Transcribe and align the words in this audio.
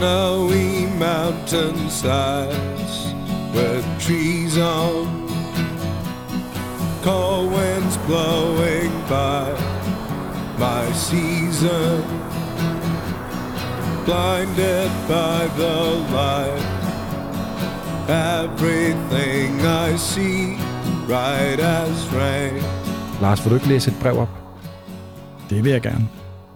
snowy 0.00 0.86
mountainsides 0.96 2.94
with 3.54 3.84
trees 4.00 4.56
on, 4.56 5.28
cold 7.02 7.52
winds 7.52 7.98
blowing 8.08 8.90
by 9.10 9.44
my 10.58 10.90
season, 10.92 12.02
blinded 14.06 14.90
by 15.06 15.46
the 15.60 15.76
light. 16.16 16.66
Everything 18.08 19.60
I 19.60 19.96
see, 19.96 20.56
right 21.06 21.60
as 21.60 22.08
rain. 22.14 22.62
Lars, 23.20 23.44
vil 23.44 23.50
du 23.50 23.54
ikke 23.56 23.68
læse 23.68 23.90
et 23.90 23.96
brev 24.00 24.18
op? 24.18 24.28
Det 25.50 25.64
vil 25.64 25.72
jeg 25.72 25.80
gerne. 25.80 26.08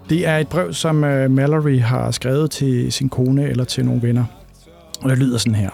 Det 0.09 0.27
er 0.27 0.37
et 0.37 0.47
brev, 0.47 0.73
som 0.73 1.03
øh, 1.03 1.31
Mallory 1.31 1.79
har 1.79 2.11
skrevet 2.11 2.51
til 2.51 2.91
sin 2.91 3.09
kone 3.09 3.49
eller 3.49 3.63
til 3.63 3.85
nogle 3.85 4.01
venner. 4.01 4.25
Og 5.01 5.09
det 5.09 5.17
lyder 5.17 5.37
sådan 5.37 5.55
her. 5.55 5.69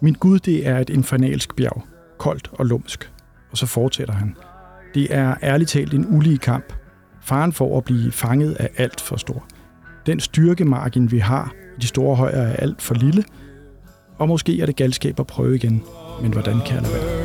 Min 0.00 0.14
Gud, 0.14 0.38
det 0.38 0.66
er 0.66 0.78
et 0.78 0.90
infernalsk 0.90 1.56
bjerg. 1.56 1.82
Koldt 2.18 2.50
og 2.52 2.66
lumsk. 2.66 3.10
Og 3.50 3.58
så 3.58 3.66
fortsætter 3.66 4.14
han. 4.14 4.36
Det 4.94 5.06
er 5.10 5.34
ærligt 5.42 5.70
talt 5.70 5.94
en 5.94 6.06
ulige 6.10 6.38
kamp. 6.38 6.72
Faren 7.22 7.52
for 7.52 7.78
at 7.78 7.84
blive 7.84 8.12
fanget 8.12 8.56
er 8.60 8.68
alt 8.76 9.00
for 9.00 9.16
stor. 9.16 9.44
Den 10.06 10.20
styrkemargin, 10.20 11.10
vi 11.10 11.18
har 11.18 11.52
i 11.76 11.80
de 11.80 11.86
store 11.86 12.16
højder, 12.16 12.42
er 12.42 12.56
alt 12.56 12.82
for 12.82 12.94
lille. 12.94 13.24
Og 14.18 14.28
måske 14.28 14.60
er 14.60 14.66
det 14.66 14.76
galskab 14.76 15.20
at 15.20 15.26
prøve 15.26 15.54
igen. 15.54 15.82
Men 16.22 16.32
hvordan 16.32 16.60
kan 16.66 16.74
jeg 16.74 16.82
lade 16.82 16.94
være? 16.94 17.18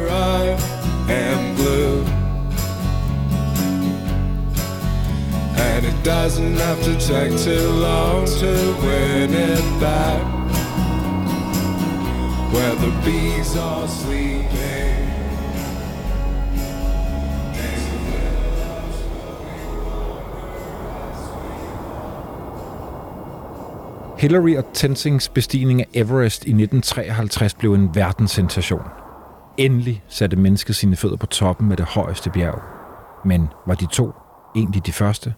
And 5.83 5.93
it 5.93 6.05
doesn't 6.05 6.55
have 6.59 6.81
to 6.83 6.93
take 6.99 7.37
too 7.37 7.67
long 7.69 8.25
to 8.25 8.51
win 8.83 9.33
it 9.33 9.79
back. 9.81 10.21
Where 12.53 12.75
the 12.75 12.91
bees 13.03 13.57
are 13.57 13.87
sleeping. 13.87 14.93
Hillary 24.17 24.57
og 24.57 24.65
Tenzings 24.73 25.29
bestigning 25.29 25.81
af 25.81 25.87
Everest 25.93 26.45
i 26.45 26.49
1953 26.49 27.53
blev 27.53 27.73
en 27.73 27.95
verdenssensation. 27.95 28.83
Endelig 29.57 30.03
satte 30.07 30.35
mennesket 30.37 30.75
sine 30.75 30.95
fødder 30.95 31.17
på 31.17 31.25
toppen 31.25 31.71
af 31.71 31.77
det 31.77 31.85
højeste 31.85 32.29
bjerg. 32.29 32.61
Men 33.25 33.47
var 33.67 33.75
de 33.75 33.85
to 33.85 34.11
egentlig 34.55 34.85
de 34.85 34.91
første? 34.91 35.33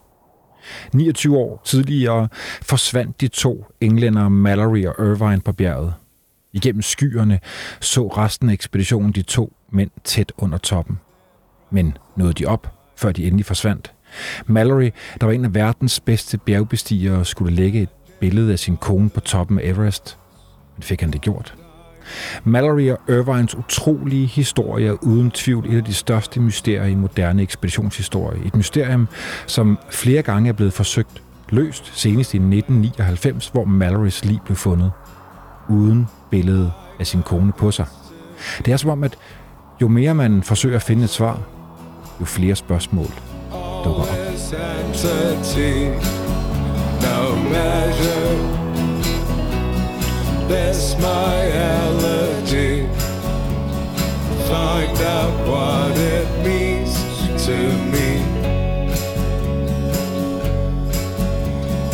29 0.94 1.38
år 1.38 1.62
tidligere 1.66 2.28
forsvandt 2.62 3.22
de 3.22 3.28
to 3.28 3.66
englænder 3.82 4.30
Mallory 4.30 4.86
og 4.86 4.96
Irvine 5.00 5.42
på 5.42 5.54
bjerget. 5.54 5.94
Igennem 6.54 6.82
skyerne 6.82 7.40
så 7.80 8.08
resten 8.08 8.50
af 8.50 8.54
ekspeditionen 8.54 9.12
de 9.12 9.22
to 9.22 9.54
mænd 9.72 9.92
tæt 10.04 10.34
under 10.38 10.58
toppen. 10.58 11.00
Men 11.70 11.98
nåede 12.16 12.34
de 12.34 12.46
op, 12.46 12.74
før 12.98 13.12
de 13.12 13.28
endelig 13.28 13.46
forsvandt? 13.46 13.94
Mallory, 14.46 14.92
der 15.20 15.26
var 15.26 15.34
en 15.34 15.46
af 15.46 15.54
verdens 15.54 16.00
bedste 16.00 16.38
bjergbestigere, 16.38 17.26
skulle 17.26 17.56
lægge 17.56 17.82
et 17.82 17.90
billede 18.20 18.52
af 18.52 18.60
sin 18.60 18.78
kone 18.78 19.10
på 19.10 19.20
toppen 19.20 19.60
af 19.60 19.64
Everest. 19.64 20.18
Men 20.76 20.84
fik 20.84 21.02
han 21.02 21.12
det 21.12 21.22
gjort? 21.22 21.65
Mallory 22.44 22.90
og 22.90 23.00
Irvines 23.10 23.56
utrolige 23.56 24.26
historie 24.26 24.88
er 24.88 24.98
uden 25.02 25.32
tvivl 25.32 25.66
et 25.74 25.78
af 25.78 25.84
de 25.84 25.94
største 25.94 26.40
mysterier 26.40 26.86
i 26.86 26.96
moderne 26.96 27.42
ekspeditionshistorie. 27.42 28.46
Et 28.46 28.56
mysterium, 28.56 29.08
som 29.48 29.80
flere 29.90 30.22
gange 30.22 30.50
er 30.50 30.54
blevet 30.54 30.74
forsøgt 30.74 31.22
løst, 31.50 31.92
senest 31.94 32.34
i 32.34 32.38
1999, 32.38 33.48
hvor 33.48 33.66
Mallorys 33.66 34.26
lig 34.26 34.40
blev 34.46 34.56
fundet, 34.56 34.92
uden 35.70 36.08
billede 36.32 36.72
af 37.00 37.08
sin 37.08 37.22
kone 37.24 37.52
på 37.52 37.72
sig. 37.72 37.86
Det 38.66 38.74
er 38.74 38.78
som 38.78 38.90
om, 38.90 39.04
at 39.04 39.18
jo 39.82 39.88
mere 39.88 40.16
man 40.16 40.44
forsøger 40.44 40.76
at 40.76 40.84
finde 40.84 41.04
et 41.04 41.10
svar, 41.10 41.42
jo 42.20 42.26
flere 42.26 42.56
spørgsmål 42.56 43.12
dukker 43.86 44.02
op. 44.02 44.08
No 47.02 47.36
measure. 47.50 48.65
That's 50.50 50.96
my 51.00 51.36
allergy. 51.76 52.88
Find 54.48 54.98
out 55.02 55.34
what 55.48 55.98
it 55.98 56.28
means 56.48 56.94
to 57.46 57.58
me. 57.94 58.10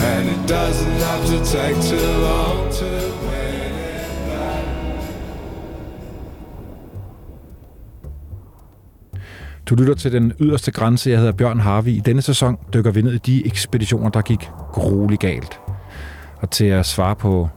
And 0.10 0.24
it 0.30 0.42
doesn't 0.48 1.00
have 1.08 1.24
to 1.34 1.38
take 1.46 1.78
too 1.92 2.12
long 2.30 2.72
to 2.80 2.90
win 3.26 3.74
it 3.90 4.10
back. 4.28 4.66
Du 9.66 9.76
lytter 9.76 9.94
til 9.94 10.12
den 10.12 10.34
yderste 10.40 10.72
grænse. 10.72 11.10
Jeg 11.10 11.20
hedder 11.20 11.34
Bjørn 11.34 11.60
Harvi. 11.60 11.92
I 11.96 12.00
denne 12.00 12.22
sæson 12.22 12.58
dykker 12.74 12.92
vi 12.92 13.02
ned 13.02 13.14
i 13.14 13.18
de 13.18 13.46
ekspeditioner, 13.48 14.10
der 14.10 14.22
gik 14.22 14.50
grueligt 14.72 15.22
galt. 15.22 15.60
Og 16.38 16.50
til 16.50 16.66
at 16.66 16.86
svare 16.86 17.16
på 17.16 17.50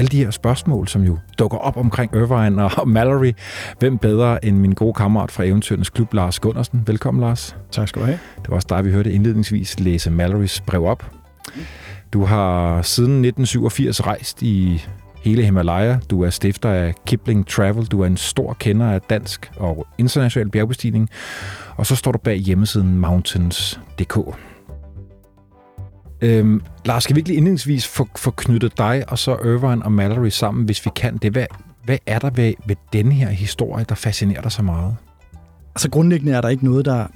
alle 0.00 0.08
de 0.08 0.24
her 0.24 0.30
spørgsmål, 0.30 0.88
som 0.88 1.02
jo 1.02 1.18
dukker 1.38 1.58
op 1.58 1.76
omkring 1.76 2.14
Irvine 2.14 2.64
og 2.64 2.88
Mallory. 2.88 3.32
Hvem 3.78 3.98
bedre 3.98 4.44
end 4.44 4.56
min 4.56 4.72
gode 4.72 4.94
kammerat 4.94 5.30
fra 5.30 5.44
Eventyrens 5.44 5.90
Klub, 5.90 6.14
Lars 6.14 6.40
Gundersen. 6.40 6.82
Velkommen, 6.86 7.20
Lars. 7.20 7.56
Tak 7.70 7.88
skal 7.88 8.02
du 8.02 8.06
have. 8.06 8.18
Det 8.42 8.50
var 8.50 8.54
også 8.56 8.66
dig, 8.70 8.84
vi 8.84 8.90
hørte 8.90 9.12
indledningsvis 9.12 9.80
læse 9.80 10.10
Mallorys 10.10 10.60
brev 10.60 10.84
op. 10.84 11.10
Du 12.12 12.24
har 12.24 12.82
siden 12.82 13.24
1987 13.24 14.06
rejst 14.06 14.42
i 14.42 14.84
hele 15.22 15.44
Himalaya. 15.44 15.98
Du 16.10 16.22
er 16.22 16.30
stifter 16.30 16.70
af 16.70 16.94
Kipling 17.06 17.46
Travel. 17.46 17.86
Du 17.86 18.00
er 18.00 18.06
en 18.06 18.16
stor 18.16 18.56
kender 18.60 18.86
af 18.86 19.00
dansk 19.00 19.50
og 19.56 19.86
international 19.98 20.50
bjergbestigning. 20.50 21.08
Og 21.76 21.86
så 21.86 21.96
står 21.96 22.12
du 22.12 22.18
bag 22.18 22.36
hjemmesiden 22.36 22.98
mountains.dk. 22.98 24.18
Øhm, 26.22 26.62
Lars, 26.84 27.04
skal 27.04 27.16
vi 27.16 27.18
virkelig 27.18 27.36
indledningsvis 27.36 27.86
få, 27.86 28.08
få 28.16 28.30
knyttet 28.30 28.78
dig 28.78 29.04
og 29.08 29.18
så 29.18 29.30
Irvine 29.32 29.84
og 29.84 29.92
Mallory 29.92 30.28
sammen, 30.28 30.64
hvis 30.64 30.86
vi 30.86 30.90
kan 30.96 31.16
det? 31.16 31.32
Hvad, 31.32 31.46
hvad 31.84 31.98
er 32.06 32.18
der 32.18 32.30
ved, 32.30 32.54
ved 32.66 32.76
den 32.92 33.12
her 33.12 33.28
historie, 33.28 33.84
der 33.88 33.94
fascinerer 33.94 34.42
dig 34.42 34.52
så 34.52 34.62
meget? 34.62 34.96
Altså 35.74 35.90
grundlæggende 35.90 36.32
er 36.32 36.40
der 36.40 36.48
ikke 36.48 36.64
noget, 36.64 36.84
der 36.84 37.06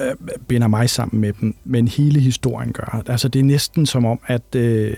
øh, 0.00 0.14
binder 0.48 0.68
mig 0.68 0.90
sammen 0.90 1.20
med 1.20 1.32
dem, 1.40 1.54
men 1.64 1.88
hele 1.88 2.20
historien 2.20 2.72
gør. 2.72 3.02
Altså 3.06 3.28
det 3.28 3.40
er 3.40 3.44
næsten 3.44 3.86
som 3.86 4.04
om, 4.04 4.20
at 4.26 4.54
øh, 4.56 4.96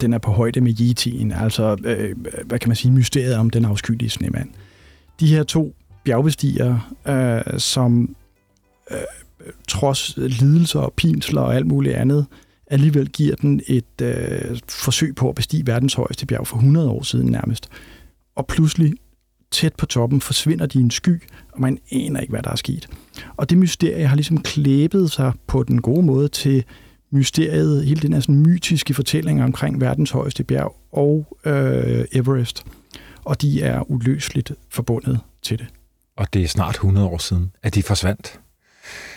den 0.00 0.12
er 0.12 0.18
på 0.18 0.30
højde 0.30 0.60
med 0.60 0.72
Yeti'en, 0.72 1.42
altså 1.42 1.76
øh, 1.84 2.14
hvad 2.44 2.58
kan 2.58 2.68
man 2.68 2.76
sige, 2.76 2.92
mysteriet 2.92 3.36
om 3.36 3.50
den 3.50 3.64
afskyelige 3.64 4.10
snemand. 4.10 4.48
De 5.20 5.26
her 5.26 5.42
to 5.42 5.74
bjergbestigere, 6.04 6.80
øh, 7.08 7.58
som 7.58 8.16
øh, 8.90 8.96
trods 9.68 10.16
lidelser 10.16 10.80
og 10.80 10.92
pinsler 10.92 11.40
og 11.40 11.54
alt 11.54 11.66
muligt 11.66 11.94
andet, 11.94 12.26
alligevel 12.74 13.08
giver 13.08 13.36
den 13.36 13.60
et 13.66 14.00
øh, 14.02 14.58
forsøg 14.68 15.14
på 15.14 15.28
at 15.28 15.34
bestige 15.34 15.66
verdens 15.66 15.94
højeste 15.94 16.26
bjerg 16.26 16.46
for 16.46 16.56
100 16.56 16.90
år 16.90 17.02
siden 17.02 17.26
nærmest. 17.26 17.68
Og 18.36 18.46
pludselig 18.46 18.92
tæt 19.50 19.74
på 19.74 19.86
toppen 19.86 20.20
forsvinder 20.20 20.66
de 20.66 20.78
i 20.78 20.82
en 20.82 20.90
sky, 20.90 21.22
og 21.52 21.60
man 21.60 21.78
aner 21.92 22.20
ikke, 22.20 22.30
hvad 22.30 22.42
der 22.42 22.50
er 22.50 22.56
sket. 22.56 22.88
Og 23.36 23.50
det 23.50 23.58
mysterie 23.58 24.06
har 24.06 24.16
ligesom 24.16 24.42
klæbet 24.42 25.10
sig 25.10 25.32
på 25.46 25.62
den 25.62 25.82
gode 25.82 26.02
måde 26.02 26.28
til 26.28 26.64
mysteriet, 27.10 27.84
hele 27.84 28.00
den 28.00 28.12
her 28.12 28.20
sådan 28.20 28.38
mytiske 28.38 28.94
fortælling 28.94 29.44
omkring 29.44 29.80
verdens 29.80 30.10
højeste 30.10 30.44
bjerg 30.44 30.76
og 30.92 31.38
øh, 31.44 32.04
Everest. 32.12 32.64
Og 33.24 33.42
de 33.42 33.62
er 33.62 33.90
uløseligt 33.90 34.52
forbundet 34.68 35.20
til 35.42 35.58
det. 35.58 35.66
Og 36.16 36.34
det 36.34 36.42
er 36.42 36.48
snart 36.48 36.74
100 36.74 37.06
år 37.06 37.18
siden, 37.18 37.52
at 37.62 37.74
de 37.74 37.82
forsvandt. 37.82 38.40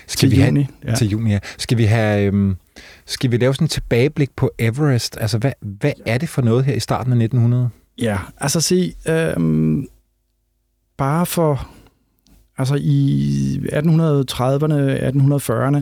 Til 0.07 0.31
vi 0.31 0.45
juni, 0.45 0.61
have, 0.61 0.91
ja. 0.91 0.95
Til 0.95 1.09
juni, 1.09 1.31
ja. 1.31 1.39
Skal 1.57 1.77
vi 1.77 1.83
have... 1.83 2.25
Øhm, 2.25 2.57
skal 3.05 3.31
vi 3.31 3.37
lave 3.37 3.53
sådan 3.53 3.65
en 3.65 3.69
tilbageblik 3.69 4.29
på 4.35 4.51
Everest? 4.59 5.17
Altså, 5.21 5.37
hvad, 5.37 5.51
hvad 5.61 5.91
er 6.05 6.17
det 6.17 6.29
for 6.29 6.41
noget 6.41 6.65
her 6.65 6.73
i 6.73 6.79
starten 6.79 7.11
af 7.11 7.15
1900? 7.15 7.69
Ja, 8.01 8.17
altså 8.37 8.61
se, 8.61 8.93
øhm, 9.09 9.87
bare 10.97 11.25
for, 11.25 11.67
altså 12.57 12.75
i 12.79 13.59
1830'erne, 13.63 14.77
1840'erne, 15.03 15.81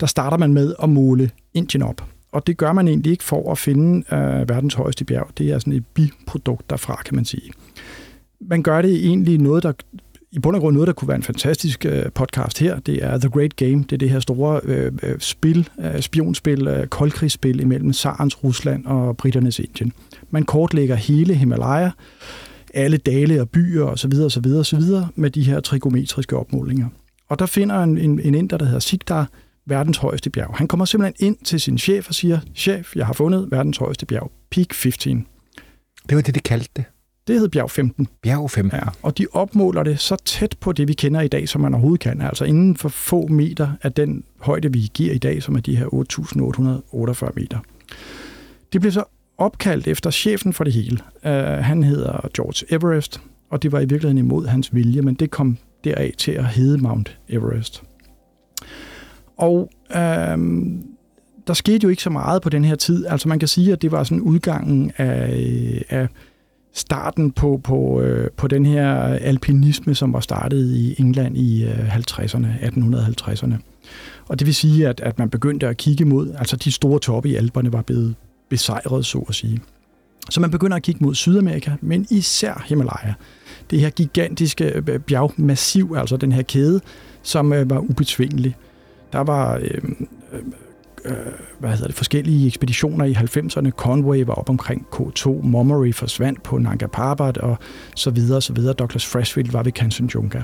der 0.00 0.06
starter 0.06 0.36
man 0.36 0.52
med 0.52 0.74
at 0.82 0.88
måle 0.88 1.30
Indien 1.54 1.82
op. 1.82 2.04
Og 2.32 2.46
det 2.46 2.56
gør 2.56 2.72
man 2.72 2.88
egentlig 2.88 3.12
ikke 3.12 3.24
for 3.24 3.52
at 3.52 3.58
finde 3.58 4.14
øh, 4.14 4.48
verdens 4.48 4.74
højeste 4.74 5.04
bjerg. 5.04 5.28
Det 5.38 5.50
er 5.50 5.58
sådan 5.58 5.72
et 5.72 5.86
biprodukt 5.86 6.70
derfra, 6.70 7.02
kan 7.04 7.14
man 7.14 7.24
sige. 7.24 7.50
Man 8.40 8.62
gør 8.62 8.82
det 8.82 9.06
egentlig 9.06 9.38
noget, 9.38 9.62
der 9.62 9.72
i 10.32 10.38
bund 10.38 10.56
og 10.56 10.60
grund 10.60 10.74
noget, 10.74 10.86
der 10.86 10.92
kunne 10.92 11.08
være 11.08 11.16
en 11.16 11.22
fantastisk 11.22 11.84
øh, 11.84 12.12
podcast 12.14 12.58
her. 12.58 12.78
Det 12.78 13.04
er 13.04 13.18
The 13.18 13.28
Great 13.28 13.56
Game. 13.56 13.78
Det 13.82 13.92
er 13.92 13.96
det 13.96 14.10
her 14.10 14.20
store 14.20 14.60
øh, 14.64 14.92
øh 15.02 15.18
spil, 15.18 15.68
øh, 15.80 16.00
spionspil, 16.00 16.68
øh, 16.68 16.86
koldkrigsspil 16.86 17.60
imellem 17.60 17.92
Sarens 17.92 18.44
Rusland 18.44 18.86
og 18.86 19.16
Britternes 19.16 19.58
Indien. 19.58 19.92
Man 20.30 20.42
kortlægger 20.42 20.94
hele 20.94 21.34
Himalaya, 21.34 21.90
alle 22.74 22.96
dale 22.96 23.40
og 23.40 23.50
byer 23.50 23.84
osv. 23.84 24.12
osv. 24.24 24.46
osv. 24.46 24.82
med 25.14 25.30
de 25.30 25.42
her 25.42 25.60
trigonometriske 25.60 26.36
opmålinger. 26.36 26.88
Og 27.28 27.38
der 27.38 27.46
finder 27.46 27.82
en, 27.82 27.98
en, 27.98 28.20
en 28.20 28.34
inder, 28.34 28.56
der 28.56 28.64
hedder 28.64 28.80
Sigdar, 28.80 29.28
verdens 29.66 29.96
højeste 29.96 30.30
bjerg. 30.30 30.54
Han 30.54 30.68
kommer 30.68 30.84
simpelthen 30.84 31.26
ind 31.26 31.36
til 31.44 31.60
sin 31.60 31.78
chef 31.78 32.08
og 32.08 32.14
siger, 32.14 32.38
chef, 32.54 32.96
jeg 32.96 33.06
har 33.06 33.12
fundet 33.12 33.48
verdens 33.50 33.76
højeste 33.76 34.06
bjerg, 34.06 34.32
Peak 34.50 34.74
15. 34.74 35.26
Det 36.08 36.16
var 36.16 36.22
det, 36.22 36.34
de 36.34 36.40
kaldte 36.40 36.70
det. 36.76 36.84
Det 37.26 37.40
hed 37.40 37.48
bjerg 37.48 37.70
15. 37.70 38.08
Bjerg 38.22 38.50
15. 38.50 38.78
Ja, 38.78 38.88
og 39.02 39.18
de 39.18 39.26
opmåler 39.32 39.82
det 39.82 40.00
så 40.00 40.16
tæt 40.24 40.56
på 40.60 40.72
det, 40.72 40.88
vi 40.88 40.92
kender 40.92 41.20
i 41.20 41.28
dag, 41.28 41.48
som 41.48 41.60
man 41.60 41.74
overhovedet 41.74 42.00
kan. 42.00 42.20
Altså 42.20 42.44
inden 42.44 42.76
for 42.76 42.88
få 42.88 43.26
meter 43.26 43.68
af 43.82 43.92
den 43.92 44.24
højde, 44.38 44.72
vi 44.72 44.90
giver 44.94 45.14
i 45.14 45.18
dag, 45.18 45.42
som 45.42 45.56
er 45.56 45.60
de 45.60 45.76
her 45.76 45.86
8.848 45.86 47.30
meter. 47.34 47.58
Det 48.72 48.80
blev 48.80 48.92
så 48.92 49.04
opkaldt 49.38 49.86
efter 49.86 50.10
chefen 50.10 50.52
for 50.52 50.64
det 50.64 50.72
hele. 50.72 50.98
Uh, 51.24 51.30
han 51.64 51.82
hedder 51.82 52.28
George 52.36 52.76
Everest, 52.76 53.20
og 53.50 53.62
det 53.62 53.72
var 53.72 53.80
i 53.80 53.86
virkeligheden 53.86 54.18
imod 54.18 54.46
hans 54.46 54.74
vilje, 54.74 55.02
men 55.02 55.14
det 55.14 55.30
kom 55.30 55.58
deraf 55.84 56.14
til 56.18 56.32
at 56.32 56.44
hedde 56.44 56.78
Mount 56.78 57.18
Everest. 57.28 57.82
Og 59.36 59.70
øhm, 59.96 60.82
der 61.46 61.54
skete 61.54 61.84
jo 61.84 61.88
ikke 61.88 62.02
så 62.02 62.10
meget 62.10 62.42
på 62.42 62.48
den 62.48 62.64
her 62.64 62.74
tid. 62.74 63.06
Altså 63.06 63.28
man 63.28 63.38
kan 63.38 63.48
sige, 63.48 63.72
at 63.72 63.82
det 63.82 63.92
var 63.92 64.04
sådan 64.04 64.20
udgangen 64.20 64.92
af, 64.96 65.84
af 65.88 66.08
starten 66.76 67.30
på, 67.30 67.60
på, 67.64 68.00
øh, 68.00 68.30
på 68.30 68.48
den 68.48 68.66
her 68.66 68.94
alpinisme, 69.02 69.94
som 69.94 70.12
var 70.12 70.20
startet 70.20 70.70
i 70.70 71.00
England 71.00 71.36
i 71.36 71.64
øh, 71.64 71.96
50'erne, 71.96 72.46
1850'erne. 72.62 73.54
Og 74.28 74.38
det 74.38 74.46
vil 74.46 74.54
sige, 74.54 74.88
at, 74.88 75.00
at 75.00 75.18
man 75.18 75.30
begyndte 75.30 75.68
at 75.68 75.76
kigge 75.76 76.04
mod, 76.04 76.34
altså 76.38 76.56
de 76.56 76.72
store 76.72 76.98
toppe 76.98 77.28
i 77.28 77.34
Alperne 77.34 77.72
var 77.72 77.82
blevet 77.82 78.14
besejret, 78.48 79.06
så 79.06 79.18
at 79.28 79.34
sige. 79.34 79.60
Så 80.30 80.40
man 80.40 80.50
begynder 80.50 80.76
at 80.76 80.82
kigge 80.82 81.04
mod 81.04 81.14
Sydamerika, 81.14 81.70
men 81.80 82.06
især 82.10 82.64
Himalaya. 82.68 83.14
Det 83.70 83.80
her 83.80 83.90
gigantiske 83.90 84.64
øh, 84.64 84.98
bjergmassiv, 84.98 85.94
altså 85.98 86.16
den 86.16 86.32
her 86.32 86.42
kæde, 86.42 86.80
som 87.22 87.52
øh, 87.52 87.70
var 87.70 87.78
ubetvingelig. 87.78 88.56
Der 89.12 89.20
var 89.20 89.58
øh, 89.62 89.80
øh, 91.06 91.32
hvad 91.58 91.70
hedder 91.70 91.86
det, 91.86 91.94
forskellige 91.94 92.46
ekspeditioner 92.46 93.04
i 93.04 93.12
90'erne. 93.12 93.70
Conway 93.70 94.24
var 94.24 94.34
op 94.34 94.50
omkring 94.50 94.86
K2, 94.94 95.28
Montgomery 95.28 95.92
forsvandt 95.92 96.42
på 96.42 96.58
Nanga 96.58 96.86
Parbat 96.86 97.38
og 97.38 97.58
så 97.94 98.10
videre, 98.10 98.36
og 98.36 98.42
så 98.42 98.52
videre. 98.52 98.72
Douglas 98.72 99.06
Freshfield 99.06 99.50
var 99.50 99.62
ved 99.62 99.72
Kanchenjunga. 99.72 100.40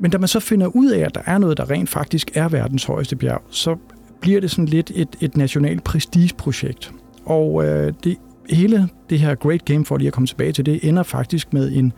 Men 0.00 0.10
da 0.10 0.18
man 0.18 0.28
så 0.28 0.40
finder 0.40 0.66
ud 0.66 0.90
af, 0.90 0.98
at 0.98 1.14
der 1.14 1.20
er 1.26 1.38
noget, 1.38 1.56
der 1.56 1.70
rent 1.70 1.88
faktisk 1.88 2.30
er 2.34 2.48
verdens 2.48 2.84
højeste 2.84 3.16
bjerg, 3.16 3.42
så 3.50 3.76
bliver 4.20 4.40
det 4.40 4.50
sådan 4.50 4.66
lidt 4.66 4.92
et, 4.94 5.16
et 5.20 5.36
nationalt 5.36 5.84
prestigeprojekt. 5.84 6.92
Og 7.24 7.64
øh, 7.64 7.92
det 8.04 8.16
hele 8.50 8.88
det 9.10 9.20
her 9.20 9.34
Great 9.34 9.64
Game, 9.64 9.84
for 9.84 9.96
lige 9.96 10.06
at 10.06 10.12
komme 10.12 10.26
tilbage 10.26 10.52
til 10.52 10.66
det, 10.66 10.88
ender 10.88 11.02
faktisk 11.02 11.52
med 11.52 11.72
en 11.72 11.92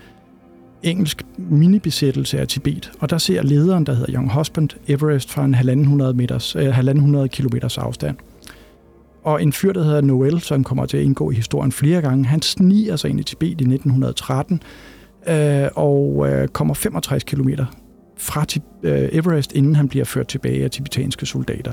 engelsk 0.83 1.23
minibesættelse 1.37 2.39
af 2.39 2.49
Tibet. 2.49 2.93
Og 3.01 3.11
der 3.11 3.19
ser 3.19 3.43
lederen, 3.43 3.87
der 3.87 3.95
hedder 3.95 4.15
Young 4.15 4.33
Husband, 4.33 4.69
Everest 4.89 5.31
fra 5.31 5.45
en 5.45 5.55
1.500, 5.55 6.13
meters, 6.13 6.57
øh, 6.57 6.79
1.500 6.79 7.27
kilometers 7.27 7.79
afstand. 7.79 8.17
Og 9.25 9.43
en 9.43 9.53
fyr, 9.53 9.73
der 9.73 9.85
hedder 9.85 10.01
Noel, 10.01 10.41
som 10.41 10.65
kommer 10.65 10.87
til 10.87 10.97
at 10.97 11.03
indgå 11.03 11.31
i 11.31 11.35
historien 11.35 11.73
flere 11.73 12.01
gange, 12.03 12.25
han 12.25 12.43
sniger 12.43 12.97
sig 12.97 13.11
ind 13.11 13.21
i 13.21 13.23
Tibet 13.23 13.47
i 13.47 13.65
1913 13.65 14.63
øh, 15.29 15.69
og 15.75 16.29
øh, 16.29 16.49
kommer 16.49 16.75
65 16.75 17.25
km 17.25 17.49
fra 18.17 18.45
øh, 18.83 19.09
Everest, 19.13 19.53
inden 19.53 19.77
han 19.77 19.89
bliver 19.89 20.05
ført 20.05 20.29
tilbage 20.29 20.65
af 20.65 20.71
tibetanske 20.71 21.27
soldater. 21.27 21.73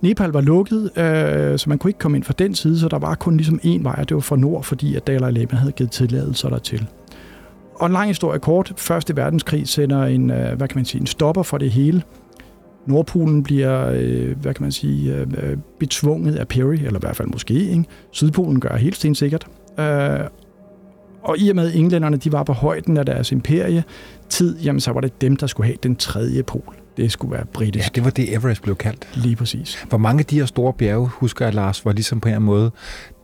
Nepal 0.00 0.30
var 0.30 0.40
lukket, 0.40 0.98
øh, 0.98 1.58
så 1.58 1.64
man 1.68 1.78
kunne 1.78 1.88
ikke 1.88 1.98
komme 1.98 2.16
ind 2.16 2.24
fra 2.24 2.34
den 2.38 2.54
side, 2.54 2.78
så 2.78 2.88
der 2.88 2.98
var 2.98 3.14
kun 3.14 3.36
ligesom 3.36 3.60
én 3.64 3.82
vej, 3.82 3.94
og 3.98 4.08
det 4.08 4.14
var 4.14 4.20
fra 4.20 4.36
nord, 4.36 4.64
fordi 4.64 4.96
at 4.96 5.06
Dalai 5.06 5.32
Lama 5.32 5.54
havde 5.54 5.72
givet 5.72 5.90
tilladelser 5.90 6.48
dertil. 6.48 6.86
Og 7.82 7.86
en 7.86 7.92
lang 7.92 8.08
historie 8.08 8.38
kort. 8.38 8.72
Første 8.76 9.16
verdenskrig 9.16 9.68
sender 9.68 10.04
en, 10.04 10.30
øh, 10.30 10.56
hvad 10.56 10.68
kan 10.68 10.78
man 10.78 10.84
sige, 10.84 11.00
en 11.00 11.06
stopper 11.06 11.42
for 11.42 11.58
det 11.58 11.70
hele. 11.70 12.02
Nordpolen 12.86 13.42
bliver, 13.42 13.90
øh, 13.94 14.36
hvad 14.40 14.54
kan 14.54 14.62
man 14.62 14.72
sige, 14.72 15.14
øh, 15.14 15.56
betvunget 15.80 16.36
af 16.36 16.48
Perry, 16.48 16.74
eller 16.74 16.98
i 16.98 17.00
hvert 17.00 17.16
fald 17.16 17.28
måske, 17.28 17.54
ikke? 17.54 17.84
Sydpolen 18.10 18.60
gør 18.60 18.76
helt 18.76 18.96
stensikkert. 18.96 19.46
Og 21.22 21.38
i 21.38 21.48
og 21.48 21.56
med, 21.56 21.68
at 21.68 21.76
englænderne 21.76 22.16
de 22.16 22.32
var 22.32 22.42
på 22.42 22.52
højden 22.52 22.96
af 22.96 23.06
deres 23.06 23.32
imperie 23.32 23.84
tid, 24.28 24.58
jamen 24.60 24.80
så 24.80 24.92
var 24.92 25.00
det 25.00 25.20
dem, 25.20 25.36
der 25.36 25.46
skulle 25.46 25.66
have 25.66 25.76
den 25.82 25.96
tredje 25.96 26.42
pol. 26.42 26.74
Det 26.96 27.12
skulle 27.12 27.32
være 27.32 27.46
britisk. 27.52 27.86
Ja, 27.86 27.90
det 27.94 28.04
var 28.04 28.10
det, 28.10 28.34
Everest 28.34 28.62
blev 28.62 28.76
kaldt. 28.76 29.08
Lige 29.14 29.36
præcis. 29.36 29.86
Hvor 29.88 29.98
mange 29.98 30.20
af 30.20 30.26
de 30.26 30.38
her 30.38 30.46
store 30.46 30.72
bjerge, 30.72 31.08
husker 31.08 31.44
jeg, 31.44 31.54
Lars, 31.54 31.84
var 31.84 31.92
ligesom 31.92 32.20
på 32.20 32.28
en 32.28 32.42
måde 32.42 32.70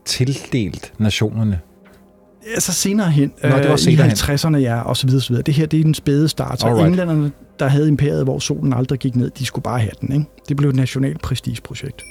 tildelt 0.05 0.93
nationerne? 0.99 1.61
Altså 2.55 2.73
senere 2.73 3.11
hen, 3.11 3.33
Nå, 3.43 3.49
det 3.49 3.65
var 3.65 3.73
øh, 3.73 3.79
senere 3.79 4.07
i 4.07 4.11
50'erne, 4.11 4.57
ja, 4.57 4.81
og 4.81 4.97
så 4.97 5.07
videre, 5.07 5.23
så 5.23 5.29
videre. 5.29 5.43
Det 5.43 5.55
her, 5.55 5.67
det 5.67 5.81
er 5.81 5.85
den 5.85 5.95
spæde 5.95 6.29
start. 6.29 6.61
Så 6.61 6.67
Alright. 6.67 6.89
englænderne, 6.89 7.33
der 7.59 7.69
havde 7.69 7.89
imperiet, 7.89 8.25
hvor 8.25 8.39
solen 8.39 8.73
aldrig 8.73 8.99
gik 8.99 9.17
ned, 9.17 9.31
de 9.31 9.47
skulle 9.47 9.63
bare 9.63 9.79
have 9.79 9.93
den. 10.01 10.13
Ikke? 10.13 10.27
Det 10.49 10.57
blev 10.57 10.71
et 10.71 10.77
nationalt 10.77 11.21
prestigeprojekt. 11.21 12.05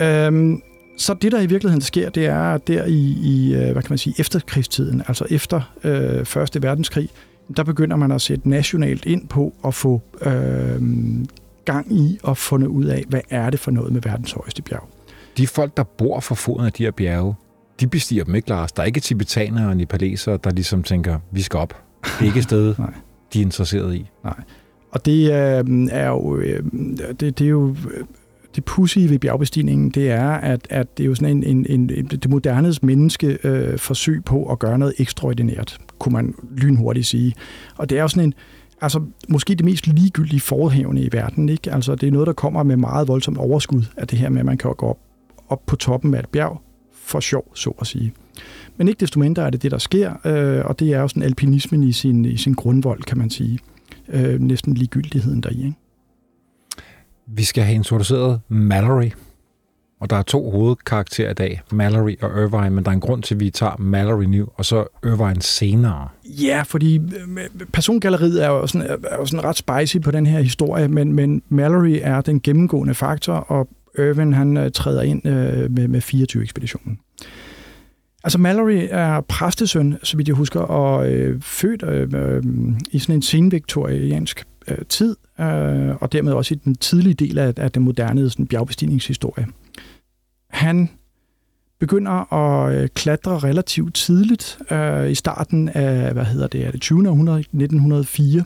Øhm, 0.00 0.62
så 0.98 1.14
det, 1.14 1.32
der 1.32 1.40
i 1.40 1.46
virkeligheden 1.46 1.80
sker, 1.80 2.10
det 2.10 2.26
er, 2.26 2.40
at 2.40 2.68
der 2.68 2.84
i, 2.84 3.16
i 3.22 3.54
øh, 3.54 3.72
hvad 3.72 3.82
kan 3.82 3.90
man 3.90 3.98
sige, 3.98 4.14
efterkrigstiden, 4.18 5.02
altså 5.08 5.24
efter 5.30 5.60
øh, 5.84 6.24
Første 6.24 6.62
Verdenskrig, 6.62 7.08
der 7.56 7.64
begynder 7.64 7.96
man 7.96 8.12
at 8.12 8.20
sætte 8.20 8.48
nationalt 8.48 9.04
ind 9.04 9.28
på 9.28 9.54
at 9.66 9.74
få 9.74 10.02
øh, 10.22 10.82
gang 11.64 11.92
i 11.92 12.18
og 12.22 12.36
fundet 12.36 12.68
ud 12.68 12.84
af, 12.84 13.04
hvad 13.08 13.20
er 13.30 13.50
det 13.50 13.60
for 13.60 13.70
noget 13.70 13.92
med 13.92 14.02
verdens 14.02 14.32
højeste 14.32 14.62
bjerg. 14.62 14.88
De 15.36 15.46
folk, 15.46 15.76
der 15.76 15.82
bor 15.82 16.20
for 16.20 16.34
foden 16.34 16.66
af 16.66 16.72
de 16.72 16.82
her 16.82 16.90
bjerge, 16.90 17.34
de 17.80 17.86
bestiger 17.86 18.24
dem 18.24 18.34
ikke, 18.34 18.48
Lars. 18.48 18.72
Der 18.72 18.82
er 18.82 18.86
ikke 18.86 19.00
tibetanere 19.00 19.68
og 19.68 19.76
nepalesere, 19.76 20.38
der 20.44 20.50
ligesom 20.50 20.82
tænker, 20.82 21.18
vi 21.30 21.42
skal 21.42 21.58
op. 21.58 21.82
Det 22.04 22.20
er 22.20 22.24
ikke 22.24 22.38
et 22.38 22.44
sted, 22.44 22.74
Nej. 22.78 22.92
de 23.32 23.38
er 23.38 23.42
interesseret 23.42 23.94
i. 23.94 24.10
Nej. 24.24 24.40
Og 24.90 25.06
det 25.06 25.22
øh, 25.22 25.88
er 25.90 26.08
jo, 26.08 26.36
øh, 26.36 26.62
det, 27.20 27.38
det 27.38 27.40
er 27.40 27.48
jo 27.48 27.76
det 28.54 28.64
pussy 28.64 28.98
ved 28.98 29.18
bjergbestigningen, 29.18 29.90
det 29.90 30.10
er, 30.10 30.30
at, 30.30 30.66
at 30.70 30.98
det 30.98 31.04
er 31.04 31.08
jo 31.08 31.14
sådan 31.14 31.36
en, 31.36 31.66
en, 31.66 31.66
en 31.90 32.06
det 32.06 32.30
modernes 32.30 32.82
menneske 32.82 33.38
øh, 33.44 33.78
forsøg 33.78 34.24
på 34.24 34.44
at 34.52 34.58
gøre 34.58 34.78
noget 34.78 34.94
ekstraordinært, 34.98 35.78
kunne 35.98 36.12
man 36.12 36.34
lynhurtigt 36.56 37.06
sige. 37.06 37.34
Og 37.76 37.90
det 37.90 37.98
er 37.98 38.02
jo 38.02 38.08
sådan 38.08 38.24
en, 38.24 38.34
altså 38.80 39.00
måske 39.28 39.54
det 39.54 39.64
mest 39.64 39.86
ligegyldige 39.86 40.40
forhævende 40.40 41.02
i 41.02 41.08
verden, 41.12 41.48
ikke? 41.48 41.72
Altså 41.72 41.94
det 41.94 42.06
er 42.06 42.12
noget, 42.12 42.26
der 42.26 42.32
kommer 42.32 42.62
med 42.62 42.76
meget 42.76 43.08
voldsomt 43.08 43.38
overskud 43.38 43.82
af 43.96 44.08
det 44.08 44.18
her 44.18 44.28
med, 44.28 44.40
at 44.40 44.46
man 44.46 44.58
kan 44.58 44.74
gå 44.74 44.86
op, 44.86 44.98
op 45.48 45.66
på 45.66 45.76
toppen 45.76 46.14
af 46.14 46.18
et 46.18 46.28
bjerg 46.28 46.60
for 47.10 47.20
sjov, 47.20 47.44
så 47.54 47.70
at 47.80 47.86
sige. 47.86 48.12
Men 48.76 48.88
ikke 48.88 49.00
desto 49.00 49.20
mindre 49.20 49.46
er 49.46 49.50
det 49.50 49.62
det, 49.62 49.70
der 49.70 49.78
sker, 49.78 50.12
øh, 50.24 50.64
og 50.64 50.78
det 50.78 50.92
er 50.92 51.00
jo 51.00 51.08
sådan 51.08 51.22
alpinismen 51.22 51.82
i 51.82 51.92
sin, 51.92 52.24
i 52.24 52.36
sin 52.36 52.54
grundvold, 52.54 53.02
kan 53.02 53.18
man 53.18 53.30
sige. 53.30 53.58
Øh, 54.08 54.40
næsten 54.40 54.74
ligegyldigheden 54.74 55.40
deri, 55.40 55.54
ikke? 55.54 55.74
Vi 57.26 57.44
skal 57.44 57.64
have 57.64 57.74
introduceret 57.74 58.40
Mallory. 58.48 59.10
Og 60.00 60.10
der 60.10 60.16
er 60.16 60.22
to 60.22 60.50
hovedkarakterer 60.50 61.30
i 61.30 61.34
dag, 61.34 61.60
Mallory 61.72 62.16
og 62.20 62.42
Irvine, 62.42 62.70
men 62.70 62.84
der 62.84 62.90
er 62.90 62.94
en 62.94 63.00
grund 63.00 63.22
til, 63.22 63.34
at 63.34 63.40
vi 63.40 63.50
tager 63.50 63.76
Mallory 63.78 64.24
nu, 64.24 64.48
og 64.54 64.64
så 64.64 64.84
Irvine 65.04 65.42
senere. 65.42 66.08
Ja, 66.24 66.62
fordi 66.66 66.96
øh, 66.96 67.66
persongalleriet 67.72 68.44
er 68.44 68.48
jo 68.48 68.66
sådan, 68.66 68.86
er 69.04 69.16
jo 69.18 69.26
sådan 69.26 69.44
ret 69.44 69.56
spicy 69.56 69.96
på 69.98 70.10
den 70.10 70.26
her 70.26 70.40
historie, 70.40 70.88
men, 70.88 71.12
men 71.12 71.42
Mallory 71.48 71.98
er 72.02 72.20
den 72.20 72.40
gennemgående 72.40 72.94
faktor, 72.94 73.32
og 73.32 73.68
Irvine 73.98 74.34
han 74.34 74.56
øh, 74.56 74.70
træder 74.70 75.02
ind 75.02 75.26
øh, 75.26 75.72
med, 75.72 75.88
med 75.88 76.02
24-ekspeditionen. 76.02 76.98
Altså 78.24 78.38
Mallory 78.38 78.86
er 78.90 79.20
præstesøn, 79.20 79.96
så 80.02 80.16
vidt 80.16 80.28
jeg 80.28 80.36
husker, 80.36 80.60
og 80.60 81.12
øh, 81.12 81.40
født 81.40 81.82
øh, 81.82 82.08
øh, 82.14 82.42
i 82.90 82.98
sådan 82.98 83.14
en 83.14 83.22
senviktoriansk 83.22 84.46
øh, 84.68 84.78
tid, 84.88 85.16
øh, 85.40 85.96
og 86.00 86.12
dermed 86.12 86.32
også 86.32 86.54
i 86.54 86.58
den 86.64 86.74
tidlige 86.74 87.14
del 87.14 87.38
af, 87.38 87.52
af 87.56 87.72
den 87.72 87.82
moderne 87.82 88.30
sådan, 88.30 88.46
bjergbestigningshistorie. 88.46 89.46
Han 90.50 90.88
begynder 91.80 92.32
at 92.32 92.74
øh, 92.74 92.88
klatre 92.88 93.38
relativt 93.38 93.94
tidligt 93.94 94.58
øh, 94.70 95.10
i 95.10 95.14
starten 95.14 95.68
af, 95.68 96.12
hvad 96.12 96.24
hedder 96.24 96.46
det, 96.46 96.66
er 96.66 96.70
det 96.70 96.80
20. 96.80 97.08
århundrede, 97.08 97.40
1904. 97.40 98.44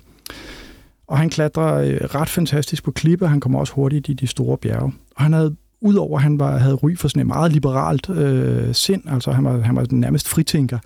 Og 1.06 1.18
han 1.18 1.30
klatrer 1.30 1.74
øh, 1.74 1.96
ret 1.96 2.28
fantastisk 2.28 2.84
på 2.84 2.90
klippe, 2.90 3.28
han 3.28 3.40
kommer 3.40 3.58
også 3.58 3.72
hurtigt 3.72 4.08
i 4.08 4.12
de 4.12 4.26
store 4.26 4.58
bjerge. 4.58 4.92
Og 5.16 5.22
han 5.22 5.32
havde, 5.32 5.56
udover 5.84 6.18
at 6.18 6.22
han 6.22 6.38
var, 6.38 6.58
havde 6.58 6.74
ry 6.74 6.96
for 6.96 7.08
sådan 7.08 7.20
et 7.20 7.26
meget 7.26 7.52
liberalt 7.52 8.10
øh, 8.10 8.74
sind, 8.74 9.02
altså 9.06 9.32
han 9.32 9.44
var, 9.44 9.60
han 9.60 9.76
var 9.76 9.86
nærmest 9.90 10.28
fritænker, 10.28 10.78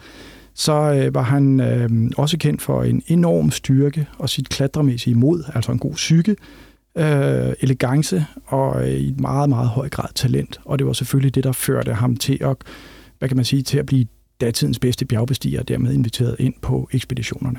så 0.54 0.72
øh, 0.72 1.14
var 1.14 1.22
han 1.22 1.60
øh, 1.60 2.10
også 2.16 2.38
kendt 2.38 2.62
for 2.62 2.82
en 2.82 3.02
enorm 3.06 3.50
styrke 3.50 4.06
og 4.18 4.28
sit 4.28 4.48
klatremæssige 4.48 5.14
mod, 5.14 5.44
altså 5.54 5.72
en 5.72 5.78
god 5.78 5.92
psyke, 5.92 6.36
øh, 6.96 7.52
elegance 7.60 8.26
og 8.46 8.88
øh, 8.88 9.00
i 9.00 9.14
meget, 9.18 9.48
meget 9.48 9.68
høj 9.68 9.88
grad 9.88 10.08
talent. 10.14 10.60
Og 10.64 10.78
det 10.78 10.86
var 10.86 10.92
selvfølgelig 10.92 11.34
det, 11.34 11.44
der 11.44 11.52
førte 11.52 11.94
ham 11.94 12.16
til 12.16 12.38
at, 12.40 12.56
hvad 13.18 13.28
kan 13.28 13.36
man 13.36 13.44
sige, 13.44 13.62
til 13.62 13.78
at 13.78 13.86
blive 13.86 14.06
datidens 14.40 14.78
bedste 14.78 15.04
bjergbestiger, 15.04 15.60
og 15.60 15.68
dermed 15.68 15.92
inviteret 15.92 16.36
ind 16.38 16.54
på 16.62 16.88
ekspeditionerne. 16.92 17.58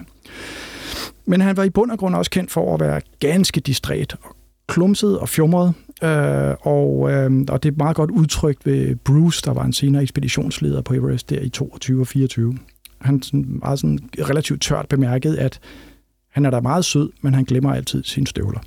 Men 1.26 1.42
han 1.42 1.58
var 1.58 1.64
i 1.64 1.70
bund 1.70 1.92
og 1.92 1.98
grund 1.98 2.16
også 2.16 2.32
kendt 2.32 2.52
for 2.52 2.74
at 2.74 2.80
være 2.80 3.02
ganske 3.20 3.60
distræt 3.60 4.16
og 4.24 4.36
klumset 4.68 5.20
og 5.20 5.30
fjumret, 5.30 5.74
øh, 6.04 6.56
og, 6.62 7.12
øh, 7.12 7.32
og 7.50 7.64
det 7.64 7.72
er 7.72 7.78
meget 7.78 7.96
godt 7.96 8.12
udtrykt 8.12 8.66
ved 8.66 8.96
Bruce, 8.96 9.42
der 9.46 9.54
var 9.54 9.64
en 9.64 9.74
senere 9.74 10.02
ekspeditionsleder 10.02 10.82
på 10.82 10.94
Everest 10.94 11.30
der 11.30 11.40
i 11.40 11.50
22 11.50 12.02
og 12.02 12.08
24. 12.08 12.58
Han 13.02 13.22
sådan, 13.22 13.46
meget 13.48 13.80
sådan 13.80 14.00
relativt 14.20 14.62
tørt 14.62 14.88
bemærket, 14.90 15.36
at 15.36 15.60
han 16.30 16.46
er 16.46 16.50
da 16.50 16.60
meget 16.60 16.86
sød, 16.86 17.10
men 17.22 17.34
han 17.34 17.44
glemmer 17.44 17.74
altid 17.74 18.04
sine 18.04 18.28
støvler. 18.28 18.60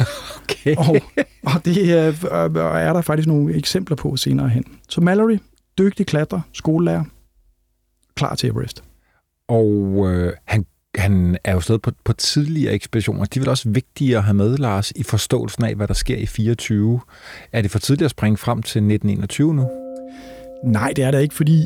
Okay. 0.42 0.76
Og, 0.76 0.96
og 1.44 1.64
det 1.64 1.78
øh, 1.78 2.14
er 2.32 2.92
der 2.92 3.00
faktisk 3.00 3.28
nogle 3.28 3.54
eksempler 3.54 3.96
på 3.96 4.16
senere 4.16 4.48
hen. 4.48 4.64
Så 4.88 5.00
Mallory, 5.00 5.38
dygtig 5.78 6.06
klatrer, 6.06 6.40
skolelærer, 6.52 7.04
klar 8.14 8.34
til 8.34 8.50
Everest. 8.50 8.84
Og 9.48 10.04
øh, 10.08 10.32
han, 10.44 10.66
han 10.98 11.38
er 11.44 11.52
jo 11.52 11.60
stadig 11.60 11.82
på, 11.82 11.90
på 12.04 12.12
tidligere 12.12 12.74
ekspeditioner. 12.74 13.24
De 13.24 13.38
er 13.38 13.40
vel 13.40 13.48
også 13.48 13.68
vigtige 13.68 14.16
at 14.16 14.24
have 14.24 14.34
med, 14.34 14.56
Lars, 14.56 14.90
i 14.90 15.02
forståelsen 15.02 15.64
af, 15.64 15.74
hvad 15.74 15.88
der 15.88 15.94
sker 15.94 16.16
i 16.16 16.26
24. 16.26 17.00
Er 17.52 17.62
det 17.62 17.70
for 17.70 17.78
tidligt 17.78 18.04
at 18.04 18.10
springe 18.10 18.36
frem 18.36 18.62
til 18.62 18.78
1921 18.78 19.54
nu? 19.54 19.70
Nej, 20.64 20.92
det 20.96 21.04
er 21.04 21.10
det 21.10 21.22
ikke, 21.22 21.34
fordi 21.34 21.62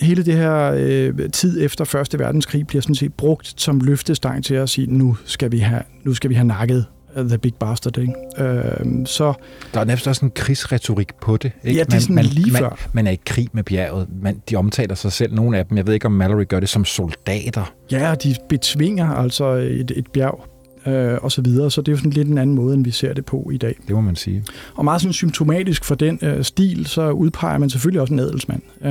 hele 0.00 0.24
det 0.24 0.34
her 0.34 0.72
øh, 0.76 1.30
tid 1.32 1.64
efter 1.64 1.84
Første 1.84 2.18
Verdenskrig 2.18 2.66
bliver 2.66 2.82
sådan 2.82 2.94
set 2.94 3.14
brugt 3.14 3.54
som 3.56 3.80
løftestang 3.80 4.44
til 4.44 4.54
at 4.54 4.68
sige, 4.68 4.86
nu 4.86 5.16
skal 5.24 5.52
vi 5.52 5.58
have, 5.58 5.82
nu 6.04 6.14
skal 6.14 6.30
vi 6.30 6.34
have 6.34 6.46
nakket 6.46 6.86
The 7.16 7.38
Big 7.38 7.54
Bastard. 7.54 7.98
Ikke? 7.98 8.12
Øh, 8.38 9.06
så, 9.06 9.32
der 9.74 9.80
er 9.80 9.84
næsten 9.84 10.08
også 10.08 10.24
en 10.24 10.32
krigsretorik 10.34 11.14
på 11.20 11.36
det. 11.36 11.52
Ikke? 11.64 11.78
Ja, 11.78 11.84
det 11.84 11.94
er 11.94 11.98
sådan 11.98 12.14
man, 12.14 12.24
lige 12.24 12.52
man, 12.52 12.60
før. 12.60 12.68
Man, 12.68 12.78
man 12.92 13.06
er 13.06 13.10
i 13.10 13.20
krig 13.26 13.48
med 13.52 13.62
bjerget. 13.62 14.08
Man, 14.22 14.42
de 14.50 14.56
omtaler 14.56 14.94
sig 14.94 15.12
selv, 15.12 15.34
nogle 15.34 15.58
af 15.58 15.66
dem. 15.66 15.76
Jeg 15.76 15.86
ved 15.86 15.94
ikke, 15.94 16.06
om 16.06 16.12
Mallory 16.12 16.44
gør 16.48 16.60
det 16.60 16.68
som 16.68 16.84
soldater. 16.84 17.72
Ja, 17.90 18.14
de 18.14 18.34
betvinger 18.48 19.10
altså 19.10 19.44
et, 19.46 19.92
et 19.96 20.06
bjerg 20.12 20.48
øh, 20.86 21.18
og 21.22 21.32
så 21.32 21.42
videre. 21.42 21.70
Så 21.70 21.80
det 21.80 21.88
er 21.88 21.92
jo 21.92 21.96
sådan 21.96 22.10
lidt 22.10 22.28
en 22.28 22.38
anden 22.38 22.56
måde, 22.56 22.74
end 22.74 22.84
vi 22.84 22.90
ser 22.90 23.12
det 23.14 23.24
på 23.24 23.50
i 23.52 23.56
dag. 23.56 23.76
Det 23.86 23.94
må 23.94 24.00
man 24.00 24.16
sige. 24.16 24.44
Og 24.74 24.84
meget 24.84 25.00
sådan 25.00 25.12
symptomatisk 25.12 25.84
for 25.84 25.94
den 25.94 26.18
øh, 26.22 26.44
stil, 26.44 26.86
så 26.86 27.10
udpeger 27.10 27.58
man 27.58 27.70
selvfølgelig 27.70 28.00
også 28.00 28.14
en 28.14 28.20
adelsmand. 28.20 28.62
Øh, 28.84 28.90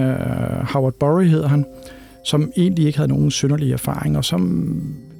Howard 0.73 0.93
Bury 0.93 1.25
hedder 1.25 1.47
han, 1.47 1.65
som 2.23 2.51
egentlig 2.57 2.85
ikke 2.85 2.97
havde 2.97 3.09
nogen 3.09 3.31
synderlige 3.31 3.73
erfaring, 3.73 4.17
og 4.17 4.25
som 4.25 4.73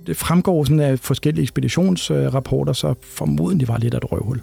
det 0.08 0.18
fremgår 0.18 0.64
sådan 0.64 0.80
af 0.80 1.00
forskellige 1.00 1.44
ekspeditionsrapporter, 1.44 2.74
så 2.74 2.94
formodentlig 3.02 3.68
var 3.68 3.78
lidt 3.78 3.94
af 3.94 3.98
et 3.98 4.12
røvhul. 4.12 4.42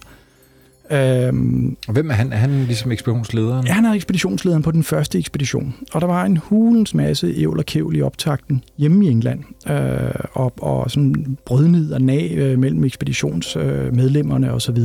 Øhm, 0.90 1.76
og 1.86 1.92
hvem 1.92 2.10
er 2.10 2.14
han? 2.14 2.32
Er 2.32 2.36
han 2.36 2.64
ligesom 2.64 2.92
ekspeditionslederen? 2.92 3.66
Ja, 3.66 3.72
han 3.72 3.84
er 3.84 3.92
ekspeditionslederen 3.92 4.62
på 4.62 4.70
den 4.70 4.82
første 4.82 5.18
ekspedition. 5.18 5.74
Og 5.92 6.00
der 6.00 6.06
var 6.06 6.24
en 6.24 6.36
hulens 6.36 6.94
masse 6.94 7.34
ævl 7.36 7.58
og 7.58 7.66
kævl 7.66 7.96
i 7.96 8.02
optakten 8.02 8.64
hjemme 8.78 9.06
i 9.06 9.08
England. 9.08 9.44
Øh, 9.70 10.24
og, 10.32 10.52
og 10.58 10.90
sådan 10.90 11.38
brødnid 11.44 11.92
og 11.92 12.02
nag 12.02 12.30
øh, 12.36 12.58
mellem 12.58 12.84
ekspeditionsmedlemmerne 12.84 14.48
øh, 14.48 14.54
osv. 14.54 14.78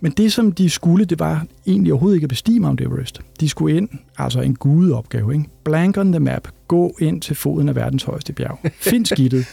Men 0.00 0.12
det, 0.12 0.32
som 0.32 0.52
de 0.52 0.70
skulle, 0.70 1.04
det 1.04 1.18
var 1.18 1.46
egentlig 1.66 1.92
overhovedet 1.92 2.16
ikke 2.16 2.24
at 2.24 2.28
bestige 2.28 2.60
Mount 2.60 2.80
Everest. 2.80 3.20
De 3.40 3.48
skulle 3.48 3.76
ind, 3.76 3.88
altså 4.18 4.40
en 4.40 4.54
gudeopgave, 4.54 5.32
ikke? 5.32 5.44
Blank 5.64 5.96
on 5.96 6.12
the 6.12 6.20
map. 6.20 6.48
Gå 6.68 6.96
ind 7.00 7.20
til 7.20 7.36
foden 7.36 7.68
af 7.68 7.74
verdens 7.74 8.02
højeste 8.02 8.32
bjerg. 8.32 8.58
Find 8.90 9.06
skidtet. 9.06 9.46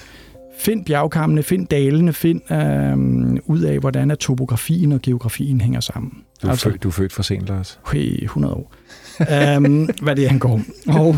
Find 0.60 0.86
bjergkammene, 0.86 1.44
find 1.44 1.68
dalene, 1.68 2.14
find 2.14 2.52
øh, 2.52 3.40
ud 3.46 3.62
af, 3.62 3.80
hvordan 3.80 4.12
er 4.12 4.16
topografien 4.16 4.92
og 4.92 5.02
geografien 5.02 5.62
hænger 5.62 5.80
sammen. 5.80 6.12
Du 6.42 6.48
er, 6.48 6.52
altså, 6.52 6.70
født, 6.70 6.84
du 6.84 6.88
er 6.88 6.92
født 6.92 7.14
for 7.14 7.24
sent, 7.24 7.48
Lars. 7.48 7.80
Okay, 7.84 8.24
100 8.24 8.54
år. 8.54 8.74
um, 9.58 9.90
hvad 10.04 10.16
det 10.16 10.26
angår. 10.26 10.62
Og, 10.88 11.16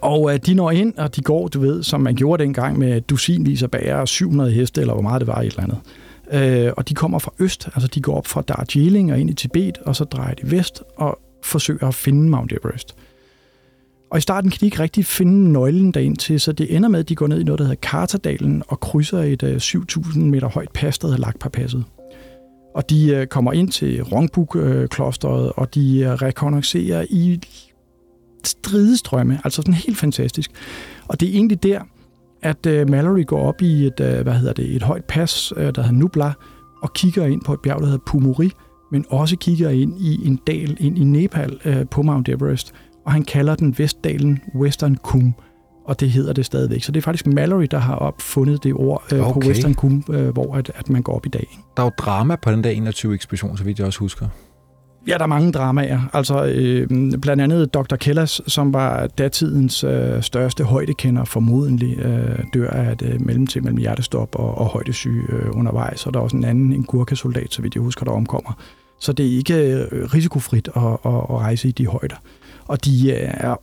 og 0.00 0.22
uh, 0.22 0.36
de 0.46 0.54
når 0.54 0.70
ind, 0.70 0.94
og 0.98 1.16
de 1.16 1.22
går, 1.22 1.48
du 1.48 1.60
ved, 1.60 1.82
som 1.82 2.00
man 2.00 2.14
gjorde 2.14 2.42
dengang 2.42 2.78
med 2.78 3.00
dusinvis 3.00 3.62
af 3.62 3.70
bager, 3.70 4.04
700 4.04 4.50
heste, 4.50 4.80
eller 4.80 4.94
hvor 4.94 5.02
meget 5.02 5.20
det 5.20 5.26
var, 5.26 5.40
et 5.40 5.46
eller 5.46 5.62
andet. 5.62 5.78
Øh, 6.32 6.72
og 6.76 6.88
de 6.88 6.94
kommer 6.94 7.18
fra 7.18 7.32
øst, 7.38 7.68
altså 7.74 7.88
de 7.88 8.00
går 8.00 8.16
op 8.16 8.26
fra 8.26 8.42
Darjeeling 8.42 9.12
og 9.12 9.20
ind 9.20 9.30
i 9.30 9.34
Tibet, 9.34 9.78
og 9.78 9.96
så 9.96 10.04
drejer 10.04 10.34
de 10.34 10.50
vest 10.50 10.82
og 10.96 11.18
forsøger 11.44 11.88
at 11.88 11.94
finde 11.94 12.30
Mount 12.30 12.52
Everest. 12.52 12.94
Og 14.10 14.18
i 14.18 14.20
starten 14.20 14.50
kan 14.50 14.60
de 14.60 14.64
ikke 14.64 14.78
rigtig 14.78 15.04
finde 15.04 15.52
nøglen 15.52 15.92
derind 15.92 16.16
til, 16.16 16.40
så 16.40 16.52
det 16.52 16.76
ender 16.76 16.88
med, 16.88 17.00
at 17.00 17.08
de 17.08 17.14
går 17.14 17.26
ned 17.26 17.40
i 17.40 17.44
noget, 17.44 17.58
der 17.58 17.64
hedder 17.64 17.80
Kartadalen 17.82 18.62
og 18.68 18.80
krydser 18.80 19.18
et 19.18 19.42
øh, 19.42 19.54
uh, 19.54 19.56
7.000 19.56 20.18
meter 20.18 20.48
højt 20.48 20.70
pas, 20.74 20.98
der 20.98 21.08
hedder 21.08 21.20
Lakpa-passet. 21.20 21.84
Og 22.74 22.90
de 22.90 23.18
uh, 23.20 23.26
kommer 23.26 23.52
ind 23.52 23.70
til 23.70 24.02
Rongbuk-klosteret, 24.02 25.46
øh, 25.46 25.52
og 25.56 25.74
de 25.74 26.00
uh, 26.06 26.12
rekognoserer 26.12 27.06
i 27.10 27.40
stridestrømme, 28.44 29.40
altså 29.44 29.56
sådan 29.56 29.74
helt 29.74 29.98
fantastisk. 29.98 30.50
Og 31.08 31.20
det 31.20 31.28
er 31.28 31.32
egentlig 31.32 31.62
der, 31.62 31.80
at 32.42 32.66
uh, 32.66 32.90
Mallory 32.90 33.26
går 33.26 33.48
op 33.48 33.62
i 33.62 33.86
et, 33.86 34.00
uh, 34.00 34.20
hvad 34.20 34.32
hedder 34.32 34.52
det, 34.52 34.76
et 34.76 34.82
højt 34.82 35.04
pas, 35.04 35.52
uh, 35.56 35.62
der 35.62 35.82
hedder 35.82 35.92
Nubla, 35.92 36.32
og 36.82 36.92
kigger 36.92 37.26
ind 37.26 37.40
på 37.42 37.52
et 37.52 37.60
bjerg, 37.60 37.80
der 37.80 37.86
hedder 37.86 38.02
Pumuri, 38.06 38.50
men 38.92 39.04
også 39.10 39.36
kigger 39.36 39.70
ind 39.70 40.00
i 40.00 40.26
en 40.26 40.40
dal 40.46 40.76
ind 40.80 40.98
i 40.98 41.04
Nepal 41.04 41.58
uh, 41.66 41.88
på 41.90 42.02
Mount 42.02 42.28
Everest, 42.28 42.74
og 43.06 43.12
han 43.12 43.24
kalder 43.24 43.54
den 43.54 43.74
Vestdalen 43.78 44.40
Western 44.54 44.96
Kum, 44.96 45.34
og 45.88 46.00
det 46.00 46.10
hedder 46.10 46.32
det 46.32 46.46
stadigvæk. 46.46 46.82
Så 46.82 46.92
det 46.92 47.00
er 47.00 47.02
faktisk 47.02 47.26
Mallory, 47.26 47.66
der 47.70 47.78
har 47.78 47.94
opfundet 47.94 48.64
det 48.64 48.74
ord 48.74 49.02
øh, 49.12 49.20
okay. 49.28 49.32
på 49.32 49.48
Western 49.48 49.74
Kum, 49.74 50.04
øh, 50.10 50.28
hvor 50.28 50.54
at, 50.56 50.72
at 50.74 50.90
man 50.90 51.02
går 51.02 51.16
op 51.16 51.26
i 51.26 51.28
dag. 51.28 51.58
Der 51.76 51.82
er 51.82 51.86
jo 51.86 51.92
drama 51.98 52.36
på 52.36 52.50
den 52.50 52.64
der 52.64 52.70
21 52.70 53.14
ekspedition, 53.14 53.56
så 53.56 53.64
vidt 53.64 53.78
jeg 53.78 53.86
også 53.86 53.98
husker. 53.98 54.26
Ja, 55.08 55.14
der 55.14 55.22
er 55.22 55.26
mange 55.26 55.52
dramaer. 55.52 56.00
Altså 56.12 56.44
øh, 56.44 56.88
blandt 57.20 57.42
andet 57.42 57.74
Dr. 57.74 57.96
Kellas, 57.96 58.40
som 58.46 58.72
var 58.72 59.06
datidens 59.06 59.84
øh, 59.84 60.22
største 60.22 60.64
højdekender, 60.64 61.24
formodentlig 61.24 61.98
øh, 61.98 62.38
dør 62.54 62.70
af 62.70 62.92
et 62.92 63.02
øh, 63.02 63.20
mellemtid 63.20 63.60
mellem 63.60 63.78
hjertestop 63.78 64.34
og, 64.34 64.58
og 64.58 64.66
højdesyge 64.66 65.22
øh, 65.28 65.56
undervejs. 65.56 66.06
Og 66.06 66.14
der 66.14 66.20
er 66.20 66.24
også 66.24 66.36
en 66.36 66.44
anden, 66.44 66.72
en 66.72 66.82
gurkesoldat, 66.82 67.52
så 67.52 67.62
vidt 67.62 67.74
jeg 67.74 67.82
husker, 67.82 68.04
der 68.04 68.12
omkommer. 68.12 68.52
Så 69.00 69.12
det 69.12 69.26
er 69.26 69.36
ikke 69.36 69.54
øh, 69.54 70.14
risikofrit 70.14 70.68
at, 70.76 70.82
at, 70.82 70.98
at 71.04 71.30
rejse 71.30 71.68
i 71.68 71.72
de 71.72 71.86
højder. 71.86 72.16
Og 72.66 72.84
de 72.84 73.10
øh, 73.10 73.30
er 73.34 73.56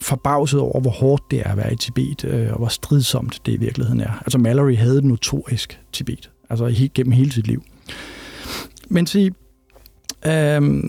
forbavset 0.00 0.60
over, 0.60 0.80
hvor 0.80 0.90
hårdt 0.90 1.22
det 1.30 1.40
er 1.40 1.50
at 1.50 1.56
være 1.56 1.72
i 1.72 1.76
Tibet, 1.76 2.24
øh, 2.24 2.52
og 2.52 2.58
hvor 2.58 2.68
stridsomt 2.68 3.40
det 3.46 3.52
i 3.52 3.56
virkeligheden 3.56 4.00
er. 4.00 4.12
Altså 4.20 4.38
Mallory 4.38 4.76
havde 4.76 5.08
notorisk 5.08 5.80
Tibet, 5.92 6.30
altså 6.50 6.66
helt, 6.66 6.92
gennem 6.92 7.12
hele 7.12 7.32
sit 7.32 7.46
liv. 7.46 7.62
Men 8.88 9.06
se, 9.06 9.30
øh, 10.26 10.82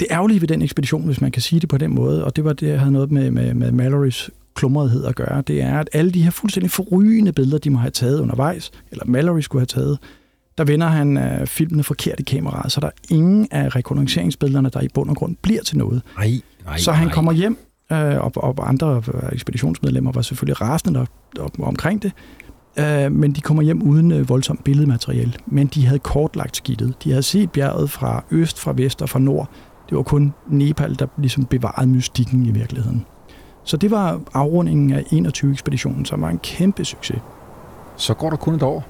det 0.00 0.06
ærgerlige 0.10 0.40
ved 0.40 0.48
den 0.48 0.62
ekspedition, 0.62 1.06
hvis 1.06 1.20
man 1.20 1.30
kan 1.30 1.42
sige 1.42 1.60
det 1.60 1.68
på 1.68 1.78
den 1.78 1.94
måde, 1.94 2.24
og 2.24 2.36
det 2.36 2.44
var 2.44 2.52
det, 2.52 2.68
jeg 2.68 2.78
havde 2.78 2.92
noget 2.92 3.10
med, 3.12 3.30
med, 3.30 3.54
med 3.54 3.72
Mallorys 3.72 4.30
klumrethed 4.54 5.04
at 5.04 5.14
gøre, 5.14 5.42
det 5.46 5.62
er, 5.62 5.78
at 5.78 5.88
alle 5.92 6.10
de 6.10 6.22
her 6.22 6.30
fuldstændig 6.30 6.70
forrygende 6.70 7.32
billeder, 7.32 7.58
de 7.58 7.70
må 7.70 7.78
have 7.78 7.90
taget 7.90 8.20
undervejs, 8.20 8.70
eller 8.90 9.04
Mallory 9.04 9.40
skulle 9.40 9.60
have 9.60 9.66
taget, 9.66 9.98
der 10.58 10.64
vender 10.64 10.86
han 10.86 11.16
øh, 11.16 11.46
filmene 11.46 11.82
forkert 11.82 12.20
i 12.20 12.22
kameraet, 12.22 12.72
så 12.72 12.80
der 12.80 12.86
er 12.86 12.90
ingen 13.10 13.48
af 13.50 13.76
rekognosceringsbillederne, 13.76 14.70
der 14.70 14.80
i 14.80 14.88
bund 14.94 15.10
og 15.10 15.16
grund 15.16 15.36
bliver 15.42 15.62
til 15.62 15.78
noget. 15.78 16.02
Nej, 16.16 16.40
nej, 16.64 16.78
så 16.78 16.92
han 16.92 17.06
nej. 17.06 17.14
kommer 17.14 17.32
hjem, 17.32 17.58
øh, 17.92 18.16
og, 18.24 18.32
og 18.36 18.68
andre 18.68 19.02
ekspeditionsmedlemmer 19.32 20.12
var 20.12 20.22
selvfølgelig 20.22 20.60
rasende 20.60 21.00
op, 21.00 21.08
op, 21.40 21.60
omkring 21.60 22.02
det, 22.02 22.12
øh, 22.78 23.12
men 23.12 23.32
de 23.32 23.40
kommer 23.40 23.62
hjem 23.62 23.82
uden 23.82 24.12
øh, 24.12 24.28
voldsomt 24.28 24.64
billedmateriale. 24.64 25.32
Men 25.46 25.66
de 25.66 25.86
havde 25.86 25.98
kortlagt 25.98 26.56
skidtet. 26.56 26.94
De 27.04 27.10
havde 27.10 27.22
set 27.22 27.50
bjerget 27.50 27.90
fra 27.90 28.24
øst, 28.30 28.60
fra 28.60 28.72
vest 28.76 29.02
og 29.02 29.08
fra 29.08 29.18
nord. 29.18 29.48
Det 29.88 29.96
var 29.96 30.02
kun 30.02 30.34
Nepal, 30.48 30.98
der 30.98 31.06
ligesom 31.18 31.44
bevarede 31.44 31.88
mystikken 31.88 32.46
i 32.46 32.50
virkeligheden. 32.50 33.04
Så 33.64 33.76
det 33.76 33.90
var 33.90 34.20
afrundingen 34.34 34.92
af 34.92 35.00
21-ekspeditionen, 35.00 36.04
som 36.04 36.22
var 36.22 36.28
en 36.28 36.38
kæmpe 36.38 36.84
succes. 36.84 37.18
Så 37.96 38.14
går 38.14 38.30
der 38.30 38.36
kun 38.36 38.54
et 38.54 38.62
år? 38.62 38.84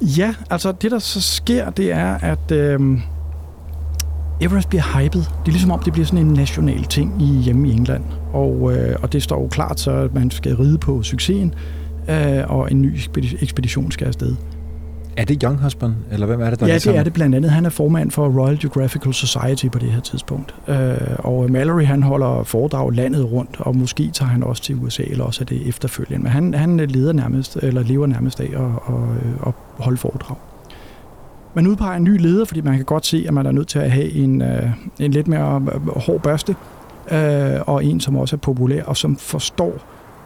Ja, 0.00 0.34
altså 0.50 0.72
det 0.72 0.90
der 0.90 0.98
så 0.98 1.20
sker, 1.20 1.70
det 1.70 1.92
er, 1.92 2.14
at 2.14 2.50
øh, 2.50 2.98
Everest 4.40 4.68
bliver 4.68 4.98
hyped. 4.98 5.20
Det 5.20 5.46
er 5.46 5.50
ligesom 5.50 5.70
om, 5.70 5.80
det 5.80 5.92
bliver 5.92 6.06
sådan 6.06 6.26
en 6.26 6.32
national 6.32 6.84
ting 6.84 7.22
i, 7.22 7.24
hjemme 7.24 7.68
i 7.68 7.72
England. 7.72 8.04
Og, 8.32 8.72
øh, 8.76 8.96
og 9.02 9.12
det 9.12 9.22
står 9.22 9.42
jo 9.42 9.48
klart 9.48 9.80
så, 9.80 9.90
at 9.90 10.14
man 10.14 10.30
skal 10.30 10.56
ride 10.56 10.78
på 10.78 11.02
succesen, 11.02 11.54
øh, 12.10 12.50
og 12.50 12.70
en 12.70 12.82
ny 12.82 12.98
ekspedition 13.40 13.90
skal 13.90 14.06
afsted. 14.06 14.36
Er 15.16 15.24
det 15.24 15.42
Young 15.42 15.58
Husband, 15.62 15.92
eller 16.12 16.26
hvem 16.26 16.40
er 16.40 16.50
det, 16.50 16.60
der 16.60 16.66
Ja, 16.66 16.72
ligesom... 16.72 16.92
det 16.92 16.98
er 16.98 17.04
det 17.04 17.12
blandt 17.12 17.34
andet. 17.34 17.50
Han 17.50 17.64
er 17.64 17.70
formand 17.70 18.10
for 18.10 18.28
Royal 18.28 18.58
Geographical 18.60 19.14
Society 19.14 19.66
på 19.66 19.78
det 19.78 19.92
her 19.92 20.00
tidspunkt. 20.00 20.54
Øh, 20.68 20.96
og 21.18 21.50
Mallory, 21.50 21.84
han 21.84 22.02
holder 22.02 22.42
foredrag 22.42 22.92
landet 22.92 23.32
rundt, 23.32 23.56
og 23.58 23.76
måske 23.76 24.10
tager 24.10 24.28
han 24.28 24.42
også 24.42 24.62
til 24.62 24.74
USA, 24.74 25.02
eller 25.02 25.24
også 25.24 25.44
er 25.44 25.44
det 25.44 25.68
efterfølgende. 25.68 26.22
Men 26.22 26.32
han, 26.32 26.54
han 26.54 26.76
leder 26.76 27.12
nærmest, 27.12 27.56
eller 27.56 27.82
lever 27.82 28.06
nærmest 28.06 28.40
af 28.40 28.44
at, 28.44 28.94
at, 28.94 29.02
at 29.46 29.52
holde 29.78 29.96
foredrag. 29.96 30.36
Man 31.54 31.66
udpeger 31.66 31.96
en 31.96 32.04
ny 32.04 32.20
leder, 32.20 32.44
fordi 32.44 32.60
man 32.60 32.76
kan 32.76 32.84
godt 32.84 33.06
se, 33.06 33.24
at 33.28 33.34
man 33.34 33.46
er 33.46 33.52
nødt 33.52 33.68
til 33.68 33.78
at 33.78 33.90
have 33.90 34.10
en, 34.12 34.42
en 34.98 35.10
lidt 35.10 35.28
mere 35.28 35.62
hård 35.96 36.20
børste, 36.20 36.56
og 37.66 37.84
en, 37.84 38.00
som 38.00 38.16
også 38.16 38.36
er 38.36 38.38
populær, 38.38 38.82
og 38.84 38.96
som 38.96 39.16
forstår, 39.16 39.72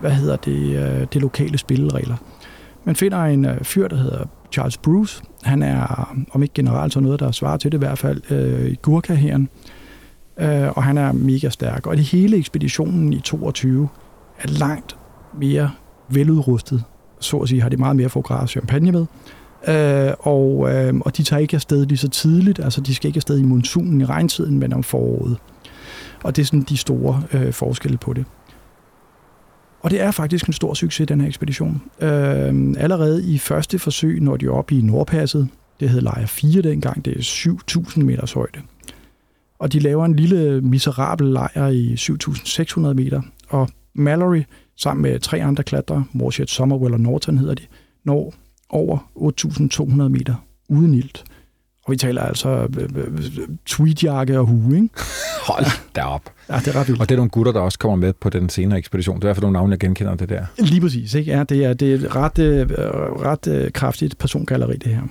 hvad 0.01 0.11
hedder 0.11 0.37
det, 0.37 0.77
øh, 0.77 1.07
det 1.13 1.23
lokale 1.23 1.59
spilleregler. 1.59 2.17
Man 2.85 2.97
finder 2.97 3.25
en 3.25 3.45
øh, 3.45 3.65
fyr, 3.65 3.89
der 3.89 3.97
hedder 3.97 4.25
Charles 4.53 4.77
Bruce. 4.77 5.23
Han 5.43 5.63
er, 5.63 6.15
om 6.33 6.43
ikke 6.43 6.55
generelt, 6.55 6.93
så 6.93 7.01
noget, 7.01 7.21
der 7.21 7.31
svarer 7.31 7.57
til 7.57 7.73
det 7.73 7.79
i 7.79 7.85
hvert 7.85 7.99
fald, 7.99 8.31
øh, 8.31 8.71
i 8.71 8.75
Gurkha-hæren. 8.75 9.49
Øh, 10.39 10.69
og 10.77 10.85
han 10.85 10.99
er 10.99 11.13
mega 11.13 11.49
stærk. 11.49 11.87
Og 11.87 11.97
det 11.97 12.05
hele 12.05 12.37
ekspeditionen 12.37 13.13
i 13.13 13.21
22 13.21 13.89
er 14.39 14.49
langt 14.49 14.97
mere 15.39 15.71
veludrustet. 16.09 16.85
Så 17.21 17.37
at 17.37 17.49
sige 17.49 17.63
har 17.63 17.69
de 17.69 17.77
meget 17.77 17.97
mere 17.97 18.09
fotograf 18.09 18.43
og 18.43 18.49
champagne 18.49 18.93
med. 18.93 19.07
Øh, 19.69 20.13
og, 20.19 20.75
øh, 20.75 20.95
og 21.01 21.17
de 21.17 21.23
tager 21.23 21.41
ikke 21.41 21.55
afsted 21.55 21.87
lige 21.87 21.99
så 21.99 22.09
tidligt. 22.09 22.59
Altså, 22.59 22.81
de 22.81 22.95
skal 22.95 23.09
ikke 23.09 23.19
afsted 23.19 23.39
i 23.39 23.43
monsunen 23.43 24.01
i 24.01 24.05
regntiden, 24.05 24.59
men 24.59 24.73
om 24.73 24.83
foråret. 24.83 25.37
Og 26.25 26.37
det 26.37 26.43
er 26.43 26.47
sådan 26.47 26.63
de 26.69 26.77
store 26.77 27.23
øh, 27.33 27.53
forskelle 27.53 27.99
på 27.99 28.13
det. 28.13 28.25
Og 29.81 29.91
det 29.91 30.01
er 30.01 30.11
faktisk 30.11 30.47
en 30.47 30.53
stor 30.53 30.75
succes, 30.75 31.07
den 31.07 31.21
her 31.21 31.29
ekspedition. 31.29 31.83
Øh, 32.01 32.75
allerede 32.79 33.35
i 33.35 33.39
første 33.39 33.79
forsøg, 33.79 34.21
når 34.21 34.37
de 34.37 34.49
op 34.49 34.73
i 34.73 34.81
Nordpasset, 34.81 35.49
det 35.81 35.91
hed 35.91 36.01
Lejr 36.01 36.27
4 36.27 36.63
dengang, 36.63 37.05
det 37.05 37.17
er 37.17 37.21
7.000 37.21 38.05
meters 38.05 38.33
højde, 38.33 38.61
Og 39.59 39.73
de 39.73 39.79
laver 39.79 40.05
en 40.05 40.17
lille 40.17 40.61
miserabel 40.61 41.27
lejr 41.27 41.69
i 41.69 41.95
7.600 41.95 42.81
meter, 42.81 43.23
og 43.49 43.69
Mallory 43.95 44.43
sammen 44.77 45.03
med 45.03 45.21
tre 45.21 45.43
andre 45.43 45.65
klatrere, 45.65 46.05
Morshed, 46.13 46.47
Somerwell 46.47 46.95
og 46.95 47.01
Norton 47.01 47.39
hedder 47.39 47.55
de, 47.55 47.63
når 48.05 48.35
over 48.69 48.99
8.200 50.03 50.09
meter 50.09 50.35
uden 50.69 50.95
ilt. 50.95 51.25
Og 51.87 51.93
vi 51.93 51.97
taler 51.97 52.23
altså 52.23 52.49
øh, 52.49 52.89
øh, 52.95 53.49
tweedjakke 53.67 54.39
og 54.39 54.47
hue, 54.47 54.77
ikke? 54.77 54.89
Hold 55.49 55.65
da 55.97 56.03
op. 56.03 56.23
Ja, 56.49 56.59
det 56.59 56.69
er 56.69 56.77
ret 56.77 56.89
vildt. 56.89 57.01
Og 57.01 57.09
det 57.09 57.15
er 57.15 57.17
nogle 57.17 57.31
gutter, 57.31 57.53
der 57.53 57.61
også 57.61 57.79
kommer 57.79 57.97
med 57.97 58.13
på 58.13 58.31
den 58.31 58.49
senere 58.49 58.79
ekspedition. 58.79 59.17
Det 59.17 59.25
er 59.25 59.27
i 59.27 59.29
hvert 59.29 59.37
fald 59.37 59.43
nogle 59.43 59.53
navne, 59.53 59.71
jeg 59.71 59.79
genkender 59.79 60.15
det 60.15 60.29
der. 60.29 60.45
Lige 60.59 60.81
præcis, 60.81 61.15
ikke? 61.15 61.33
Ja, 61.33 61.45
det 61.45 61.65
er, 61.65 61.75
det 61.75 61.91
er 61.91 61.95
et 61.95 62.17
ret, 62.17 62.39
øh, 62.39 62.71
ret 62.71 63.47
øh, 63.47 63.71
kraftigt 63.73 64.19
persongalleri, 64.19 64.77
det 64.77 64.95
her. 64.95 65.03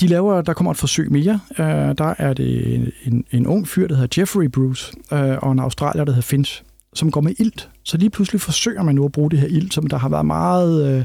De 0.00 0.06
laver, 0.06 0.42
der 0.42 0.52
kommer 0.52 0.70
et 0.70 0.76
forsøg 0.76 1.12
mere. 1.12 1.40
Øh, 1.58 1.66
der 1.98 2.14
er 2.18 2.34
det 2.34 2.74
en, 2.74 2.92
en, 3.04 3.24
en 3.30 3.46
ung 3.46 3.68
fyr, 3.68 3.88
der 3.88 3.94
hedder 3.94 4.20
Jeffrey 4.20 4.46
Bruce, 4.46 4.92
øh, 5.12 5.38
og 5.42 5.52
en 5.52 5.58
australier, 5.58 6.04
der 6.04 6.12
hedder 6.12 6.26
Finch, 6.26 6.62
som 6.94 7.10
går 7.10 7.20
med 7.20 7.34
ilt. 7.38 7.68
Så 7.84 7.96
lige 7.96 8.10
pludselig 8.10 8.40
forsøger 8.40 8.82
man 8.82 8.94
nu 8.94 9.04
at 9.04 9.12
bruge 9.12 9.30
det 9.30 9.38
her 9.38 9.48
ilt, 9.48 9.74
som 9.74 9.86
der 9.86 9.96
har 9.96 10.08
været 10.08 10.26
meget... 10.26 10.98
Øh, 10.98 11.04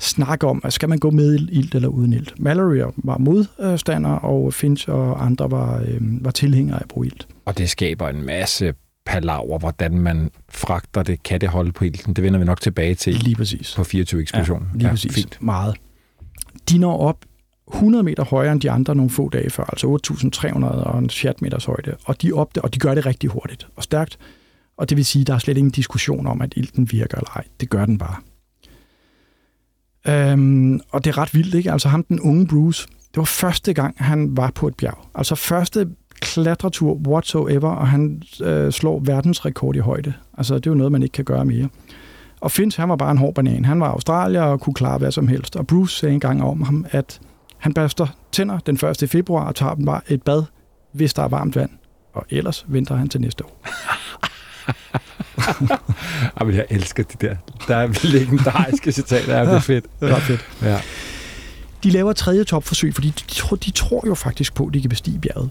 snak 0.00 0.44
om, 0.44 0.60
at 0.64 0.72
skal 0.72 0.88
man 0.88 0.98
gå 0.98 1.10
med 1.10 1.34
ilt 1.34 1.74
eller 1.74 1.88
uden 1.88 2.12
ilt. 2.12 2.34
Mallory 2.38 2.92
var 2.96 3.18
modstander, 3.18 4.10
og 4.10 4.54
Finch 4.54 4.88
og 4.88 5.24
andre 5.24 5.50
var, 5.50 5.80
øh, 5.80 6.24
var 6.24 6.30
tilhængere 6.30 6.76
af 6.76 6.82
at 6.82 6.88
bruge 6.88 7.06
ilt. 7.06 7.28
Og 7.44 7.58
det 7.58 7.70
skaber 7.70 8.08
en 8.08 8.26
masse 8.26 8.74
palaver, 9.06 9.58
hvordan 9.58 9.98
man 9.98 10.30
fragter 10.48 11.02
det, 11.02 11.22
kan 11.22 11.40
det 11.40 11.48
holde 11.48 11.72
på 11.72 11.84
ilten. 11.84 12.14
Det 12.14 12.24
vender 12.24 12.38
vi 12.38 12.44
nok 12.44 12.60
tilbage 12.60 12.94
til 12.94 13.14
lige 13.14 13.36
præcis. 13.36 13.74
på 13.76 13.84
24 13.84 14.20
ekspeditionen. 14.20 14.68
Ja, 14.72 14.76
lige 14.76 14.86
ja, 14.86 14.92
præcis. 14.92 15.14
Fint. 15.14 15.38
Meget. 15.40 15.76
De 16.70 16.78
når 16.78 16.98
op 16.98 17.24
100 17.74 18.04
meter 18.04 18.24
højere 18.24 18.52
end 18.52 18.60
de 18.60 18.70
andre 18.70 18.94
nogle 18.94 19.10
få 19.10 19.28
dage 19.28 19.50
før, 19.50 19.64
altså 19.64 19.98
8.300 20.46 20.64
og 20.64 20.98
en 20.98 21.10
chat 21.10 21.42
meters 21.42 21.64
højde, 21.64 21.96
og 22.04 22.22
de, 22.22 22.32
op 22.32 22.54
det, 22.54 22.62
og 22.62 22.74
de 22.74 22.78
gør 22.78 22.94
det 22.94 23.06
rigtig 23.06 23.30
hurtigt 23.30 23.66
og 23.76 23.82
stærkt. 23.82 24.18
Og 24.76 24.88
det 24.88 24.96
vil 24.96 25.04
sige, 25.04 25.20
at 25.20 25.26
der 25.26 25.34
er 25.34 25.38
slet 25.38 25.56
ingen 25.56 25.70
diskussion 25.70 26.26
om, 26.26 26.42
at 26.42 26.52
ilten 26.56 26.92
virker 26.92 27.18
eller 27.18 27.30
ej. 27.36 27.44
Det 27.60 27.70
gør 27.70 27.86
den 27.86 27.98
bare. 27.98 28.16
Øhm, 30.08 30.80
og 30.90 31.04
det 31.04 31.10
er 31.10 31.18
ret 31.18 31.34
vildt, 31.34 31.54
ikke? 31.54 31.72
Altså 31.72 31.88
ham, 31.88 32.04
den 32.04 32.20
unge 32.20 32.46
Bruce, 32.46 32.88
det 32.88 33.16
var 33.16 33.24
første 33.24 33.72
gang, 33.72 33.94
han 33.98 34.36
var 34.36 34.50
på 34.54 34.68
et 34.68 34.74
bjerg. 34.76 34.98
Altså 35.14 35.34
første 35.34 35.88
klatretur 36.20 36.94
whatsoever, 37.06 37.70
og 37.70 37.88
han 37.88 38.22
øh, 38.42 38.72
slår 38.72 39.00
verdensrekord 39.04 39.76
i 39.76 39.78
højde. 39.78 40.12
Altså 40.38 40.54
det 40.54 40.66
er 40.66 40.70
jo 40.70 40.74
noget, 40.76 40.92
man 40.92 41.02
ikke 41.02 41.12
kan 41.12 41.24
gøre 41.24 41.44
mere. 41.44 41.68
Og 42.40 42.50
Finch, 42.50 42.80
han 42.80 42.88
var 42.88 42.96
bare 42.96 43.10
en 43.10 43.18
hård 43.18 43.34
banan. 43.34 43.64
Han 43.64 43.80
var 43.80 43.88
australier 43.88 44.42
og 44.42 44.60
kunne 44.60 44.74
klare 44.74 44.98
hvad 44.98 45.12
som 45.12 45.28
helst. 45.28 45.56
Og 45.56 45.66
Bruce 45.66 45.96
sagde 45.96 46.14
engang 46.14 46.42
om 46.42 46.62
ham, 46.62 46.86
at 46.90 47.20
han 47.58 47.74
børster 47.74 48.06
tænder 48.32 48.58
den 48.58 48.74
1. 49.02 49.10
februar 49.10 49.46
og 49.46 49.54
tager 49.54 49.74
bare 49.74 50.00
et 50.08 50.22
bad, 50.22 50.42
hvis 50.92 51.14
der 51.14 51.22
er 51.22 51.28
varmt 51.28 51.56
vand. 51.56 51.70
Og 52.12 52.26
ellers 52.30 52.64
venter 52.68 52.96
han 52.96 53.08
til 53.08 53.20
næste 53.20 53.44
år. 53.44 53.62
Jamen, 56.40 56.54
jeg 56.54 56.66
elsker 56.70 57.02
de 57.02 57.26
der. 57.26 57.34
Der 57.68 57.76
er 57.76 58.06
legendariske 58.06 58.92
citater. 58.92 59.44
Det 59.44 59.54
er 59.54 59.60
fedt. 59.60 59.84
Det 60.00 60.10
er 60.10 60.16
fedt. 60.16 60.48
Ja. 60.62 60.78
De 61.84 61.90
laver 61.90 62.12
tredje 62.12 62.44
topforsøg, 62.44 62.94
fordi 62.94 63.08
de 63.08 63.34
tror, 63.34 63.56
de 63.56 63.70
tror 63.70 64.02
jo 64.06 64.14
faktisk 64.14 64.54
på, 64.54 64.66
at 64.66 64.74
de 64.74 64.80
kan 64.80 64.88
bestige 64.90 65.18
bjerget. 65.18 65.50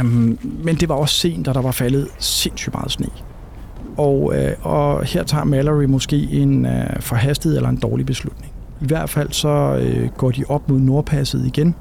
Um, 0.00 0.38
men 0.42 0.76
det 0.76 0.88
var 0.88 0.94
også 0.94 1.14
sent, 1.14 1.46
da 1.46 1.52
der 1.52 1.62
var 1.62 1.72
faldet 1.72 2.08
sindssygt 2.18 2.74
meget 2.74 2.92
sne. 2.92 3.06
Og, 3.96 4.34
uh, 4.62 4.66
og 4.66 5.04
her 5.04 5.22
tager 5.22 5.44
Mallory 5.44 5.84
måske 5.84 6.16
en 6.16 6.66
uh, 6.66 6.72
forhastet 7.00 7.56
eller 7.56 7.68
en 7.68 7.76
dårlig 7.76 8.06
beslutning. 8.06 8.52
I 8.80 8.86
hvert 8.86 9.10
fald 9.10 9.32
så 9.32 9.82
uh, 9.82 10.16
går 10.16 10.30
de 10.30 10.44
op 10.48 10.68
mod 10.68 10.80
Nordpasset 10.80 11.46
igen, 11.46 11.74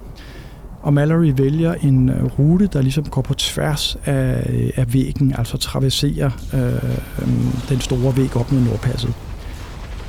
og 0.86 0.94
Mallory 0.94 1.34
vælger 1.36 1.74
en 1.74 2.10
øh, 2.10 2.24
rute, 2.40 2.68
der 2.68 2.82
ligesom 2.82 3.04
går 3.04 3.22
på 3.22 3.34
tværs 3.34 3.98
af, 4.06 4.50
øh, 4.50 4.70
af 4.76 4.94
væggen, 4.94 5.34
altså 5.38 5.58
traverserer 5.58 6.32
øh, 6.54 6.92
øhm, 7.22 7.52
den 7.70 7.80
store 7.80 8.18
væg 8.18 8.38
op 8.38 8.52
mod 8.52 8.62
Nordpasset. 8.62 9.14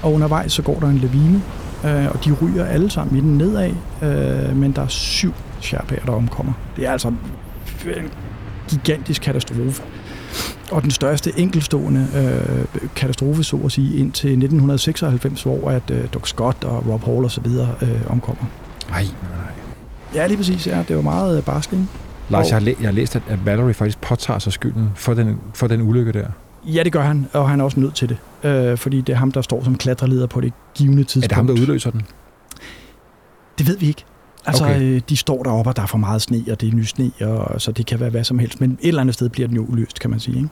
Og 0.02 0.12
undervejs 0.12 0.52
så 0.52 0.62
går 0.62 0.80
der 0.80 0.88
en 0.88 0.98
lavine, 0.98 1.42
øh, 1.84 2.10
og 2.10 2.24
de 2.24 2.32
ryger 2.32 2.64
alle 2.64 2.90
sammen 2.90 3.16
i 3.16 3.20
den 3.20 3.38
nedad, 3.38 3.70
øh, 4.02 4.56
men 4.56 4.72
der 4.72 4.82
er 4.82 4.88
syv 4.88 5.34
sherpaer, 5.60 6.04
der 6.04 6.12
omkommer. 6.12 6.52
Det 6.76 6.86
er 6.86 6.92
altså 6.92 7.08
en 7.08 7.16
gigantisk 8.68 9.22
katastrofe. 9.22 9.82
Og 10.70 10.82
den 10.82 10.90
største 10.90 11.32
enkelstående 11.36 12.06
øh, 12.16 12.64
katastrofe, 12.96 13.44
så 13.44 13.56
at 13.64 13.72
sige, 13.72 13.96
indtil 13.96 14.30
1996, 14.30 15.42
hvor 15.42 15.70
at 15.70 15.90
øh, 15.90 16.04
Doc 16.14 16.28
Scott 16.28 16.64
og 16.64 16.86
Rob 16.88 17.04
Hall 17.04 17.24
og 17.24 17.30
så 17.30 17.40
videre 17.40 17.74
øh, 17.82 18.00
omkommer. 18.10 18.44
Nej, 18.90 19.04
Ja, 20.14 20.26
lige 20.26 20.36
præcis. 20.36 20.66
Ja. 20.66 20.84
Det 20.88 20.96
var 20.96 21.02
meget 21.02 21.36
øh, 21.38 21.44
barsk, 21.44 21.72
ikke? 21.72 21.84
Lars, 22.28 22.48
jeg 22.48 22.54
har, 22.54 22.60
læ- 22.60 22.74
jeg 22.80 22.88
har 22.88 22.92
læst, 22.92 23.16
at, 23.16 23.22
at 23.28 23.46
Valerie 23.46 23.74
faktisk 23.74 24.00
påtager 24.00 24.38
sig 24.38 24.52
skylden 24.52 24.90
for 24.94 25.14
den, 25.14 25.36
for 25.54 25.66
den 25.66 25.82
ulykke 25.82 26.12
der. 26.12 26.26
Ja, 26.64 26.82
det 26.82 26.92
gør 26.92 27.02
han, 27.02 27.26
og 27.32 27.48
han 27.48 27.60
er 27.60 27.64
også 27.64 27.80
nødt 27.80 27.94
til 27.94 28.08
det. 28.08 28.18
Øh, 28.50 28.78
fordi 28.78 29.00
det 29.00 29.12
er 29.12 29.16
ham, 29.16 29.32
der 29.32 29.42
står 29.42 29.64
som 29.64 29.76
klatreleder 29.78 30.26
på 30.26 30.40
det 30.40 30.52
givende 30.74 31.04
tidspunkt. 31.04 31.24
Er 31.24 31.28
det 31.28 31.36
ham, 31.36 31.46
der 31.46 31.54
udløser 31.54 31.90
den? 31.90 32.02
Det 33.58 33.68
ved 33.68 33.78
vi 33.78 33.86
ikke. 33.86 34.04
Altså, 34.46 34.64
okay. 34.64 34.82
øh, 34.82 35.00
de 35.08 35.16
står 35.16 35.42
deroppe, 35.42 35.70
og 35.70 35.76
der 35.76 35.82
er 35.82 35.86
for 35.86 35.98
meget 35.98 36.22
sne, 36.22 36.44
og 36.50 36.60
det 36.60 36.68
er 36.68 36.76
ny 36.76 36.82
sne, 36.82 37.10
og, 37.20 37.60
så 37.60 37.72
det 37.72 37.86
kan 37.86 38.00
være 38.00 38.10
hvad 38.10 38.24
som 38.24 38.38
helst. 38.38 38.60
Men 38.60 38.78
et 38.80 38.88
eller 38.88 39.00
andet 39.00 39.14
sted 39.14 39.28
bliver 39.28 39.48
den 39.48 39.56
jo 39.56 39.64
uløst, 39.64 40.00
kan 40.00 40.10
man 40.10 40.20
sige. 40.20 40.36
Ikke? 40.36 40.48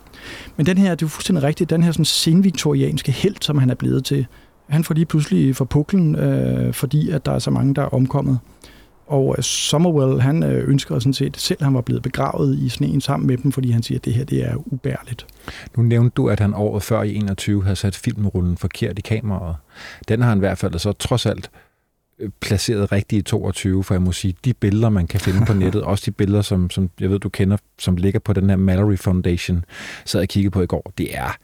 Men 0.57 0.67
den 0.67 0.79
her, 0.79 0.91
det 0.91 1.03
er 1.03 1.07
jo 1.07 1.09
fuldstændig 1.09 1.43
rigtigt, 1.43 1.71
den 1.71 1.83
her 1.83 1.93
sådan 1.93 2.05
senviktorianske 2.05 3.13
held, 3.13 3.37
som 3.41 3.59
han 3.59 3.71
er 3.71 3.75
blevet 3.75 4.05
til, 4.05 4.27
han 4.69 4.85
får 4.85 4.95
lige 4.95 5.05
pludselig 5.05 5.57
for 5.57 5.65
puklen, 5.65 6.17
øh, 6.17 6.75
fordi 6.75 7.11
at 7.11 7.27
der 7.27 7.33
er 7.33 7.39
så 7.39 7.51
mange, 7.51 7.75
der 7.75 7.83
er 7.83 7.87
omkommet. 7.95 8.39
Og 9.07 9.35
øh, 9.39 9.45
Somerwell, 9.45 10.21
han 10.21 10.43
øh, 10.43 10.69
ønsker 10.69 10.99
sådan 10.99 11.13
set 11.13 11.37
selv, 11.37 11.59
at 11.61 11.65
han 11.65 11.75
var 11.75 11.81
blevet 11.81 12.03
begravet 12.03 12.59
i 12.59 12.69
sneen 12.69 13.01
sammen 13.01 13.27
med 13.27 13.37
dem, 13.37 13.53
fordi 13.53 13.71
han 13.71 13.83
siger, 13.83 13.99
at 13.99 14.05
det 14.05 14.15
her 14.15 14.25
det 14.25 14.45
er 14.45 14.55
ubærligt. 14.57 15.27
Nu 15.77 15.83
nævnte 15.83 16.15
du, 16.15 16.29
at 16.29 16.41
han 16.41 16.55
året 16.55 16.83
før 16.83 17.03
i 17.03 17.15
21 17.15 17.63
havde 17.63 17.77
sat 17.77 17.97
filmrullen 17.97 18.57
forkert 18.57 18.99
i 18.99 19.03
kameraet. 19.03 19.57
Den 20.09 20.23
har 20.23 20.29
han 20.29 20.39
i 20.39 20.41
hvert 20.41 20.59
fald 20.59 20.79
så 20.79 20.93
trods 20.93 21.27
alt 21.27 21.51
øh, 22.19 22.31
placeret 22.41 22.93
rigtigt 22.93 23.21
i 23.21 23.23
22, 23.23 23.85
for 23.85 23.95
jeg 23.95 24.03
må 24.03 24.13
sige, 24.13 24.37
de 24.45 24.55
billeder, 24.55 24.89
man 24.89 25.07
kan 25.07 25.21
finde 25.21 25.47
på 25.47 25.53
nettet, 25.65 25.83
også 25.83 26.03
de 26.07 26.11
billeder, 26.11 26.43
som, 26.43 26.71
som 26.71 26.91
jeg 27.01 27.11
ved, 27.11 27.19
du 27.19 27.29
kender, 27.29 27.57
som 27.79 27.97
ligger 27.97 28.21
på 28.21 28.33
den 28.33 28.51
her 28.51 28.57
Mallory 28.57 28.97
Foundation, 28.97 29.65
så 30.05 30.19
jeg 30.19 30.29
kiggede 30.29 30.51
på 30.51 30.63
i 30.63 30.67
går, 30.67 30.93
det 30.99 31.17
er 31.17 31.37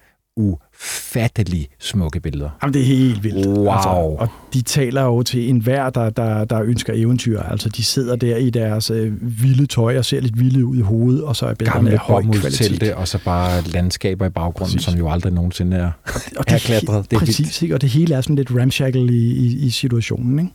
ufattelig 0.81 1.69
smukke 1.79 2.21
billeder. 2.21 2.51
Jamen, 2.63 2.75
det 2.75 2.83
er 2.83 2.87
helt 2.87 3.25
vildt. 3.25 3.47
Wow. 3.47 3.73
Altså, 3.73 3.89
og 3.89 4.29
de 4.55 4.63
taler 4.63 5.03
jo 5.03 5.23
til 5.23 5.49
enhver, 5.49 5.91
der, 5.91 6.11
der, 6.11 6.45
der 6.45 6.63
ønsker 6.63 6.93
eventyr. 6.97 7.41
Altså, 7.41 7.69
de 7.69 7.85
sidder 7.85 8.17
der 8.17 8.37
i 8.37 8.51
deres 8.51 8.91
øh, 8.91 9.13
vilde 9.43 9.67
tøj 9.67 9.99
og 9.99 10.05
ser 10.05 10.21
lidt 10.21 10.41
vilde 10.41 10.65
ud 10.65 10.77
i 10.77 10.81
hovedet, 10.81 11.25
og 11.25 11.37
så 11.37 11.47
er 11.47 11.55
billederne 11.55 11.91
af 11.91 11.99
høj 11.99 12.23
kvalitet. 12.23 12.81
det, 12.81 12.95
og 12.95 13.09
så 13.09 13.19
bare 13.25 13.63
landskaber 13.63 14.27
i 14.27 14.31
baggrunden, 14.31 14.77
præcis. 14.77 14.83
som 14.83 14.99
jo 14.99 15.11
aldrig 15.11 15.33
nogensinde 15.33 15.77
er, 15.77 15.91
og, 16.05 16.21
og 16.37 16.45
er 16.49 16.53
det, 16.53 16.63
klatret. 16.63 17.11
Det 17.11 17.17
er 17.17 17.21
præcis, 17.21 17.63
ikke? 17.63 17.75
og 17.75 17.81
det 17.81 17.89
hele 17.89 18.15
er 18.15 18.21
sådan 18.21 18.37
lidt 18.37 18.51
ramshackle 18.51 19.13
i, 19.13 19.33
i, 19.33 19.67
i 19.67 19.71
situationen. 19.71 20.39
Ikke? 20.39 20.53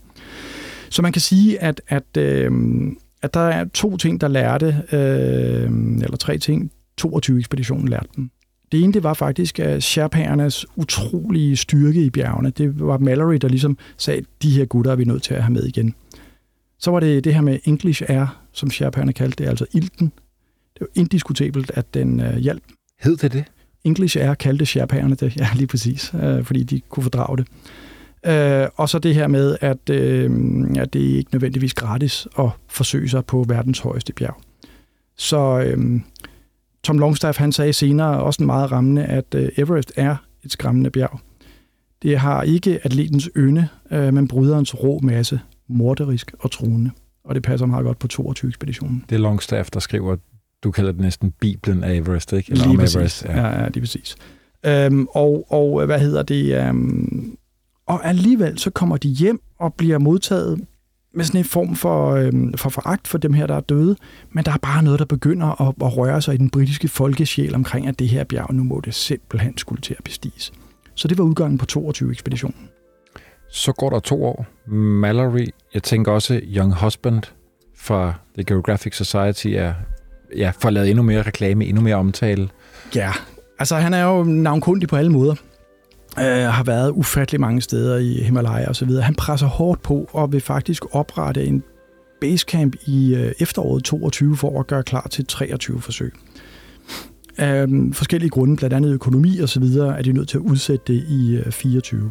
Så 0.89 1.01
man 1.01 1.11
kan 1.11 1.21
sige, 1.21 1.63
at, 1.63 1.81
at, 1.88 2.17
øh, 2.17 2.51
at 3.21 3.33
der 3.33 3.39
er 3.39 3.65
to 3.73 3.97
ting, 3.97 4.21
der 4.21 4.27
lærte, 4.27 4.83
øh, 4.91 5.69
eller 6.03 6.17
tre 6.17 6.38
ting, 6.38 6.71
22 6.97 7.39
ekspeditionen 7.39 7.88
lærte 7.88 8.07
dem. 8.15 8.29
Det 8.75 8.83
ene, 8.83 8.93
det 8.93 9.03
var 9.03 9.13
faktisk 9.13 9.59
at 9.59 9.83
Sherpaernes 9.83 10.65
utrolige 10.75 11.57
styrke 11.57 12.05
i 12.05 12.09
bjergene. 12.09 12.49
Det 12.49 12.79
var 12.79 12.97
Mallory, 12.97 13.35
der 13.35 13.47
ligesom 13.47 13.77
sagde, 13.97 14.25
de 14.41 14.51
her 14.51 14.65
gutter 14.65 14.91
er 14.91 14.95
vi 14.95 15.03
nødt 15.03 15.23
til 15.23 15.33
at 15.33 15.43
have 15.43 15.53
med 15.53 15.63
igen. 15.63 15.95
Så 16.79 16.91
var 16.91 16.99
det 16.99 17.23
det 17.23 17.33
her 17.33 17.41
med 17.41 17.59
English 17.65 18.03
Air, 18.07 18.43
som 18.51 18.71
Sherpaerne 18.71 19.13
kaldte 19.13 19.43
det, 19.43 19.49
altså 19.49 19.65
ilten. 19.73 20.11
Det 20.73 20.81
var 20.81 20.88
indiskutabelt, 20.95 21.71
at 21.73 21.93
den 21.93 22.19
øh, 22.19 22.38
hjalp. 22.38 22.63
Hed 22.99 23.17
det 23.17 23.33
det? 23.33 23.43
English 23.83 24.17
Air 24.17 24.33
kaldte 24.33 24.65
Sherpaerne 24.65 25.15
det, 25.15 25.38
ja 25.39 25.47
lige 25.55 25.67
præcis, 25.67 26.13
øh, 26.23 26.43
fordi 26.43 26.63
de 26.63 26.81
kunne 26.89 27.03
fordrage 27.03 27.38
det. 27.38 27.47
Øh, 28.25 28.67
og 28.75 28.89
så 28.89 28.99
det 28.99 29.15
her 29.15 29.27
med, 29.27 29.57
at, 29.61 29.89
øh, 29.89 30.31
at 30.77 30.93
det 30.93 30.99
ikke 30.99 31.29
nødvendigvis 31.33 31.73
gratis 31.73 32.27
at 32.39 32.49
forsøge 32.67 33.09
sig 33.09 33.25
på 33.25 33.45
verdens 33.47 33.79
højeste 33.79 34.13
bjerg. 34.13 34.41
Så 35.17 35.59
øh, 35.59 36.01
Tom 36.85 36.99
Longstaff 36.99 37.37
han 37.37 37.51
sagde 37.51 37.73
senere, 37.73 38.23
også 38.23 38.43
en 38.43 38.45
meget 38.45 38.71
rammende, 38.71 39.05
at 39.05 39.35
øh, 39.35 39.49
Everest 39.57 39.93
er 39.95 40.15
et 40.43 40.51
skræmmende 40.51 40.89
bjerg. 40.89 41.19
Det 42.03 42.19
har 42.19 42.43
ikke 42.43 42.79
atletens 42.83 43.29
ynde, 43.37 43.67
øh, 43.91 44.13
men 44.13 44.27
bryderens 44.27 44.83
rå 44.83 44.99
masse, 45.03 45.39
morderisk 45.69 46.31
og 46.39 46.51
truende. 46.51 46.91
Og 47.23 47.35
det 47.35 47.43
passer 47.43 47.65
meget 47.65 47.85
godt 47.85 47.99
på 47.99 48.07
22-ekspeditionen. 48.13 49.05
Det 49.09 49.15
er 49.15 49.19
Longstaff, 49.19 49.69
der 49.69 49.79
skriver, 49.79 50.15
du 50.63 50.71
kalder 50.71 50.91
det 50.91 51.01
næsten 51.01 51.31
Bibelen 51.31 51.83
af 51.83 51.95
Everest, 51.95 52.33
ikke? 52.33 52.51
Eller 52.51 52.63
lige 52.63 52.71
om 52.71 52.77
præcis. 52.77 52.95
Everest. 52.95 53.25
Ja. 53.25 53.41
ja, 53.41 53.61
ja, 53.61 53.67
lige 53.67 53.79
præcis. 53.79 54.15
Øhm, 54.65 55.07
og, 55.11 55.45
og 55.49 55.85
hvad 55.85 55.99
hedder 55.99 56.23
det? 56.23 56.67
Øhm, 56.67 57.37
og 57.85 58.07
alligevel 58.07 58.59
så 58.59 58.69
kommer 58.69 58.97
de 58.97 59.07
hjem 59.07 59.41
og 59.59 59.73
bliver 59.73 59.97
modtaget 59.97 60.65
med 61.15 61.25
sådan 61.25 61.39
en 61.39 61.45
form 61.45 61.75
for, 61.75 62.12
øh, 62.12 62.34
for 62.56 62.69
foragt 62.69 63.08
for 63.08 63.17
dem 63.17 63.34
her, 63.34 63.47
der 63.47 63.56
er 63.56 63.62
døde, 63.62 63.95
men 64.32 64.45
der 64.45 64.51
er 64.51 64.58
bare 64.58 64.84
noget, 64.84 64.99
der 64.99 65.06
begynder 65.06 65.62
at, 65.62 65.73
at 65.82 65.97
røre 65.97 66.21
sig 66.21 66.34
i 66.34 66.38
den 66.38 66.49
britiske 66.49 66.88
folkesjæl 66.88 67.56
omkring, 67.56 67.88
at 67.88 67.99
det 67.99 68.08
her 68.10 68.23
bjerg, 68.23 68.54
nu 68.54 68.63
må 68.63 68.82
det 68.86 68.93
simpelthen 68.93 69.58
skulle 69.58 69.82
til 69.82 69.95
at 69.97 70.04
bestiges. 70.04 70.54
Så 70.95 71.08
det 71.08 71.17
var 71.17 71.23
udgangen 71.23 71.58
på 71.58 71.65
22-ekspeditionen. 71.71 72.69
Så 73.49 73.71
går 73.71 73.89
der 73.89 73.99
to 73.99 74.25
år. 74.25 74.45
Mallory, 74.75 75.47
jeg 75.73 75.84
tænker 75.84 76.12
også 76.12 76.41
Young 76.43 76.73
Husband 76.73 77.23
fra 77.78 78.13
The 78.34 78.43
Geographic 78.43 78.97
Society 78.97 79.47
er 79.47 79.73
ja, 80.38 80.51
får 80.60 80.69
lavet 80.69 80.89
endnu 80.89 81.04
mere 81.04 81.21
reklame, 81.21 81.65
endnu 81.65 81.82
mere 81.82 81.95
omtale. 81.95 82.49
Ja, 82.95 83.12
altså 83.60 83.75
han 83.75 83.93
er 83.93 84.04
jo 84.04 84.23
navnkundig 84.23 84.89
på 84.89 84.95
alle 84.95 85.12
måder. 85.12 85.36
Uh, 86.17 86.23
har 86.23 86.63
været 86.63 86.91
ufattelig 86.91 87.41
mange 87.41 87.62
steder 87.62 87.97
i 87.97 88.13
Himalaya 88.23 88.67
og 88.67 88.75
så 88.75 88.86
videre. 88.86 89.04
Han 89.04 89.15
presser 89.15 89.47
hårdt 89.47 89.82
på 89.82 90.10
og 90.13 90.32
vil 90.34 90.41
faktisk 90.41 90.95
oprette 90.95 91.45
en 91.45 91.63
basecamp 92.21 92.75
i 92.86 93.13
uh, 93.13 93.32
efteråret 93.39 93.84
22 93.84 94.38
for 94.38 94.60
at 94.60 94.67
gøre 94.67 94.84
klar 94.84 95.08
til 95.12 95.25
23 95.25 95.82
forsøg. 95.82 96.13
Uh, 97.39 97.93
forskellige 97.93 98.30
grunde, 98.30 98.56
blandt 98.56 98.75
andet 98.75 98.93
økonomi 98.93 99.39
og 99.39 99.49
så 99.49 99.60
videre, 99.60 99.97
er 99.97 100.01
de 100.01 100.12
nødt 100.12 100.30
til 100.30 100.38
at 100.38 100.41
udsætte 100.41 100.93
det 100.93 101.04
i 101.10 101.39
uh, 101.45 101.51
24. 101.51 102.10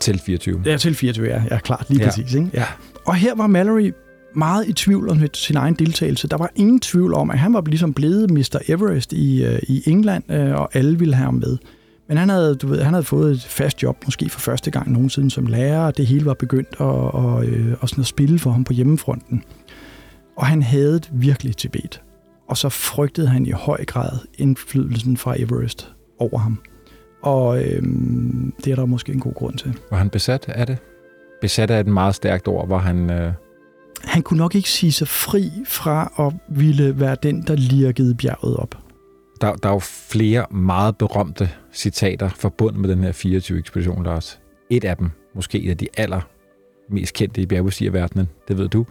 Til 0.00 0.18
24. 0.26 0.62
Ja, 0.66 0.76
til 0.76 0.94
24, 0.94 1.26
ja. 1.26 1.42
Ja, 1.50 1.58
klart, 1.58 1.86
lige 1.88 1.98
Ja. 1.98 2.04
ja. 2.04 2.10
præcis. 2.10 2.34
Ikke? 2.34 2.50
Ja. 2.54 2.64
Og 3.04 3.14
her 3.14 3.34
var 3.34 3.46
Mallory 3.46 3.92
meget 4.34 4.68
i 4.68 4.72
tvivl 4.72 5.08
om 5.08 5.20
sin 5.34 5.56
egen 5.56 5.74
deltagelse. 5.74 6.28
Der 6.28 6.36
var 6.36 6.50
ingen 6.56 6.80
tvivl 6.80 7.14
om, 7.14 7.30
at 7.30 7.38
han 7.38 7.52
var 7.52 7.62
ligesom 7.66 7.94
blevet 7.94 8.30
Mr. 8.30 8.58
Everest 8.68 9.12
i, 9.12 9.44
øh, 9.44 9.58
i 9.62 9.82
England, 9.86 10.32
øh, 10.32 10.54
og 10.54 10.68
alle 10.76 10.98
ville 10.98 11.14
have 11.14 11.24
ham 11.24 11.34
med. 11.34 11.56
Men 12.08 12.16
han 12.16 12.28
havde, 12.28 12.54
du 12.54 12.66
ved, 12.66 12.82
han 12.82 12.92
havde 12.92 13.04
fået 13.04 13.32
et 13.32 13.42
fast 13.42 13.82
job, 13.82 13.96
måske 14.04 14.28
for 14.28 14.40
første 14.40 14.70
gang 14.70 14.92
nogensinde 14.92 15.30
som 15.30 15.46
lærer, 15.46 15.86
og 15.86 15.96
det 15.96 16.06
hele 16.06 16.26
var 16.26 16.34
begyndt 16.34 16.68
at, 16.70 16.86
og, 16.86 17.46
øh, 17.46 17.76
og 17.80 17.88
sådan 17.88 18.02
at 18.02 18.06
spille 18.06 18.38
for 18.38 18.50
ham 18.50 18.64
på 18.64 18.72
hjemmefronten. 18.72 19.42
Og 20.36 20.46
han 20.46 20.62
havde 20.62 21.00
virkelig 21.12 21.56
Tibet. 21.56 22.02
Og 22.48 22.56
så 22.56 22.68
frygtede 22.68 23.28
han 23.28 23.46
i 23.46 23.50
høj 23.50 23.84
grad 23.84 24.18
indflydelsen 24.38 25.16
fra 25.16 25.40
Everest 25.40 25.92
over 26.18 26.38
ham. 26.38 26.58
Og 27.22 27.64
øhm, 27.64 28.52
det 28.64 28.70
er 28.70 28.76
der 28.76 28.86
måske 28.86 29.12
en 29.12 29.20
god 29.20 29.34
grund 29.34 29.58
til. 29.58 29.78
Var 29.90 29.98
han 29.98 30.10
besat 30.10 30.48
af 30.48 30.66
det? 30.66 30.78
Besat 31.40 31.70
er 31.70 31.80
et 31.80 31.86
meget 31.86 32.14
stærkt 32.14 32.48
ord, 32.48 32.66
hvor 32.66 32.78
han... 32.78 33.10
Øh, 33.10 33.32
han 34.04 34.22
kunne 34.22 34.38
nok 34.38 34.54
ikke 34.54 34.70
sige 34.70 34.92
sig 34.92 35.08
fri 35.08 35.50
fra 35.66 36.12
at 36.18 36.56
ville 36.56 37.00
være 37.00 37.16
den, 37.22 37.42
der 37.42 37.54
lirkede 37.54 38.14
bjerget 38.14 38.56
op 38.56 38.85
der, 39.40 39.52
der 39.52 39.68
er 39.68 39.72
jo 39.72 39.78
flere 39.78 40.46
meget 40.50 40.96
berømte 40.96 41.50
citater 41.72 42.28
forbundet 42.28 42.80
med 42.80 42.88
den 42.88 43.02
her 43.02 43.12
24-ekspedition, 43.12 44.04
Lars. 44.04 44.40
Et 44.70 44.84
af 44.84 44.96
dem, 44.96 45.10
måske 45.34 45.62
et 45.62 45.70
af 45.70 45.76
de 45.76 45.88
aller 45.96 46.20
mest 46.90 47.14
kendte 47.14 47.40
i 47.40 47.46
bjergbestigerverdenen, 47.46 48.28
det 48.48 48.58
ved 48.58 48.68
du, 48.68 48.86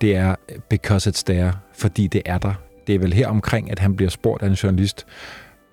det 0.00 0.16
er 0.16 0.34
Because 0.70 1.10
it's 1.10 1.22
there, 1.26 1.52
fordi 1.74 2.06
det 2.06 2.22
er 2.24 2.38
der. 2.38 2.54
Det 2.86 2.94
er 2.94 2.98
vel 2.98 3.12
her 3.12 3.28
omkring, 3.28 3.70
at 3.70 3.78
han 3.78 3.96
bliver 3.96 4.10
spurgt 4.10 4.42
af 4.42 4.46
en 4.46 4.52
journalist, 4.52 5.06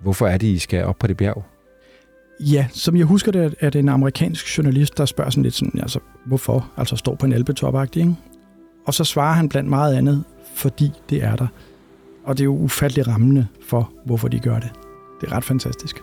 hvorfor 0.02 0.28
er 0.28 0.38
det, 0.38 0.48
I 0.48 0.58
skal 0.58 0.86
op 0.86 1.00
på 1.00 1.08
det 1.08 1.18
bjerg? 1.18 1.44
Ja, 2.40 2.68
som 2.72 2.98
jeg 2.98 3.06
husker 3.06 3.32
det, 3.32 3.56
er 3.60 3.70
det 3.70 3.80
en 3.80 3.90
amerikansk 3.90 4.58
journalist, 4.58 4.98
der 4.98 5.06
spørger 5.06 5.30
sådan 5.30 5.44
lidt 5.44 5.54
sådan, 5.54 5.80
altså, 5.80 6.00
hvorfor? 6.26 6.72
Altså, 6.78 6.96
står 6.96 7.16
på 7.16 7.26
en 7.26 7.34
alpetop 7.34 7.86
ikke? 7.96 8.16
Og 8.86 8.94
så 8.94 9.04
svarer 9.04 9.34
han 9.34 9.50
blandt 9.50 9.70
meget 9.70 9.96
andet, 9.96 10.24
fordi 10.56 10.92
det 11.10 11.24
er 11.24 11.36
der. 11.36 11.48
Og 12.26 12.38
det 12.38 12.42
er 12.42 12.46
jo 12.46 12.58
ufattelig 12.58 13.08
rammende 13.08 13.48
for, 13.62 13.92
hvorfor 14.06 14.28
de 14.28 14.40
gør 14.40 14.60
det. 14.60 14.72
Det 15.22 15.28
er 15.28 15.34
ret 15.34 15.44
fantastisk. 15.44 16.02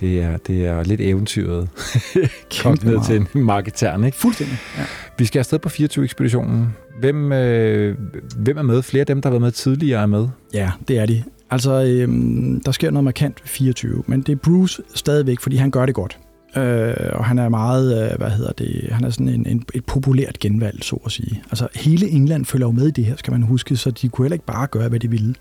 Det 0.00 0.22
er, 0.22 0.36
det 0.36 0.66
er 0.66 0.84
lidt 0.84 1.00
eventyret. 1.00 1.68
Kom 2.62 2.78
ned 2.82 3.04
til 3.06 3.16
en 3.34 3.44
marketern, 3.44 4.04
ikke? 4.04 4.18
Fuldstændig, 4.18 4.58
ja. 4.78 4.84
Vi 5.18 5.24
skal 5.24 5.38
afsted 5.38 5.58
på 5.58 5.68
24-ekspeditionen. 5.68 6.66
Hvem, 7.00 7.32
øh, 7.32 7.98
hvem 8.36 8.56
er 8.56 8.62
med? 8.62 8.82
Flere 8.82 9.00
af 9.00 9.06
dem, 9.06 9.22
der 9.22 9.28
har 9.28 9.32
været 9.32 9.42
med 9.42 9.52
tidligere, 9.52 10.02
er 10.02 10.06
med. 10.06 10.28
Ja, 10.54 10.70
det 10.88 10.98
er 10.98 11.06
de. 11.06 11.22
Altså, 11.50 11.84
øhm, 11.84 12.60
der 12.64 12.72
sker 12.72 12.90
noget 12.90 13.04
markant 13.04 13.40
ved 13.42 13.48
24, 13.48 14.02
men 14.06 14.20
det 14.22 14.32
er 14.32 14.36
Bruce 14.36 14.82
stadigvæk, 14.94 15.40
fordi 15.40 15.56
han 15.56 15.70
gør 15.70 15.86
det 15.86 15.94
godt. 15.94 16.18
Øh, 16.56 16.94
og 17.12 17.24
han 17.24 17.38
er 17.38 17.48
meget, 17.48 18.10
øh, 18.12 18.18
hvad 18.18 18.30
hedder 18.30 18.52
det, 18.52 18.88
han 18.92 19.04
er 19.04 19.10
sådan 19.10 19.28
en, 19.28 19.46
en, 19.46 19.64
et 19.74 19.84
populært 19.84 20.38
genvalg, 20.38 20.84
så 20.84 20.96
at 21.06 21.12
sige. 21.12 21.42
Altså, 21.50 21.68
hele 21.74 22.08
England 22.08 22.44
følger 22.44 22.66
jo 22.66 22.72
med 22.72 22.86
i 22.86 22.90
det 22.90 23.04
her, 23.04 23.16
skal 23.16 23.32
man 23.32 23.42
huske, 23.42 23.76
så 23.76 23.90
de 23.90 24.08
kunne 24.08 24.24
heller 24.24 24.34
ikke 24.34 24.46
bare 24.46 24.66
gøre, 24.66 24.88
hvad 24.88 25.00
de 25.00 25.10
ville. 25.10 25.34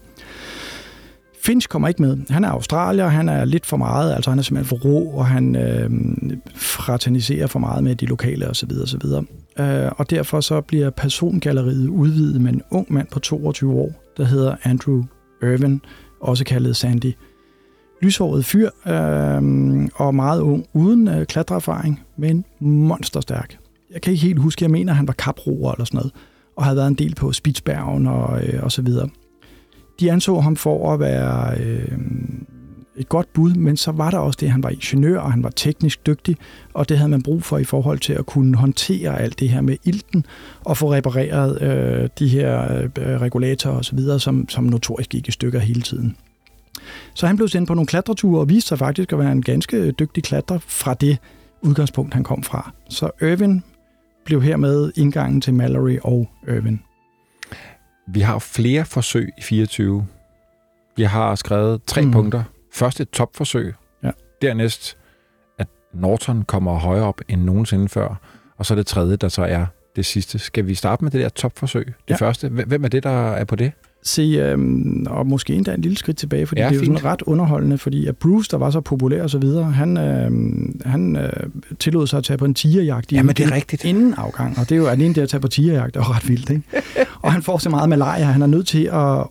Finch 1.43 1.67
kommer 1.67 1.87
ikke 1.87 2.01
med. 2.01 2.17
Han 2.29 2.43
er 2.43 2.49
australier, 2.49 3.07
han 3.07 3.29
er 3.29 3.45
lidt 3.45 3.65
for 3.65 3.77
meget, 3.77 4.13
altså 4.13 4.29
han 4.29 4.39
er 4.39 4.43
simpelthen 4.43 4.77
for 4.77 4.85
rå, 4.85 5.03
og 5.03 5.25
han 5.25 5.55
øh, 5.55 5.89
fraterniserer 6.55 7.47
for 7.47 7.59
meget 7.59 7.83
med 7.83 7.95
de 7.95 8.05
lokale 8.05 8.49
osv. 8.49 8.71
osv. 8.83 9.01
Øh, 9.59 9.91
og 9.97 10.09
derfor 10.09 10.41
så 10.41 10.61
bliver 10.61 10.89
persongalleriet 10.89 11.87
udvidet 11.87 12.41
med 12.41 12.53
en 12.53 12.61
ung 12.71 12.93
mand 12.93 13.07
på 13.11 13.19
22 13.19 13.73
år, 13.73 14.13
der 14.17 14.25
hedder 14.25 14.55
Andrew 14.63 15.03
Irvin, 15.43 15.81
også 16.21 16.45
kaldet 16.45 16.75
Sandy. 16.75 17.13
Lyshåret 18.01 18.45
fyr 18.45 18.69
øh, 18.87 19.89
og 19.95 20.15
meget 20.15 20.41
ung, 20.41 20.65
uden 20.73 21.07
øh, 21.07 21.25
klatreerfaring, 21.25 22.01
men 22.17 22.45
monsterstærk. 22.59 23.57
Jeg 23.93 24.01
kan 24.01 24.13
ikke 24.13 24.25
helt 24.25 24.39
huske, 24.39 24.63
jeg 24.63 24.71
mener, 24.71 24.93
han 24.93 25.07
var 25.07 25.13
kaproer 25.13 25.71
eller 25.71 25.85
sådan 25.85 25.97
noget, 25.97 26.11
og 26.55 26.63
havde 26.63 26.77
været 26.77 26.87
en 26.87 26.93
del 26.93 27.15
på 27.15 27.31
Spitsbergen 27.31 28.07
og, 28.07 28.43
øh, 28.43 28.63
og 28.63 28.71
så 28.71 28.81
videre. 28.81 29.09
De 29.99 30.11
anså 30.11 30.39
ham 30.39 30.55
for 30.55 30.93
at 30.93 30.99
være 30.99 31.57
øh, 31.59 31.97
et 32.99 33.09
godt 33.09 33.33
bud, 33.33 33.53
men 33.53 33.77
så 33.77 33.91
var 33.91 34.11
der 34.11 34.17
også 34.17 34.37
det, 34.39 34.45
at 34.45 34.51
han 34.51 34.63
var 34.63 34.69
ingeniør, 34.69 35.19
og 35.19 35.31
han 35.31 35.43
var 35.43 35.49
teknisk 35.49 36.05
dygtig, 36.05 36.37
og 36.73 36.89
det 36.89 36.97
havde 36.97 37.09
man 37.11 37.23
brug 37.23 37.43
for 37.43 37.57
i 37.57 37.63
forhold 37.63 37.99
til 37.99 38.13
at 38.13 38.25
kunne 38.25 38.57
håndtere 38.57 39.19
alt 39.19 39.39
det 39.39 39.49
her 39.49 39.61
med 39.61 39.77
ilten, 39.83 40.25
og 40.65 40.77
få 40.77 40.93
repareret 40.93 41.61
øh, 41.61 42.09
de 42.19 42.27
her 42.27 42.81
øh, 42.81 43.21
regulatorer 43.21 43.77
osv., 43.77 43.99
som, 44.19 44.49
som 44.49 44.63
notorisk 44.63 45.09
gik 45.09 45.27
i 45.27 45.31
stykker 45.31 45.59
hele 45.59 45.81
tiden. 45.81 46.15
Så 47.13 47.27
han 47.27 47.35
blev 47.35 47.47
sendt 47.47 47.67
på 47.67 47.73
nogle 47.73 47.87
klatreture 47.87 48.39
og 48.41 48.49
viste 48.49 48.67
sig 48.67 48.79
faktisk 48.79 49.13
at 49.13 49.19
være 49.19 49.31
en 49.31 49.41
ganske 49.41 49.91
dygtig 49.91 50.23
klatrer 50.23 50.59
fra 50.59 50.93
det 50.93 51.17
udgangspunkt, 51.61 52.13
han 52.13 52.23
kom 52.23 52.43
fra. 52.43 52.71
Så 52.89 53.11
Irvin 53.21 53.63
blev 54.25 54.41
hermed 54.41 54.91
indgangen 54.97 55.41
til 55.41 55.53
Mallory 55.53 55.97
og 56.03 56.29
Irvin. 56.47 56.81
Vi 58.07 58.19
har 58.19 58.39
flere 58.39 58.85
forsøg 58.85 59.29
i 59.37 59.41
24. 59.41 60.05
Vi 60.97 61.03
har 61.03 61.35
skrevet 61.35 61.83
tre 61.83 62.01
mm. 62.01 62.11
Punkter. 62.11 62.43
Først 62.73 62.99
et 63.01 63.09
topforsøg. 63.09 63.73
Ja. 64.03 64.11
Dernæst, 64.41 64.97
at 65.59 65.67
Norton 65.93 66.43
kommer 66.43 66.73
højere 66.79 67.05
op 67.05 67.21
end 67.27 67.41
nogensinde 67.43 67.89
før. 67.89 68.15
Og 68.57 68.65
så 68.65 68.75
det 68.75 68.87
tredje, 68.87 69.15
der 69.15 69.27
så 69.29 69.43
er 69.43 69.65
det 69.95 70.05
sidste. 70.05 70.39
Skal 70.39 70.67
vi 70.67 70.75
starte 70.75 71.03
med 71.03 71.11
det 71.11 71.21
der 71.21 71.29
topforsøg? 71.29 71.85
Det 71.85 71.93
Ja. 72.09 72.15
første. 72.15 72.49
Hvem 72.49 72.83
er 72.83 72.87
det, 72.87 73.03
der 73.03 73.31
er 73.31 73.43
på 73.45 73.55
det? 73.55 73.71
Se, 74.03 74.21
øhm, 74.21 75.05
og 75.09 75.27
måske 75.27 75.53
endda 75.55 75.73
en 75.73 75.81
lille 75.81 75.97
skridt 75.97 76.17
tilbage, 76.17 76.45
fordi 76.47 76.61
Ja, 76.61 76.67
det 76.67 76.71
er 76.71 76.75
jo 76.79 76.85
fint. 76.85 76.97
sådan 76.99 77.11
ret 77.11 77.21
underholdende, 77.21 77.77
fordi 77.77 78.05
at 78.07 78.17
Bruce, 78.17 78.47
der 78.51 78.57
var 78.57 78.69
så 78.71 78.81
populær 78.81 79.23
og 79.23 79.29
så 79.29 79.37
videre, 79.37 79.63
han, 79.71 79.97
øhm, 79.97 80.81
han 80.85 81.15
øh, 81.15 81.29
tillod 81.79 82.07
sig 82.07 82.17
at 82.17 82.23
tage 82.23 82.37
på 82.37 82.45
en 82.45 82.53
tigerjagt 82.53 83.11
i 83.11 83.15
Jamen, 83.15 83.35
det 83.35 83.45
er 83.45 83.51
rigtigt. 83.51 83.85
inden 83.85 84.13
afgang, 84.13 84.57
og 84.59 84.69
det 84.69 84.75
er 84.75 84.79
jo 84.79 84.87
alene 84.87 85.13
det 85.13 85.21
at 85.21 85.29
tage 85.29 85.41
på 85.41 85.47
tigerjagt, 85.47 85.95
er 85.95 85.99
jo 85.99 86.03
ret 86.13 86.29
vildt, 86.29 86.49
ikke? 86.49 86.63
og 87.23 87.33
han 87.33 87.41
får 87.41 87.57
så 87.57 87.69
meget 87.69 87.89
malaria, 87.89 88.25
han 88.25 88.41
er 88.41 88.47
nødt 88.47 88.67
til 88.67 88.83
at 88.83 89.23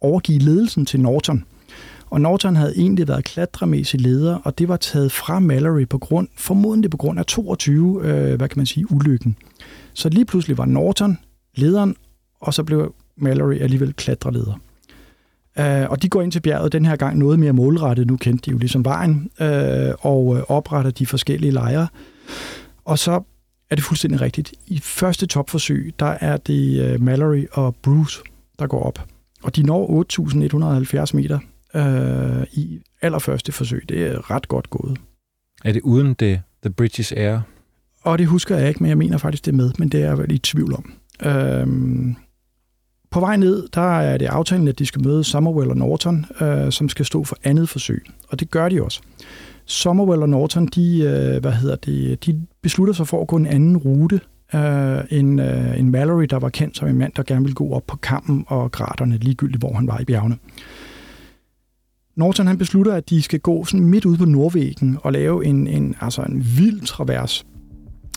overgive 0.00 0.38
ledelsen 0.38 0.86
til 0.86 1.00
Norton. 1.00 1.44
Og 2.10 2.20
Norton 2.20 2.56
havde 2.56 2.72
egentlig 2.76 3.08
været 3.08 3.24
klatremæssig 3.24 4.00
leder, 4.00 4.36
og 4.44 4.58
det 4.58 4.68
var 4.68 4.76
taget 4.76 5.12
fra 5.12 5.38
Mallory 5.40 5.86
på 5.88 5.98
grund, 5.98 6.28
formodentlig 6.36 6.90
på 6.90 6.96
grund 6.96 7.18
af 7.18 7.26
22, 7.26 8.00
øh, 8.04 8.34
hvad 8.36 8.48
kan 8.48 8.58
man 8.58 8.66
sige, 8.66 8.92
ulykken. 8.92 9.36
Så 9.94 10.08
lige 10.08 10.24
pludselig 10.24 10.58
var 10.58 10.64
Norton 10.64 11.18
lederen, 11.54 11.96
og 12.40 12.54
så 12.54 12.62
blev 12.64 12.94
Mallory 13.16 13.60
alligevel 13.60 13.92
klatreleder. 13.92 14.60
Uh, 15.58 15.90
og 15.90 16.02
de 16.02 16.08
går 16.08 16.22
ind 16.22 16.32
til 16.32 16.40
bjerget 16.40 16.72
den 16.72 16.86
her 16.86 16.96
gang 16.96 17.18
noget 17.18 17.38
mere 17.38 17.52
målrettet. 17.52 18.06
Nu 18.06 18.16
kendte 18.16 18.46
de 18.46 18.50
jo 18.50 18.58
ligesom 18.58 18.84
vejen, 18.84 19.30
uh, 19.40 19.46
og 19.98 20.26
uh, 20.26 20.38
opretter 20.48 20.90
de 20.90 21.06
forskellige 21.06 21.50
lejre. 21.50 21.88
Og 22.84 22.98
så 22.98 23.22
er 23.70 23.74
det 23.74 23.84
fuldstændig 23.84 24.20
rigtigt. 24.20 24.54
I 24.66 24.78
første 24.78 25.26
topforsøg, 25.26 25.94
der 25.98 26.16
er 26.20 26.36
det 26.36 27.00
Mallory 27.00 27.44
og 27.52 27.76
Bruce, 27.82 28.22
der 28.58 28.66
går 28.66 28.82
op. 28.82 29.08
Og 29.42 29.56
de 29.56 29.62
når 29.62 30.04
8.170 31.06 31.16
meter 31.16 31.38
uh, 31.74 32.58
i 32.58 32.80
allerførste 33.02 33.52
forsøg. 33.52 33.84
Det 33.88 34.06
er 34.06 34.30
ret 34.30 34.48
godt 34.48 34.70
gået. 34.70 34.98
Er 35.64 35.72
det 35.72 35.82
uden 35.82 36.14
det 36.14 36.40
The 36.62 36.70
British 36.70 37.12
Air? 37.16 37.40
Og 38.02 38.18
det 38.18 38.26
husker 38.26 38.56
jeg 38.56 38.68
ikke, 38.68 38.82
men 38.82 38.88
jeg 38.88 38.98
mener 38.98 39.18
faktisk, 39.18 39.44
det 39.44 39.52
er 39.52 39.56
med, 39.56 39.72
men 39.78 39.88
det 39.88 40.02
er 40.02 40.04
jeg 40.04 40.18
vel 40.18 40.32
i 40.32 40.38
tvivl 40.38 40.74
om. 40.74 40.92
Øhm, 41.24 42.16
på 43.14 43.20
vej 43.20 43.36
ned, 43.36 43.68
der 43.74 43.98
er 43.98 44.18
det 44.18 44.26
aftalen, 44.26 44.68
at 44.68 44.78
de 44.78 44.86
skal 44.86 45.04
møde 45.04 45.24
Summerwell 45.24 45.70
og 45.70 45.76
Norton, 45.76 46.26
øh, 46.40 46.72
som 46.72 46.88
skal 46.88 47.04
stå 47.04 47.24
for 47.24 47.36
andet 47.44 47.68
forsøg. 47.68 48.04
Og 48.28 48.40
det 48.40 48.50
gør 48.50 48.68
de 48.68 48.82
også. 48.82 49.00
Summerwell 49.66 50.22
og 50.22 50.28
Norton, 50.28 50.66
de, 50.66 51.00
øh, 51.00 51.40
hvad 51.40 51.52
hedder 51.52 51.76
det, 51.76 52.26
de 52.26 52.42
beslutter 52.62 52.94
sig 52.94 53.08
for 53.08 53.20
at 53.20 53.26
gå 53.26 53.36
en 53.36 53.46
anden 53.46 53.76
rute 53.76 54.20
øh, 54.54 55.00
end, 55.10 55.40
øh, 55.40 55.78
end 55.80 55.88
Mallory, 55.88 56.24
der 56.24 56.38
var 56.38 56.48
kendt 56.48 56.76
som 56.76 56.88
en 56.88 56.98
mand, 56.98 57.12
der 57.16 57.22
gerne 57.22 57.42
ville 57.42 57.54
gå 57.54 57.72
op 57.72 57.86
på 57.86 57.96
kampen 57.96 58.44
og 58.48 58.72
graterne, 58.72 59.16
ligegyldigt 59.16 59.60
hvor 59.60 59.72
han 59.72 59.86
var 59.86 60.00
i 60.00 60.04
bjergene. 60.04 60.36
Norton 62.16 62.46
han 62.46 62.58
beslutter, 62.58 62.94
at 62.94 63.10
de 63.10 63.22
skal 63.22 63.40
gå 63.40 63.64
sådan 63.64 63.86
midt 63.86 64.04
ude 64.04 64.18
på 64.18 64.24
Nordvæggen 64.24 64.98
og 65.02 65.12
lave 65.12 65.44
en, 65.44 65.66
en, 65.66 65.94
altså 66.00 66.22
en 66.22 66.46
vild 66.56 66.80
travers 66.80 67.46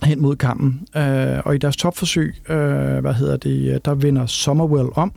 hen 0.03 0.21
mod 0.21 0.35
kampen. 0.35 0.87
Øh, 0.95 1.39
og 1.45 1.55
i 1.55 1.57
deres 1.57 1.77
topforsøg, 1.77 2.35
øh, 2.49 2.99
hvad 2.99 3.13
hedder 3.13 3.37
det, 3.37 3.73
øh, 3.73 3.79
der 3.85 3.95
vender 3.95 4.25
Sommerwell 4.25 4.89
om 4.95 5.11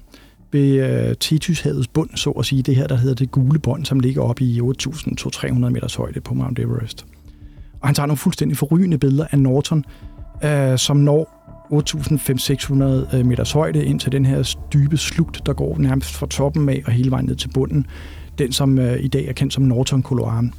ved 0.52 1.08
øh, 1.08 1.16
Titushavets 1.16 1.88
bund, 1.88 2.10
så 2.14 2.30
at 2.30 2.46
sige, 2.46 2.62
det 2.62 2.76
her, 2.76 2.86
der 2.86 2.96
hedder 2.96 3.14
det 3.14 3.30
gule 3.30 3.58
bånd, 3.58 3.84
som 3.84 4.00
ligger 4.00 4.22
oppe 4.22 4.44
i 4.44 4.60
8.300 4.60 5.52
meters 5.54 5.94
højde 5.94 6.20
på 6.20 6.34
Mount 6.34 6.58
Everest. 6.58 7.06
Og 7.80 7.88
han 7.88 7.94
tager 7.94 8.06
nogle 8.06 8.16
fuldstændig 8.16 8.56
forrygende 8.56 8.98
billeder 8.98 9.26
af 9.30 9.38
Norton, 9.38 9.84
øh, 10.44 10.78
som 10.78 10.96
når 10.96 11.40
8.500-600 11.72 13.16
øh, 13.16 13.26
meters 13.26 13.52
højde 13.52 13.84
ind 13.84 14.00
til 14.00 14.12
den 14.12 14.26
her 14.26 14.56
dybe 14.72 14.96
slugt, 14.96 15.46
der 15.46 15.52
går 15.52 15.78
nærmest 15.78 16.14
fra 16.14 16.26
toppen 16.26 16.68
af 16.68 16.82
og 16.86 16.92
hele 16.92 17.10
vejen 17.10 17.26
ned 17.26 17.36
til 17.36 17.48
bunden. 17.48 17.86
Den, 18.38 18.52
som 18.52 18.78
øh, 18.78 19.00
i 19.00 19.08
dag 19.08 19.26
er 19.26 19.32
kendt 19.32 19.52
som 19.52 19.64
Norton 19.64 20.02
Couloiren. 20.02 20.54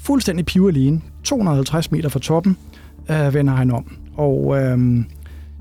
Fuldstændig 0.00 0.46
pive 0.46 0.68
alene. 0.68 1.00
250 1.24 1.92
meter 1.92 2.08
fra 2.08 2.20
toppen 2.20 2.56
øh, 3.10 3.34
vender 3.34 3.54
han 3.54 3.70
om. 3.70 3.96
Og 4.14 4.56
øh, 4.56 4.78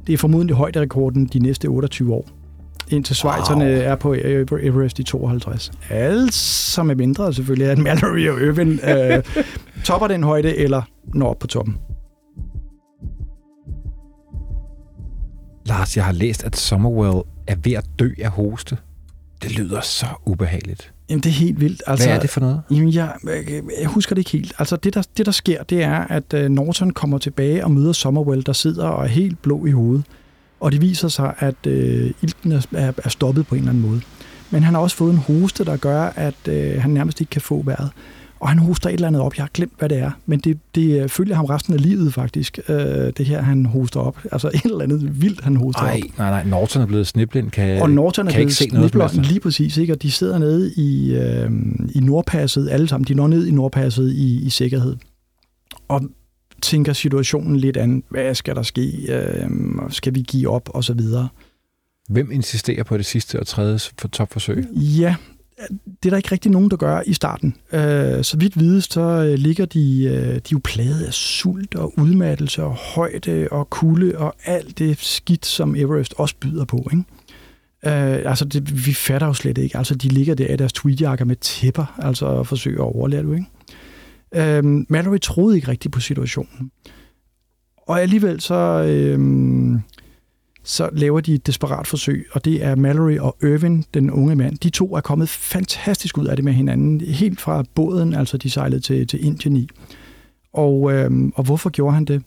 det 0.07 0.13
er 0.13 0.17
formodentlig 0.17 0.55
højderekorden 0.55 1.25
de 1.25 1.39
næste 1.39 1.67
28 1.67 2.13
år 2.13 2.25
indtil 2.89 3.15
Schweizerne 3.15 3.65
wow. 3.65 3.73
er 3.73 3.95
på 4.45 4.57
Everest 4.61 4.99
i 4.99 5.03
52. 5.03 5.71
Alt 5.89 6.33
som 6.33 6.89
er 6.89 6.95
mindre 6.95 7.33
selvfølgelig, 7.33 7.69
at 7.69 7.77
Mallory 7.77 8.27
og 8.27 8.41
Irvin 8.41 8.79
øh, 8.89 9.23
topper 9.85 10.07
den 10.07 10.23
højde 10.23 10.57
eller 10.57 10.81
når 11.13 11.29
op 11.29 11.39
på 11.39 11.47
toppen. 11.47 11.77
Lars, 15.65 15.97
jeg 15.97 16.05
har 16.05 16.11
læst, 16.11 16.43
at 16.43 16.55
Summerwell 16.57 17.21
er 17.47 17.55
ved 17.63 17.73
at 17.73 17.85
dø 17.99 18.09
af 18.21 18.29
hoste. 18.29 18.77
Det 19.41 19.57
lyder 19.57 19.81
så 19.81 20.05
ubehageligt. 20.25 20.94
Jamen, 21.09 21.23
det 21.23 21.29
er 21.29 21.33
helt 21.33 21.59
vildt. 21.59 21.83
Altså, 21.87 22.07
Hvad 22.07 22.15
er 22.15 22.21
det 22.21 22.29
for 22.29 22.39
noget? 22.39 22.61
Jamen, 22.71 22.93
jeg, 22.93 23.13
jeg 23.81 23.87
husker 23.87 24.15
det 24.15 24.19
ikke 24.19 24.31
helt. 24.31 24.53
Altså, 24.59 24.75
det 24.75 24.93
der, 24.93 25.03
det, 25.17 25.25
der 25.25 25.31
sker, 25.31 25.63
det 25.63 25.83
er, 25.83 25.99
at 25.99 26.33
uh, 26.33 26.39
Norton 26.39 26.91
kommer 26.91 27.17
tilbage 27.17 27.63
og 27.63 27.71
møder 27.71 27.91
Summerwell, 27.93 28.45
der 28.45 28.53
sidder 28.53 28.87
og 28.87 29.03
er 29.03 29.07
helt 29.07 29.41
blå 29.41 29.65
i 29.65 29.71
hovedet. 29.71 30.05
Og 30.59 30.71
det 30.71 30.81
viser 30.81 31.07
sig, 31.07 31.33
at 31.39 31.55
uh, 31.67 31.73
ilten 31.73 32.51
er, 32.51 32.91
er 33.03 33.09
stoppet 33.09 33.47
på 33.47 33.55
en 33.55 33.61
eller 33.61 33.71
anden 33.71 33.89
måde. 33.89 34.01
Men 34.49 34.63
han 34.63 34.73
har 34.73 34.81
også 34.81 34.95
fået 34.95 35.11
en 35.13 35.17
hoste, 35.17 35.65
der 35.65 35.77
gør, 35.77 36.01
at 36.15 36.35
uh, 36.47 36.81
han 36.81 36.91
nærmest 36.91 37.21
ikke 37.21 37.29
kan 37.29 37.41
få 37.41 37.61
vejret 37.61 37.89
og 38.39 38.49
han 38.49 38.59
hoster 38.59 38.89
et 38.89 38.93
eller 38.93 39.07
andet 39.07 39.21
op. 39.21 39.37
Jeg 39.37 39.43
har 39.43 39.49
glemt, 39.53 39.73
hvad 39.77 39.89
det 39.89 39.97
er, 39.97 40.11
men 40.25 40.39
det, 40.39 40.59
det 40.75 41.01
øh, 41.01 41.09
følger 41.09 41.35
ham 41.35 41.45
resten 41.45 41.73
af 41.73 41.81
livet 41.81 42.13
faktisk, 42.13 42.59
øh, 42.69 42.75
det 43.17 43.25
her, 43.25 43.41
han 43.41 43.65
hoster 43.65 43.99
op. 43.99 44.19
Altså 44.31 44.47
et 44.55 44.61
eller 44.65 44.81
andet 44.81 45.21
vildt, 45.21 45.43
han 45.43 45.55
hoster 45.55 45.81
Ej, 45.81 46.01
op. 46.03 46.17
Nej, 46.17 46.29
nej, 46.29 46.43
Norton 46.43 46.81
er 46.81 46.85
blevet 46.85 47.07
snibblind, 47.07 47.51
kan, 47.51 47.81
og 47.81 47.89
Norton 47.89 48.27
er 48.27 48.31
kan 48.31 48.51
blevet 48.69 48.93
noget 48.93 49.15
Lige 49.15 49.39
præcis, 49.39 49.77
ikke? 49.77 49.93
og 49.93 50.01
de 50.01 50.11
sidder 50.11 50.37
nede 50.37 50.73
i, 50.73 51.15
øh, 51.15 51.51
i 51.95 51.99
Nordpasset, 51.99 52.69
alle 52.69 52.87
sammen. 52.87 53.07
De 53.07 53.13
når 53.13 53.27
ned 53.27 53.45
i 53.45 53.51
Nordpasset 53.51 54.11
i, 54.11 54.45
i 54.45 54.49
sikkerhed. 54.49 54.95
Og 55.87 56.01
tænker 56.61 56.93
situationen 56.93 57.57
lidt 57.57 57.77
an. 57.77 58.03
Hvad 58.09 58.35
skal 58.35 58.55
der 58.55 58.63
ske? 58.63 58.91
Øh, 59.09 59.49
skal 59.89 60.15
vi 60.15 60.21
give 60.21 60.49
op? 60.49 60.69
Og 60.73 60.83
så 60.83 60.93
videre. 60.93 61.27
Hvem 62.09 62.31
insisterer 62.31 62.83
på 62.83 62.97
det 62.97 63.05
sidste 63.05 63.39
og 63.39 63.47
tredje 63.47 63.79
for 63.99 64.07
topforsøg? 64.07 64.65
Ja, 64.73 65.15
det 65.85 66.05
er 66.05 66.09
der 66.09 66.17
ikke 66.17 66.31
rigtig 66.31 66.51
nogen, 66.51 66.69
der 66.69 66.77
gør 66.77 67.01
i 67.05 67.13
starten. 67.13 67.55
Øh, 67.73 68.23
så 68.23 68.37
vidt 68.37 68.59
vides, 68.59 68.83
så 68.83 69.01
øh, 69.01 69.33
ligger 69.33 69.65
de, 69.65 70.03
øh, 70.03 70.13
de 70.13 70.35
er 70.35 70.39
jo 70.51 70.59
plaget 70.63 71.03
af 71.03 71.13
sult 71.13 71.75
og 71.75 71.99
udmattelse 71.99 72.63
og 72.63 72.75
højde 72.75 73.47
og 73.51 73.69
kulde 73.69 74.17
og 74.17 74.35
alt 74.45 74.79
det 74.79 74.97
skidt, 74.99 75.45
som 75.45 75.75
Everest 75.75 76.13
også 76.17 76.35
byder 76.39 76.65
på. 76.65 76.87
Ikke? 76.91 77.03
Øh, 77.85 78.29
altså, 78.29 78.45
det, 78.45 78.87
vi 78.87 78.93
fatter 78.93 79.27
jo 79.27 79.33
slet 79.33 79.57
ikke. 79.57 79.77
Altså, 79.77 79.95
de 79.95 80.07
ligger 80.07 80.35
der 80.35 80.53
i 80.53 80.55
deres 80.55 80.73
tweedjakker 80.73 81.25
med 81.25 81.35
tæpper, 81.35 81.95
altså 81.99 82.25
og 82.25 82.47
forsøger 82.47 82.83
at 82.83 82.95
overleve. 82.95 83.35
Ikke? 83.35 84.57
Øh, 84.57 84.63
Mallory 84.89 85.19
troede 85.21 85.55
ikke 85.55 85.67
rigtigt 85.67 85.93
på 85.93 85.99
situationen. 85.99 86.71
Og 87.87 88.01
alligevel 88.01 88.41
så... 88.41 88.83
Øh, 88.87 89.19
så 90.65 90.89
laver 90.93 91.21
de 91.21 91.33
et 91.33 91.47
desperat 91.47 91.87
forsøg, 91.87 92.27
og 92.31 92.45
det 92.45 92.63
er 92.63 92.75
Mallory 92.75 93.17
og 93.17 93.37
Irvin, 93.43 93.85
den 93.93 94.11
unge 94.11 94.35
mand. 94.35 94.57
De 94.57 94.69
to 94.69 94.95
er 94.95 95.01
kommet 95.01 95.29
fantastisk 95.29 96.17
ud 96.17 96.25
af 96.25 96.35
det 96.35 96.45
med 96.45 96.53
hinanden, 96.53 97.01
helt 97.01 97.41
fra 97.41 97.63
båden, 97.75 98.13
altså 98.13 98.37
de 98.37 98.49
sejlede 98.49 98.81
til, 98.81 99.07
til 99.07 99.25
Indien 99.25 99.57
i. 99.57 99.69
Og, 100.53 100.93
øhm, 100.93 101.33
og 101.35 101.43
hvorfor 101.43 101.69
gjorde 101.69 101.93
han 101.93 102.05
det? 102.05 102.23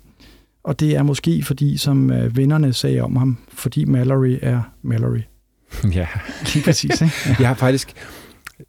Og 0.65 0.81
det 0.81 0.97
er 0.97 1.03
måske 1.03 1.43
fordi, 1.43 1.77
som 1.77 2.11
øh, 2.11 2.37
vennerne 2.37 2.73
sagde 2.73 3.01
om 3.01 3.17
ham, 3.17 3.39
fordi 3.49 3.85
Mallory 3.85 4.39
er 4.43 4.63
Mallory. 4.83 5.21
Ja. 5.95 6.07
Lige 6.55 6.65
præcis, 6.65 7.01
ikke? 7.01 7.15
Ja. 7.27 7.37
Jeg 7.41 7.49
har 7.49 7.55
faktisk, 7.55 7.95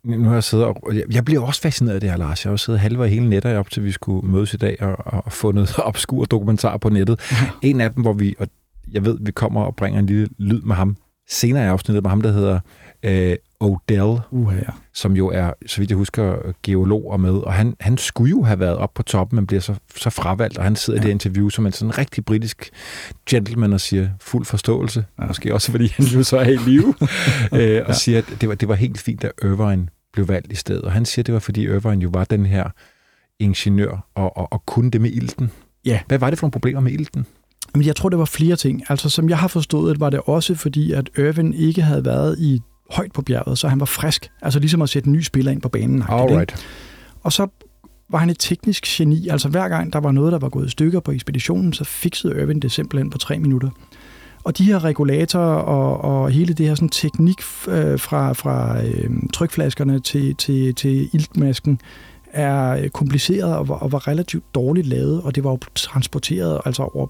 nu 0.04 0.24
har 0.24 0.34
jeg 0.34 0.44
siddet 0.44 0.66
og, 0.66 0.94
jeg 1.12 1.26
bliver 1.26 1.42
også 1.42 1.62
fascineret 1.62 1.96
af 1.96 2.02
det 2.02 2.10
her, 2.10 2.18
Lars. 2.18 2.46
Jeg 2.46 2.50
har 2.50 2.54
også 2.54 2.66
siddet 2.66 2.82
halve 2.82 3.08
hele 3.08 3.30
nettet 3.30 3.56
op 3.56 3.70
til, 3.70 3.84
vi 3.84 3.92
skulle 3.92 4.28
mødes 4.28 4.54
i 4.54 4.58
dag 4.58 4.82
og, 4.82 5.24
og 5.26 5.32
få 5.32 5.52
noget 5.52 5.76
obskur 5.90 6.26
dokumentar 6.26 6.78
på 6.78 6.90
nettet. 6.90 7.20
Ja. 7.32 7.38
En 7.62 7.82
af 7.82 7.94
dem, 7.94 8.02
hvor 8.02 8.14
vi, 8.14 8.36
og 8.40 8.48
jeg 8.92 9.06
ved, 9.06 9.18
vi 9.22 9.32
kommer 9.32 9.62
og 9.62 9.76
bringer 9.76 10.00
en 10.00 10.06
lille 10.06 10.28
lyd 10.38 10.62
med 10.62 10.76
ham 10.76 10.98
senere 11.30 11.64
i 11.64 11.68
afsnittet, 11.68 12.04
med 12.04 12.10
ham, 12.10 12.22
der 12.22 12.32
hedder 12.32 12.60
øh, 13.04 13.36
Odell, 13.60 14.20
uh, 14.32 14.54
ja. 14.56 14.72
som 14.94 15.16
jo 15.16 15.28
er, 15.28 15.52
så 15.66 15.82
vidt 15.82 15.90
jeg 15.90 15.98
husker, 15.98 16.54
geolog 16.64 17.12
og 17.12 17.20
med. 17.20 17.32
Og 17.32 17.54
han, 17.54 17.76
han 17.80 17.98
skulle 17.98 18.30
jo 18.30 18.44
have 18.44 18.60
været 18.60 18.78
op 18.78 18.94
på 18.94 19.04
toppen, 19.04 19.36
men 19.36 19.48
bliver 19.48 19.62
så, 19.62 19.76
så 19.96 20.10
fravalgt, 20.10 20.58
og 20.58 20.64
han 20.64 20.76
sidder 20.76 21.00
ja. 21.00 21.04
i 21.04 21.06
det 21.06 21.12
interview 21.12 21.50
som 21.50 21.66
en 21.66 21.72
sådan 21.72 21.98
rigtig 21.98 22.26
britisk 22.26 22.72
gentleman 23.30 23.74
og 23.74 23.82
siger 23.82 24.10
fuld 24.22 24.46
forståelse. 24.46 25.06
Ja. 25.20 25.26
Måske 25.26 25.54
også, 25.54 25.72
fordi 25.72 25.88
han 25.96 26.06
jo 26.06 26.24
så 26.24 26.38
er 26.38 26.48
i 26.48 26.56
live. 26.56 26.94
øh, 27.54 27.82
og 27.82 27.88
ja. 27.88 27.94
siger, 27.94 28.18
at 28.18 28.26
det 28.42 28.50
var, 28.50 28.56
det 28.56 28.68
var 28.68 28.76
helt 28.76 28.98
fint, 28.98 29.24
at 29.24 29.32
Irvine 29.44 29.88
blev 30.14 30.28
valgt 30.28 30.52
i 30.52 30.56
stedet. 30.56 30.82
Og 30.82 30.92
han 30.92 31.06
siger, 31.06 31.24
at 31.24 31.28
det 31.28 31.34
var, 31.34 31.40
fordi 31.40 31.64
Irvine 31.64 32.04
jo 32.04 32.10
var 32.14 32.24
den 32.24 32.46
her 32.46 32.70
ingeniør 33.40 34.08
og, 34.16 34.38
og, 34.38 34.54
og 34.54 34.66
kunne 34.66 34.92
det 34.92 35.02
med 35.02 35.12
ilten. 35.12 35.52
Ja. 35.86 36.00
Hvad 36.08 36.18
var 36.18 36.30
det 36.30 36.40
for 36.40 36.46
nogle 36.46 36.52
problemer 36.52 36.82
med 36.82 36.92
ilten? 36.92 37.26
Men 37.74 37.86
jeg 37.86 37.96
tror, 37.96 38.10
det 38.10 38.20
var 38.20 38.26
flere 38.26 38.56
ting. 38.56 38.84
Altså, 38.90 39.10
som 39.10 39.30
jeg 39.30 39.38
har 39.38 39.48
forstået, 39.48 40.00
var 40.00 40.10
det 40.10 40.20
også 40.26 40.56
fordi, 40.56 40.92
at 40.92 41.10
Irvin 41.18 41.54
ikke 41.54 41.82
havde 41.82 42.06
været 42.06 42.40
i 42.40 42.62
højt 42.92 43.12
på 43.12 43.22
bjerget, 43.22 43.58
så 43.58 43.68
han 43.68 43.80
var 43.80 43.86
frisk. 43.86 44.32
Altså 44.42 44.60
ligesom 44.60 44.82
at 44.82 44.90
sætte 44.90 45.08
en 45.08 45.14
ny 45.14 45.22
spiller 45.22 45.52
ind 45.52 45.62
på 45.62 45.70
banen. 45.70 46.04
Alright. 46.10 46.66
Og 47.24 47.34
så 47.34 47.48
var 48.10 48.20
han 48.20 48.30
et 48.30 48.38
teknisk 48.40 48.86
geni. 48.86 49.28
Altså 49.28 49.50
hver 49.50 49.70
gang 49.70 49.94
der 49.94 50.00
var 50.00 50.12
noget, 50.12 50.32
der 50.32 50.40
var 50.40 50.50
gået 50.50 50.68
i 50.68 50.70
stykker 50.70 51.00
på 51.00 51.12
ekspeditionen, 51.12 51.74
så 51.74 51.84
fiksede 51.84 52.42
Irvin 52.42 52.60
det 52.60 52.72
simpelthen 52.72 53.10
på 53.10 53.18
tre 53.18 53.40
minutter. 53.40 53.70
Og 54.44 54.58
de 54.58 54.64
her 54.64 54.84
regulatorer 54.84 55.56
og, 55.56 56.02
og 56.02 56.32
hele 56.32 56.54
det 56.54 56.68
her 56.68 56.76
sådan 56.76 56.90
teknik 56.90 57.42
øh, 57.68 58.00
fra, 58.00 58.34
fra 58.34 58.84
øh, 58.86 59.10
trykflaskerne 59.34 60.00
til, 60.00 60.36
til, 60.36 60.76
til 60.76 61.10
iltmasken 61.14 61.80
er 62.34 62.90
kompliceret 62.90 63.56
og 63.56 63.68
var, 63.68 63.76
og 63.76 63.92
var 63.92 64.08
relativt 64.08 64.56
dårligt 64.56 64.88
lavet, 64.88 65.22
og 65.22 65.36
det 65.36 65.44
var 65.44 65.50
jo 65.50 65.60
transporteret 65.76 66.62
altså 66.66 66.84
over 66.84 67.08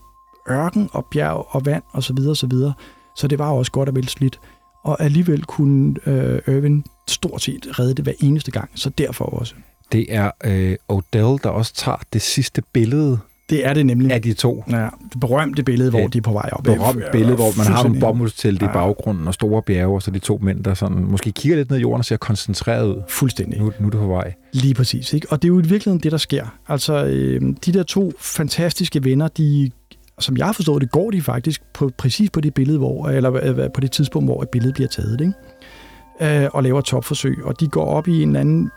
ørken 0.49 0.89
og 0.91 1.05
bjerg 1.11 1.45
og 1.49 1.65
vand 1.65 1.83
osv. 1.93 2.01
Så, 2.01 2.13
videre, 2.13 2.31
og 2.31 2.37
så, 2.37 2.47
videre. 2.47 2.73
så 3.15 3.27
det 3.27 3.39
var 3.39 3.51
også 3.51 3.71
godt 3.71 3.89
og 3.89 3.95
vel 3.95 4.07
slidt. 4.07 4.39
Og 4.83 5.01
alligevel 5.01 5.43
kunne 5.45 5.95
øh, 6.05 6.55
Irvin 6.55 6.85
stort 7.07 7.41
set 7.41 7.79
redde 7.79 7.93
det 7.93 8.05
hver 8.05 8.13
eneste 8.19 8.51
gang, 8.51 8.69
så 8.75 8.89
derfor 8.89 9.25
også. 9.25 9.55
Det 9.91 10.05
er 10.09 10.31
øh, 10.45 10.75
Odell, 10.87 11.39
der 11.43 11.49
også 11.49 11.73
tager 11.73 11.97
det 12.13 12.21
sidste 12.21 12.61
billede 12.73 13.19
det 13.49 13.65
er 13.65 13.73
det 13.73 13.85
nemlig. 13.85 14.11
Af 14.11 14.21
de 14.21 14.33
to. 14.33 14.63
Ja, 14.69 14.87
det 15.13 15.19
berømte 15.21 15.63
billede, 15.63 15.89
hvor 15.89 15.99
ja, 15.99 16.07
de 16.07 16.17
er 16.17 16.21
på 16.21 16.31
vej 16.31 16.49
op. 16.51 16.63
Berømt 16.63 17.03
billede, 17.11 17.35
hvor 17.35 17.57
man 17.57 17.67
har 17.67 17.83
nogle 17.83 17.99
bomuldstelt 17.99 18.61
ja. 18.61 18.69
i 18.69 18.73
baggrunden 18.73 19.27
og 19.27 19.33
store 19.33 19.61
bjerge, 19.61 19.95
og 19.95 20.01
så 20.01 20.11
de 20.11 20.19
to 20.19 20.39
mænd, 20.41 20.63
der 20.63 20.73
sådan, 20.73 21.03
måske 21.03 21.31
kigger 21.31 21.57
lidt 21.57 21.69
ned 21.69 21.77
i 21.77 21.81
jorden 21.81 21.99
og 21.99 22.05
ser 22.05 22.17
koncentreret 22.17 22.87
ud. 22.87 23.01
Fuldstændig. 23.09 23.59
Nu, 23.59 23.71
nu 23.79 23.87
er 23.87 23.91
det 23.91 23.99
på 23.99 24.07
vej. 24.07 24.33
Lige 24.53 24.73
præcis. 24.73 25.13
Ikke? 25.13 25.27
Og 25.29 25.41
det 25.41 25.47
er 25.47 25.49
jo 25.49 25.59
i 25.59 25.63
virkeligheden 25.63 26.03
det, 26.03 26.11
der 26.11 26.17
sker. 26.17 26.45
Altså, 26.67 27.05
øh, 27.05 27.41
de 27.65 27.73
der 27.73 27.83
to 27.83 28.13
fantastiske 28.19 29.03
venner, 29.03 29.27
de 29.27 29.71
som 30.19 30.37
jeg 30.37 30.45
har 30.45 30.53
forstået 30.53 30.81
det, 30.81 30.91
går 30.91 31.11
de 31.11 31.21
faktisk 31.21 31.61
på, 31.73 31.91
præcis 31.97 32.29
på 32.29 32.41
det 32.41 32.53
billede, 32.53 32.77
hvor, 32.77 33.07
eller 33.07 33.33
øh, 33.43 33.71
på 33.73 33.81
det 33.81 33.91
tidspunkt, 33.91 34.27
hvor 34.27 34.41
et 34.41 34.49
billede 34.49 34.73
bliver 34.73 34.87
taget, 34.87 35.21
ikke? 35.21 36.43
Øh, 36.43 36.49
og 36.53 36.63
laver 36.63 36.81
topforsøg. 36.81 37.45
Og 37.45 37.59
de 37.59 37.67
går 37.67 37.85
op 37.85 38.07
i 38.07 38.21
en 38.21 38.29
eller 38.29 38.39
anden 38.39 38.71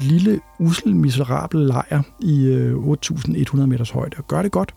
lille, 0.00 0.40
usel, 0.58 0.96
miserabel 0.96 1.60
lejr 1.60 2.02
i 2.20 2.46
øh, 2.46 2.74
8.100 2.74 3.66
meters 3.66 3.90
højde 3.90 4.16
og 4.18 4.28
gør 4.28 4.42
det 4.42 4.52
godt. 4.52 4.74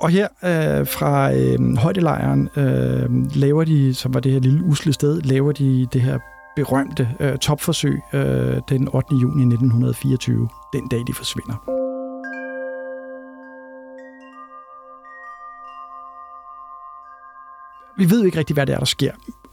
Og 0.00 0.08
her 0.08 0.28
øh, 0.44 0.86
fra 0.86 1.34
øh, 1.34 1.76
højdelejren 1.76 2.48
øh, 2.56 3.36
laver 3.36 3.64
de, 3.64 3.94
som 3.94 4.14
var 4.14 4.20
det 4.20 4.32
her 4.32 4.40
lille 4.40 4.64
usle 4.64 4.92
sted, 4.92 5.20
laver 5.20 5.52
de 5.52 5.86
det 5.92 6.00
her 6.00 6.18
berømte 6.56 7.08
øh, 7.20 7.38
topforsøg 7.38 8.00
øh, 8.12 8.60
den 8.68 8.88
8. 8.92 9.14
juni 9.14 9.42
1924, 9.42 10.48
den 10.72 10.88
dag 10.88 11.00
de 11.06 11.14
forsvinder. 11.14 11.87
Vi 17.98 18.10
ved 18.10 18.20
jo 18.20 18.26
ikke 18.26 18.38
rigtig, 18.38 18.54
hvad 18.54 18.66
det 18.66 18.74
er, 18.74 18.78
der 18.78 18.86
sker. 18.86 19.12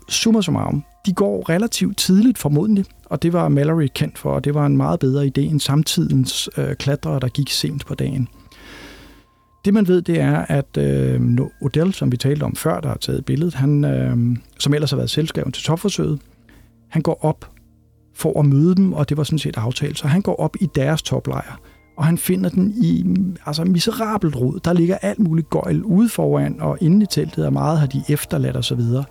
Summa 0.10 0.42
summarum, 0.42 0.84
de 1.06 1.14
går 1.14 1.50
relativt 1.50 1.98
tidligt 1.98 2.38
formodentlig, 2.38 2.86
og 3.06 3.24
det 3.24 3.34
var 3.34 3.50
Mallory 3.50 3.88
kendt 3.96 4.18
for, 4.18 4.32
og 4.32 4.44
det 4.44 4.54
var 4.54 4.66
en 4.66 4.78
meget 4.78 5.00
bedre 5.00 5.26
idé 5.26 5.42
end 5.42 5.60
samtidens 5.60 6.50
øh, 6.58 6.76
klatrere, 6.76 7.20
der 7.20 7.28
gik 7.28 7.50
sent 7.50 7.86
på 7.86 7.96
dagen. 7.96 8.28
Det 9.66 9.74
man 9.74 9.88
ved, 9.88 10.02
det 10.02 10.20
er, 10.20 10.38
at 10.38 10.78
øh, 10.78 11.22
Odell, 11.62 11.94
som 11.94 12.12
vi 12.12 12.18
talte 12.18 12.44
om 12.44 12.56
før, 12.56 12.80
der 12.80 12.88
har 12.88 12.98
taget 12.98 13.26
billedet, 13.26 13.54
han, 13.54 13.86
øh, 13.86 14.38
som 14.60 14.74
ellers 14.74 14.90
har 14.90 14.98
været 14.98 15.10
selskaben 15.10 15.52
til 15.52 15.64
topforsøget, 15.64 16.20
han 16.90 17.02
går 17.02 17.26
op 17.26 17.52
for 18.14 18.40
at 18.40 18.46
møde 18.46 18.76
dem, 18.76 18.94
og 18.94 19.10
det 19.10 19.18
var 19.18 19.24
sådan 19.24 19.40
set 19.40 19.58
aftalt. 19.58 19.98
Så 19.98 20.08
han 20.08 20.22
går 20.22 20.36
op 20.36 20.56
i 20.62 20.68
deres 20.76 21.02
toplejr, 21.02 21.60
og 21.98 22.06
han 22.06 22.18
finder 22.18 22.50
den 22.50 22.74
i 22.82 23.06
altså 23.46 23.66
miserabelt 23.66 24.36
rod. 24.36 24.60
Der 24.60 24.74
ligger 24.74 24.98
alt 24.98 25.20
muligt 25.20 25.50
gøjl 25.50 25.84
ude 25.84 26.10
foran, 26.10 26.62
og 26.62 26.78
inde 26.82 27.04
i 27.04 27.06
teltet, 27.06 27.46
og 27.46 27.54
meget 27.54 27.80
har 27.80 27.88
de 27.88 28.04
efterladt 28.10 28.58
osv. 28.58 28.80
Og, 28.80 29.06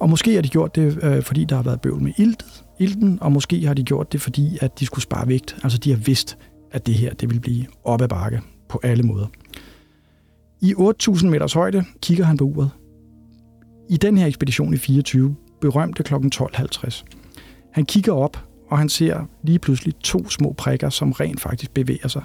og 0.00 0.10
måske 0.10 0.34
har 0.34 0.42
de 0.42 0.48
gjort 0.48 0.76
det, 0.76 0.98
øh, 1.02 1.22
fordi 1.22 1.44
der 1.44 1.56
har 1.56 1.62
været 1.62 1.80
bøvl 1.80 2.02
med 2.02 2.12
iltet, 2.18 2.64
ilten, 2.78 3.18
og 3.20 3.32
måske 3.32 3.66
har 3.66 3.74
de 3.74 3.82
gjort 3.82 4.12
det, 4.12 4.20
fordi 4.20 4.58
at 4.60 4.80
de 4.80 4.86
skulle 4.86 5.02
spare 5.02 5.28
vægt. 5.28 5.56
Altså 5.62 5.78
de 5.78 5.90
har 5.90 5.98
vidst, 5.98 6.38
at 6.72 6.86
det 6.86 6.94
her 6.94 7.14
det 7.14 7.30
vil 7.30 7.40
blive 7.40 7.66
op 7.84 8.02
ad 8.02 8.08
bakke 8.08 8.40
på 8.68 8.80
alle 8.82 9.02
måder. 9.02 9.26
I 10.60 10.74
8.000 10.74 11.26
meters 11.26 11.52
højde 11.52 11.84
kigger 12.02 12.24
han 12.24 12.36
på 12.36 12.44
uret. 12.44 12.70
I 13.90 13.96
den 13.96 14.18
her 14.18 14.26
ekspedition 14.26 14.74
i 14.74 14.76
24, 14.76 15.36
berømte 15.60 16.02
kl. 16.02 16.14
12.50. 16.14 17.04
Han 17.72 17.84
kigger 17.84 18.12
op, 18.12 18.44
og 18.68 18.78
han 18.78 18.88
ser 18.88 19.28
lige 19.42 19.58
pludselig 19.58 19.94
to 19.96 20.28
små 20.30 20.52
prikker, 20.52 20.90
som 20.90 21.12
rent 21.12 21.40
faktisk 21.40 21.74
bevæger 21.74 22.08
sig. 22.08 22.22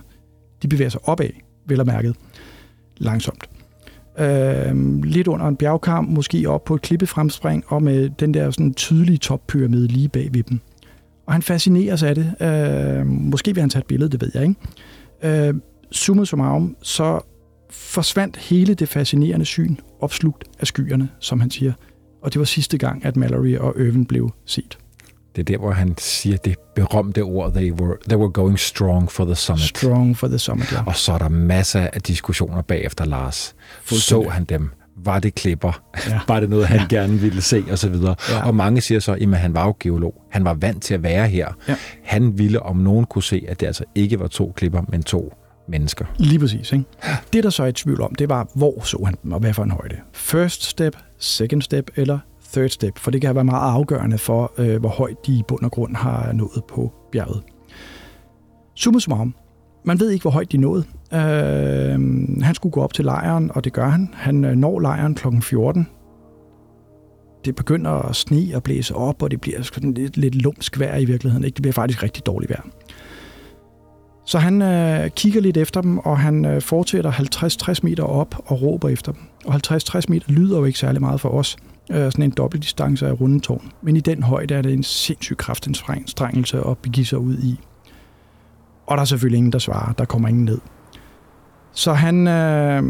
De 0.62 0.67
bevæger 0.67 0.89
sig 0.89 1.10
opad, 1.10 1.30
vel 1.65 1.80
og 1.80 1.86
mærket, 1.86 2.15
langsomt. 2.97 3.49
Øh, 4.19 5.04
lidt 5.04 5.27
under 5.27 5.47
en 5.47 5.56
bjergkamp, 5.56 6.10
måske 6.10 6.49
op 6.49 6.63
på 6.63 6.75
et 6.75 6.82
klippefremspring, 6.82 7.63
og 7.67 7.84
med 7.84 8.10
den 8.10 8.34
der 8.34 8.51
sådan 8.51 8.73
tydelige 8.73 9.17
toppyramide 9.17 9.88
lige 9.88 10.10
bag 10.10 10.30
ved 10.34 10.43
dem. 10.43 10.60
Og 11.27 11.34
han 11.34 11.41
fascineres 11.41 12.04
af 12.04 12.15
det. 12.15 12.36
Øh, 12.41 13.06
måske 13.06 13.54
vil 13.54 13.62
han 13.62 13.69
tage 13.69 13.82
et 13.82 13.88
billede, 13.88 14.10
det 14.12 14.21
ved 14.21 14.32
jeg 14.34 14.43
ikke. 14.43 15.47
Øh, 15.47 15.54
summa 15.91 16.25
summarum, 16.25 16.75
så 16.82 17.19
forsvandt 17.69 18.38
hele 18.38 18.73
det 18.73 18.89
fascinerende 18.89 19.45
syn 19.45 19.75
opslugt 19.99 20.43
af 20.60 20.67
skyerne, 20.67 21.10
som 21.19 21.39
han 21.39 21.51
siger. 21.51 21.73
Og 22.21 22.34
det 22.34 22.39
var 22.39 22.45
sidste 22.45 22.77
gang, 22.77 23.06
at 23.06 23.15
Mallory 23.15 23.58
og 23.58 23.80
Irvin 23.80 24.06
blev 24.06 24.32
set. 24.45 24.77
Det 25.36 25.41
er 25.41 25.44
der, 25.44 25.58
hvor 25.58 25.72
han 25.72 25.96
siger 25.98 26.38
det 26.38 26.56
berømte 26.76 27.22
ord, 27.22 27.54
they 27.54 27.72
were, 27.72 27.98
they 28.10 28.17
were 28.17 28.32
going 28.32 28.60
strong 28.60 29.12
for 29.12 29.26
the 29.26 29.36
summit. 29.36 29.63
Strong 29.63 30.17
for 30.17 30.28
the 30.28 30.39
summit, 30.39 30.72
ja. 30.72 30.84
Og 30.86 30.96
så 30.96 31.13
er 31.13 31.17
der 31.17 31.30
masser 31.30 31.88
af 31.94 32.02
diskussioner 32.02 32.62
bagefter, 32.62 33.06
Lars. 33.06 33.56
Så 33.86 34.30
han 34.30 34.44
dem? 34.44 34.70
Var 34.96 35.20
det 35.20 35.36
klipper? 35.36 35.82
Ja. 36.10 36.20
var 36.34 36.39
det 36.39 36.50
noget, 36.50 36.67
han 36.67 36.80
ja. 36.80 36.86
gerne 36.89 37.13
ville 37.13 37.41
se? 37.41 37.63
Og 37.72 37.78
så 37.78 37.89
videre. 37.89 38.15
Ja. 38.30 38.48
Og 38.48 38.56
mange 38.56 38.82
siger 38.82 39.00
så, 39.00 39.13
at 39.13 39.38
han 39.38 39.54
var 39.54 39.65
jo 39.65 39.76
geolog. 39.80 40.22
Han 40.30 40.46
var 40.46 40.54
vant 40.54 40.84
til 40.84 40.94
at 40.94 41.04
være 41.04 41.28
her. 41.28 41.48
Ja. 41.67 41.76
Han 42.04 42.38
ville, 42.38 42.63
om 42.63 42.78
nogen 42.78 43.06
kunne 43.06 43.24
se, 43.24 43.46
at 43.48 43.60
det 43.60 43.67
altså 43.67 43.84
ikke 43.96 44.20
var 44.20 44.28
to 44.28 44.54
klipper, 44.56 44.82
men 44.88 45.04
to 45.04 45.34
mennesker. 45.67 46.06
Lige 46.17 46.39
præcis. 46.39 46.72
Ikke? 46.72 46.86
Det, 47.34 47.44
der 47.44 47.50
så 47.50 47.63
er 47.63 47.67
i 47.67 47.74
tvivl 47.74 48.02
om, 48.02 48.15
det 48.15 48.30
var, 48.30 48.48
hvor 48.56 48.84
så 48.84 49.02
han 49.06 49.15
dem, 49.24 49.32
og 49.32 49.39
hvad 49.39 49.54
for 49.54 49.63
en 49.63 49.72
højde. 49.72 49.96
First 50.13 50.63
step, 50.63 50.98
second 51.17 51.62
step 51.62 51.91
eller 51.96 52.20
third 52.54 52.70
step, 52.70 53.00
for 53.00 53.12
det 53.12 53.22
kan 53.22 53.36
være 53.36 53.44
meget 53.44 53.74
afgørende 53.74 54.18
for, 54.18 54.54
øh, 54.58 54.80
hvor 54.80 54.90
højt 54.90 55.26
de 55.26 55.34
i 55.34 55.44
bund 55.48 55.64
og 55.64 55.72
grund 55.72 55.96
har 55.96 56.32
nået 56.34 56.64
på 56.68 56.92
bjerget. 57.12 57.44
Summa 58.76 59.00
summarum. 59.00 59.36
Man 59.86 60.00
ved 60.00 60.10
ikke, 60.10 60.24
hvor 60.24 60.32
højt 60.32 60.52
de 60.52 60.58
nåede. 60.58 60.84
Øh, 61.14 61.20
han 62.44 62.56
skulle 62.56 62.74
gå 62.74 62.82
op 62.82 62.94
til 62.94 63.06
lejren, 63.06 63.52
og 63.56 63.64
det 63.64 63.74
gør 63.74 63.90
han. 63.90 64.10
Han 64.14 64.46
øh, 64.46 64.56
når 64.56 64.80
lejren 64.80 65.16
kl. 65.16 65.28
14. 65.42 65.88
Det 67.46 67.56
begynder 67.56 67.92
at 67.92 68.16
sne 68.16 68.52
og 68.56 68.64
blæse 68.64 68.96
op, 68.96 69.24
og 69.24 69.32
det 69.32 69.42
bliver 69.42 69.62
sådan 69.62 69.94
lidt, 69.94 70.18
lidt 70.18 70.36
lumsk 70.36 70.80
vejr 70.80 70.98
i 70.98 71.06
virkeligheden. 71.06 71.46
Ikke? 71.46 71.56
Det 71.56 71.62
bliver 71.62 71.74
faktisk 71.74 72.04
rigtig 72.04 72.26
dårligt 72.26 72.50
vejr. 72.50 72.68
Så 74.26 74.40
han 74.40 74.62
øh, 74.62 75.10
kigger 75.10 75.42
lidt 75.42 75.58
efter 75.58 75.82
dem, 75.82 75.98
og 75.98 76.20
han 76.20 76.46
øh, 76.46 76.62
fortsætter 76.62 77.12
50-60 77.12 77.80
meter 77.84 78.04
op 78.04 78.36
og 78.46 78.62
råber 78.62 78.90
efter 78.90 79.12
dem. 79.12 79.22
Og 79.46 79.56
50-60 79.56 80.02
meter 80.10 80.32
lyder 80.32 80.58
jo 80.58 80.66
ikke 80.66 80.80
særlig 80.80 81.02
meget 81.02 81.22
for 81.22 81.30
os. 81.30 81.58
Øh, 81.91 82.12
sådan 82.12 82.23
en 82.23 82.32
dobbeltdistance 82.32 83.08
af 83.08 83.21
rundetårn. 83.21 83.71
Men 83.82 83.95
i 83.95 83.99
den 83.99 84.23
højde 84.23 84.56
er 84.56 84.62
det 84.62 84.73
en 84.73 84.84
sindssyg 84.84 85.38
kraftanstrengelse 85.38 86.62
at 86.67 86.77
begive 86.77 87.06
sig 87.06 87.19
ud 87.19 87.38
i. 87.38 87.60
Og 88.88 88.97
der 88.97 89.01
er 89.01 89.06
selvfølgelig 89.06 89.38
ingen, 89.38 89.51
der 89.51 89.60
svarer. 89.60 89.93
Der 89.93 90.06
kommer 90.06 90.30
ingen 90.30 90.45
ned. 90.45 90.60
Så 91.73 91.93
han 91.93 92.27
øh, 92.27 92.84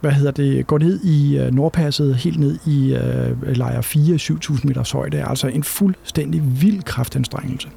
hvad 0.00 0.12
hedder 0.12 0.30
det, 0.30 0.66
går 0.66 0.78
ned 0.78 1.04
i 1.04 1.38
øh, 1.38 1.52
Nordpasset, 1.52 2.16
helt 2.16 2.38
ned 2.38 2.58
i 2.66 2.94
øh, 2.94 3.56
lejr 3.56 3.80
4, 3.80 4.18
7000 4.18 4.68
meters 4.68 4.90
højde. 4.90 5.24
Altså 5.24 5.48
en 5.48 5.62
fuldstændig 5.62 6.62
vild 6.62 6.82
kraftanstrengelse 6.82 7.68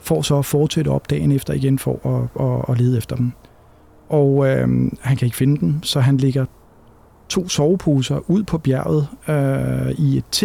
for 0.00 0.22
så 0.22 0.38
at 0.38 0.44
fortsætte 0.44 0.88
op 0.88 1.10
dagen 1.10 1.32
efter 1.32 1.54
igen 1.54 1.78
for 1.78 2.06
at, 2.06 2.44
at, 2.46 2.64
at 2.68 2.80
lede 2.80 2.98
efter 2.98 3.16
dem. 3.16 3.32
Og 4.08 4.48
øh, 4.48 4.68
han 5.00 5.16
kan 5.16 5.26
ikke 5.26 5.36
finde 5.36 5.60
dem, 5.60 5.82
så 5.82 6.00
han 6.00 6.16
ligger 6.16 6.44
to 7.28 7.48
soveposer 7.48 8.30
ud 8.30 8.42
på 8.42 8.58
bjerget 8.58 9.08
øh, 9.28 9.90
i 9.90 10.16
et 10.16 10.24
T, 10.32 10.44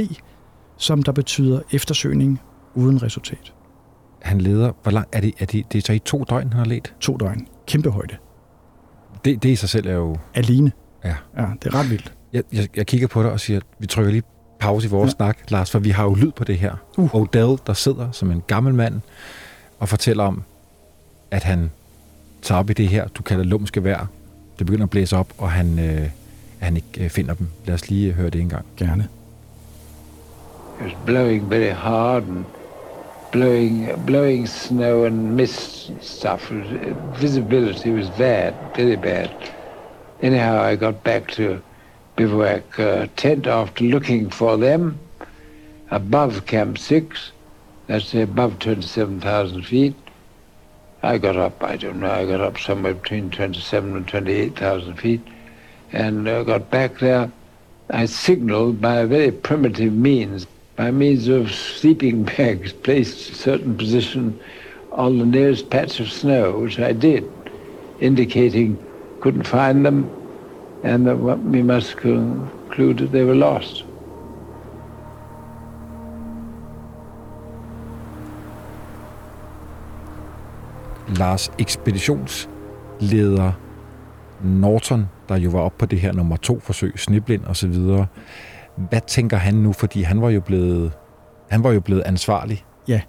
som 0.77 1.03
der 1.03 1.11
betyder 1.11 1.59
eftersøgning 1.71 2.41
uden 2.75 3.03
resultat. 3.03 3.53
Han 4.21 4.41
leder, 4.41 4.71
hvor 4.83 4.91
langt 4.91 5.15
er 5.15 5.21
det? 5.21 5.33
Er 5.39 5.45
det, 5.45 5.71
det 5.71 5.77
er 5.77 5.81
så 5.81 5.93
i 5.93 5.99
to 5.99 6.23
døgn, 6.23 6.53
han 6.53 6.57
har 6.57 6.65
let? 6.65 6.93
To 6.99 7.17
døgn. 7.17 7.47
Kæmpe 7.67 7.89
højde. 7.89 8.15
Det, 9.25 9.43
det 9.43 9.49
i 9.49 9.55
sig 9.55 9.69
selv 9.69 9.87
er 9.87 9.93
jo... 9.93 10.17
Alene. 10.33 10.71
Ja. 11.03 11.15
Ja, 11.37 11.45
det 11.63 11.73
er 11.73 11.75
ret 11.75 11.89
vildt. 11.89 12.13
Jeg, 12.33 12.43
jeg, 12.53 12.67
jeg 12.75 12.85
kigger 12.87 13.07
på 13.07 13.23
dig 13.23 13.31
og 13.31 13.39
siger, 13.39 13.59
vi 13.79 13.87
trykker 13.87 14.11
lige 14.11 14.23
pause 14.59 14.87
i 14.87 14.89
vores 14.89 15.07
ja. 15.07 15.15
snak, 15.15 15.37
Lars, 15.51 15.71
for 15.71 15.79
vi 15.79 15.89
har 15.89 16.03
jo 16.03 16.13
lyd 16.13 16.31
på 16.31 16.43
det 16.43 16.57
her. 16.57 16.75
Uh. 16.97 17.15
Odell, 17.15 17.57
der 17.67 17.73
sidder 17.73 18.11
som 18.11 18.31
en 18.31 18.43
gammel 18.47 18.73
mand 18.73 19.01
og 19.79 19.89
fortæller 19.89 20.23
om, 20.23 20.43
at 21.31 21.43
han 21.43 21.71
tager 22.41 22.59
op 22.59 22.69
i 22.69 22.73
det 22.73 22.87
her, 22.87 23.07
du 23.07 23.23
kalder 23.23 23.43
lumske 23.43 23.83
vejr. 23.83 24.05
Det 24.59 24.65
begynder 24.65 24.83
at 24.83 24.89
blæse 24.89 25.17
op, 25.17 25.33
og 25.37 25.51
han, 25.51 25.79
øh, 25.79 26.09
at 26.63 26.67
han 26.67 26.75
ikke 26.75 27.03
øh, 27.03 27.09
finder 27.09 27.33
dem. 27.33 27.47
Lad 27.65 27.73
os 27.75 27.89
lige 27.89 28.13
høre 28.13 28.29
det 28.29 28.41
en 28.41 28.49
gang. 28.49 28.65
Gerne. 28.77 29.07
It 30.79 30.85
was 30.85 30.93
blowing 31.05 31.49
very 31.49 31.73
hard 31.73 32.23
and 32.23 32.45
blowing, 33.31 34.05
blowing 34.05 34.49
snow 34.49 35.05
and 35.05 35.35
mist 35.35 35.91
stuff. 36.01 36.51
Visibility 37.21 37.89
was 37.89 38.09
bad, 38.17 38.53
very 38.75 38.95
bad. 38.95 39.29
Anyhow, 40.21 40.71
I 40.71 40.75
got 40.75 41.03
back 41.03 41.27
to 41.27 41.43
bivouac 42.15 42.79
uh, 42.79 43.07
tent 43.15 43.47
after 43.47 43.83
looking 43.83 44.31
for 44.31 44.57
them 44.57 44.97
above 45.91 46.45
Camp 46.45 46.77
6 46.77 47.31
that's 47.87 48.13
above 48.13 48.59
27,000 48.59 49.63
feet. 49.63 49.95
I 51.03 51.17
got 51.17 51.35
up, 51.35 51.63
I 51.63 51.77
don't 51.77 51.99
know, 51.99 52.11
I 52.11 52.25
got 52.25 52.41
up 52.41 52.57
somewhere 52.57 52.93
between 52.93 53.29
27 53.29 53.95
and 53.95 54.07
28,000 54.07 54.95
feet 54.95 55.21
and 55.93 56.27
uh, 56.27 56.43
got 56.43 56.69
back 56.69 56.99
there. 56.99 57.31
I 57.89 58.05
signaled 58.05 58.81
by 58.81 58.97
a 58.97 59.07
very 59.07 59.31
primitive 59.31 59.93
means, 59.93 60.45
by 60.75 60.91
means 60.91 61.27
of 61.27 61.51
sleeping 61.53 62.23
bags 62.37 62.73
placed 62.73 63.29
a 63.29 63.35
certain 63.35 63.77
position 63.77 64.39
on 64.91 65.19
the 65.19 65.25
nearest 65.25 65.69
patch 65.69 65.99
of 65.99 66.11
snow, 66.11 66.59
which 66.59 66.79
I 66.79 66.91
did, 66.91 67.31
indicating 67.99 68.77
couldn't 69.21 69.47
find 69.47 69.85
them 69.85 70.09
and 70.83 71.07
that 71.07 71.15
we 71.15 71.63
must 71.63 71.95
conclude 71.97 72.97
that 72.97 73.11
they 73.13 73.23
were 73.23 73.35
lost. 73.35 73.85
Lars 81.17 81.49
ekspeditionsleder 81.57 83.53
Norton, 84.41 85.09
der 85.33 85.39
jo 85.39 85.49
var 85.49 85.59
op 85.59 85.77
på 85.77 85.85
det 85.85 85.99
her 85.99 86.13
nummer 86.13 86.35
to 86.35 86.59
forsøg, 86.59 86.93
sniblind 86.99 87.43
og 87.43 87.55
så 87.55 87.67
videre. 87.67 88.05
Hvad 88.89 89.01
tænker 89.07 89.37
han 89.37 89.53
nu, 89.53 89.73
fordi 89.73 90.01
han 90.01 90.21
var 90.21 90.29
jo 90.29 90.41
blevet, 90.41 90.91
han 91.49 91.63
var 91.63 91.71
jo 91.71 91.79
blevet 91.79 92.03
ansvarlig 92.05 92.65
ja, 92.87 93.01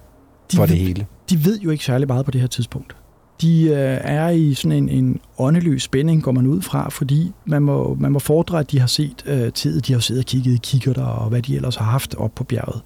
de 0.52 0.56
for 0.56 0.66
det 0.66 0.76
hele. 0.76 1.06
De 1.30 1.44
ved 1.44 1.60
jo 1.60 1.70
ikke 1.70 1.84
særlig 1.84 2.08
meget 2.08 2.24
på 2.24 2.30
det 2.30 2.40
her 2.40 2.48
tidspunkt. 2.48 2.96
De 3.40 3.64
øh, 3.64 3.98
er 4.00 4.28
i 4.28 4.54
sådan 4.54 4.72
en, 4.72 4.88
en 4.88 5.20
åndeløs 5.38 5.82
spænding, 5.82 6.22
går 6.22 6.32
man 6.32 6.46
ud 6.46 6.62
fra, 6.62 6.88
fordi 6.90 7.32
man 7.46 7.62
må, 7.62 7.96
man 8.00 8.12
må 8.12 8.18
fordre, 8.18 8.58
at 8.58 8.70
de 8.70 8.80
har 8.80 8.86
set 8.86 9.24
øh, 9.26 9.52
tid, 9.52 9.80
de 9.80 9.92
har 9.92 10.00
siddet 10.00 10.22
og 10.22 10.26
kigget 10.26 10.54
i 10.54 10.60
kikkerter 10.62 11.04
og 11.04 11.28
hvad 11.28 11.42
de 11.42 11.56
ellers 11.56 11.76
har 11.76 11.84
haft 11.84 12.14
op 12.14 12.34
på 12.34 12.44
bjerget. 12.44 12.82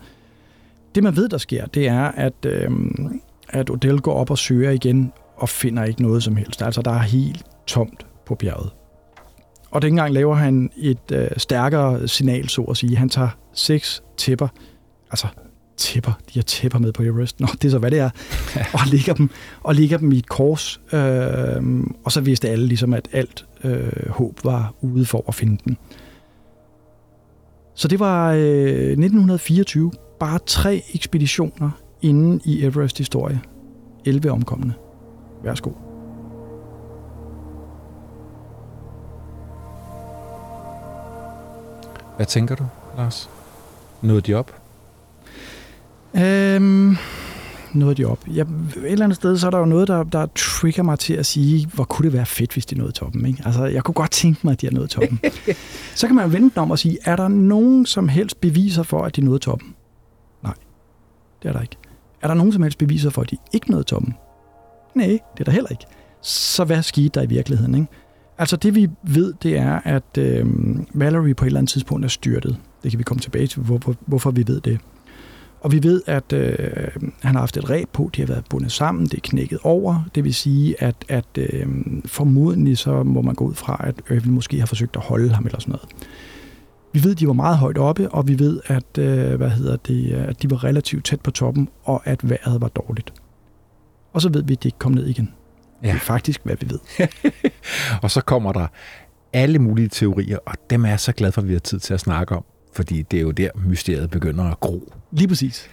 Det 0.94 1.03
man 1.03 1.16
ved, 1.16 1.29
der 1.29 1.38
sker, 1.38 1.66
det 1.66 1.88
er, 1.88 2.05
at 2.05 2.46
øh, 2.46 2.70
at 3.48 3.70
Odell 3.70 4.01
går 4.01 4.12
op 4.12 4.31
og 4.31 4.38
søger 4.38 4.70
igen 4.70 5.12
og 5.37 5.48
finder 5.48 5.85
ikke 5.85 6.03
noget 6.03 6.22
som 6.22 6.37
helst. 6.37 6.62
Altså, 6.62 6.83
der 6.83 6.90
er 6.90 7.03
helt 7.03 7.44
tomt 7.66 8.07
på 8.27 8.35
bjerget. 8.35 8.70
Og 9.70 9.83
dengang 9.83 10.12
laver 10.12 10.35
han 10.35 10.70
et 10.76 11.12
øh, 11.12 11.28
stærkere 11.37 12.09
signal, 12.09 12.48
så 12.48 12.62
at 12.62 12.76
sige. 12.76 12.96
Han 12.96 13.09
tager 13.09 13.28
seks 13.52 14.02
tæpper, 14.16 14.48
altså 15.10 15.27
tæpper, 15.77 16.12
de 16.29 16.38
har 16.38 16.42
tæpper 16.42 16.79
med 16.79 16.92
på 16.92 17.02
Everest, 17.02 17.40
nå, 17.40 17.46
det 17.52 17.64
er 17.64 17.71
så 17.71 17.79
hvad 17.79 17.90
det 17.90 17.98
er, 17.98 18.10
og 18.79 18.81
ligger 18.87 19.14
dem, 19.14 19.31
og 19.62 19.75
ligger 19.75 19.98
dem 19.98 20.12
i 20.12 20.19
et 20.19 20.29
kors, 20.29 20.81
øh, 20.92 21.83
og 22.04 22.12
så 22.12 22.21
vidste 22.21 22.48
alle 22.48 22.66
ligesom, 22.66 22.94
at 22.94 23.08
alt 23.12 23.46
øh, 23.64 24.08
håb 24.08 24.44
var 24.44 24.75
ude 24.81 25.06
for 25.06 25.25
at 25.29 25.35
finde 25.35 25.58
den. 25.64 25.77
Så 27.75 27.88
det 27.88 28.00
var 28.00 28.33
øh, 28.33 28.40
1924, 28.40 29.92
bare 30.21 30.38
tre 30.46 30.83
ekspeditioner 30.94 31.71
inden 32.02 32.40
i 32.44 32.64
Everest 32.64 32.98
historie. 32.98 33.40
11 34.04 34.31
omkomne. 34.31 34.75
Værsgo. 35.44 35.88
Hvad 42.19 42.27
tænker 42.27 42.54
du, 42.54 42.66
Lars? 42.96 43.31
Nåede 44.02 44.21
de 44.21 44.35
op? 44.35 44.62
Øhm, 46.14 46.96
nåede 47.73 47.94
de 47.94 48.04
op. 48.04 48.19
Ja, 48.27 48.42
et 48.42 48.48
eller 48.85 49.04
andet 49.04 49.16
sted, 49.16 49.38
så 49.38 49.46
er 49.46 49.50
der 49.50 49.58
jo 49.58 49.64
noget, 49.64 49.88
der, 49.88 50.02
der 50.02 50.27
trigger 50.35 50.83
mig 50.83 50.98
til 50.98 51.14
at 51.14 51.27
sige, 51.27 51.66
hvor 51.66 51.85
kunne 51.85 52.04
det 52.04 52.12
være 52.12 52.27
fedt, 52.27 52.52
hvis 52.52 52.66
de 52.66 52.79
nåede 52.79 52.92
toppen. 52.92 53.27
Ikke? 53.27 53.42
Altså, 53.44 53.64
jeg 53.64 53.85
kunne 53.85 53.94
godt 53.94 54.10
tænke 54.10 54.40
mig, 54.44 54.52
at 54.52 54.60
de 54.60 54.66
har 54.66 54.73
nået 54.73 54.90
toppen. 54.90 55.21
så 55.94 56.06
kan 56.06 56.16
man 56.16 56.33
vente 56.33 56.58
om 56.58 56.71
og 56.71 56.79
sige, 56.79 56.98
er 57.04 57.16
der 57.16 57.29
nogen 57.29 57.87
som 57.87 58.08
helst 58.08 58.40
beviser 58.40 58.83
for, 58.83 59.04
at 59.04 59.16
de 59.16 59.21
nåede 59.21 59.38
toppen? 59.38 59.75
Nej, 60.42 60.54
det 61.42 61.48
er 61.48 61.52
der 61.52 61.62
ikke. 61.62 61.77
Er 62.23 62.27
der 62.29 62.35
nogen 62.35 62.52
som 62.52 62.62
helst 62.62 62.79
beviser 62.79 63.10
for, 63.10 63.23
at 63.23 63.31
de 63.31 63.37
ikke 63.52 63.71
nåede 63.71 63.85
toppen? 63.85 64.14
Nej, 64.94 65.06
det 65.06 65.40
er 65.40 65.44
der 65.44 65.52
heller 65.52 65.71
ikke. 65.71 65.85
Så 66.23 66.64
hvad 66.64 66.83
skete 66.83 67.08
der 67.08 67.23
i 67.23 67.27
virkeligheden? 67.27 67.75
Ikke? 67.75 67.88
Altså 68.39 68.57
det 68.57 68.75
vi 68.75 68.89
ved, 69.03 69.35
det 69.43 69.59
er, 69.59 69.81
at 69.85 70.19
øh, 70.19 70.47
Valerie 70.95 71.35
på 71.35 71.45
et 71.45 71.47
eller 71.47 71.61
andet 71.61 71.71
tidspunkt 71.71 72.05
er 72.05 72.09
styrtet. 72.09 72.57
Det 72.83 72.91
kan 72.91 72.99
vi 72.99 73.05
komme 73.05 73.21
tilbage 73.21 73.47
til, 73.47 73.63
hvor, 73.63 73.79
hvor, 73.79 73.95
hvorfor 74.07 74.31
vi 74.31 74.45
ved 74.47 74.61
det. 74.61 74.79
Og 75.61 75.73
vi 75.73 75.83
ved, 75.83 76.03
at 76.07 76.33
øh, 76.33 76.57
han 77.23 77.35
har 77.35 77.41
haft 77.41 77.57
et 77.57 77.71
ræb 77.71 77.89
på, 77.93 78.11
det 78.17 78.29
har 78.29 78.35
været 78.35 78.45
bundet 78.51 78.73
sammen, 78.73 79.05
det 79.05 79.15
er 79.15 79.21
knækket 79.23 79.59
over. 79.63 80.03
Det 80.15 80.25
vil 80.25 80.35
sige, 80.35 80.83
at, 80.83 80.97
at 81.09 81.39
øh, 81.39 81.67
formodentlig 82.05 82.79
så 82.79 83.03
må 83.03 83.23
man 83.23 83.35
gå 83.35 83.45
ud 83.45 83.55
fra, 83.55 83.81
at 83.85 83.95
Irving 84.11 84.35
måske 84.35 84.59
har 84.59 84.67
forsøgt 84.67 84.97
at 84.97 85.03
holde 85.03 85.29
ham 85.29 85.47
eller 85.47 85.61
sådan 85.61 85.73
noget. 85.73 85.89
Vi 86.93 87.05
ved, 87.05 87.11
at 87.11 87.21
de 87.21 87.27
var 87.27 87.33
meget 87.33 87.59
højt 87.59 87.79
oppe, 87.79 88.11
og 88.11 88.29
vi 88.29 88.39
ved, 88.39 88.61
at, 88.67 88.99
øh, 88.99 89.35
hvad 89.35 89.51
hedder 89.51 89.77
det, 89.77 90.13
at 90.13 90.43
de 90.43 90.51
var 90.51 90.65
relativt 90.65 91.05
tæt 91.05 91.21
på 91.21 91.31
toppen, 91.31 91.69
og 91.85 92.03
at 92.05 92.31
vejret 92.31 92.61
var 92.61 92.69
dårligt. 92.69 93.13
Og 94.13 94.23
så 94.23 94.29
ved 94.29 94.43
vi, 94.43 94.53
at 94.53 94.63
de 94.63 94.69
ikke 94.69 94.79
kom 94.79 94.93
ned 94.93 95.07
igen. 95.07 95.33
Ja. 95.83 95.88
Det 95.88 95.94
er 95.94 95.98
faktisk, 95.98 96.40
hvad 96.44 96.56
vi 96.60 96.70
ved. 96.70 97.08
og 98.02 98.10
så 98.10 98.20
kommer 98.20 98.52
der 98.52 98.66
alle 99.33 99.58
mulige 99.58 99.88
teorier, 99.88 100.38
og 100.46 100.54
dem 100.70 100.85
er 100.85 100.88
jeg 100.88 101.00
så 101.00 101.12
glad 101.12 101.33
for, 101.33 101.40
at 101.42 101.48
vi 101.48 101.52
har 101.52 101.60
tid 101.60 101.79
til 101.79 101.94
at 101.94 102.00
snakke 102.00 102.37
om, 102.37 102.44
fordi 102.72 103.02
det 103.02 103.16
er 103.16 103.20
jo 103.20 103.31
der, 103.31 103.50
mysteriet 103.66 104.10
begynder 104.10 104.44
at 104.44 104.60
gro. 104.60 104.92
Lige 105.12 105.29
præcis. 105.29 105.70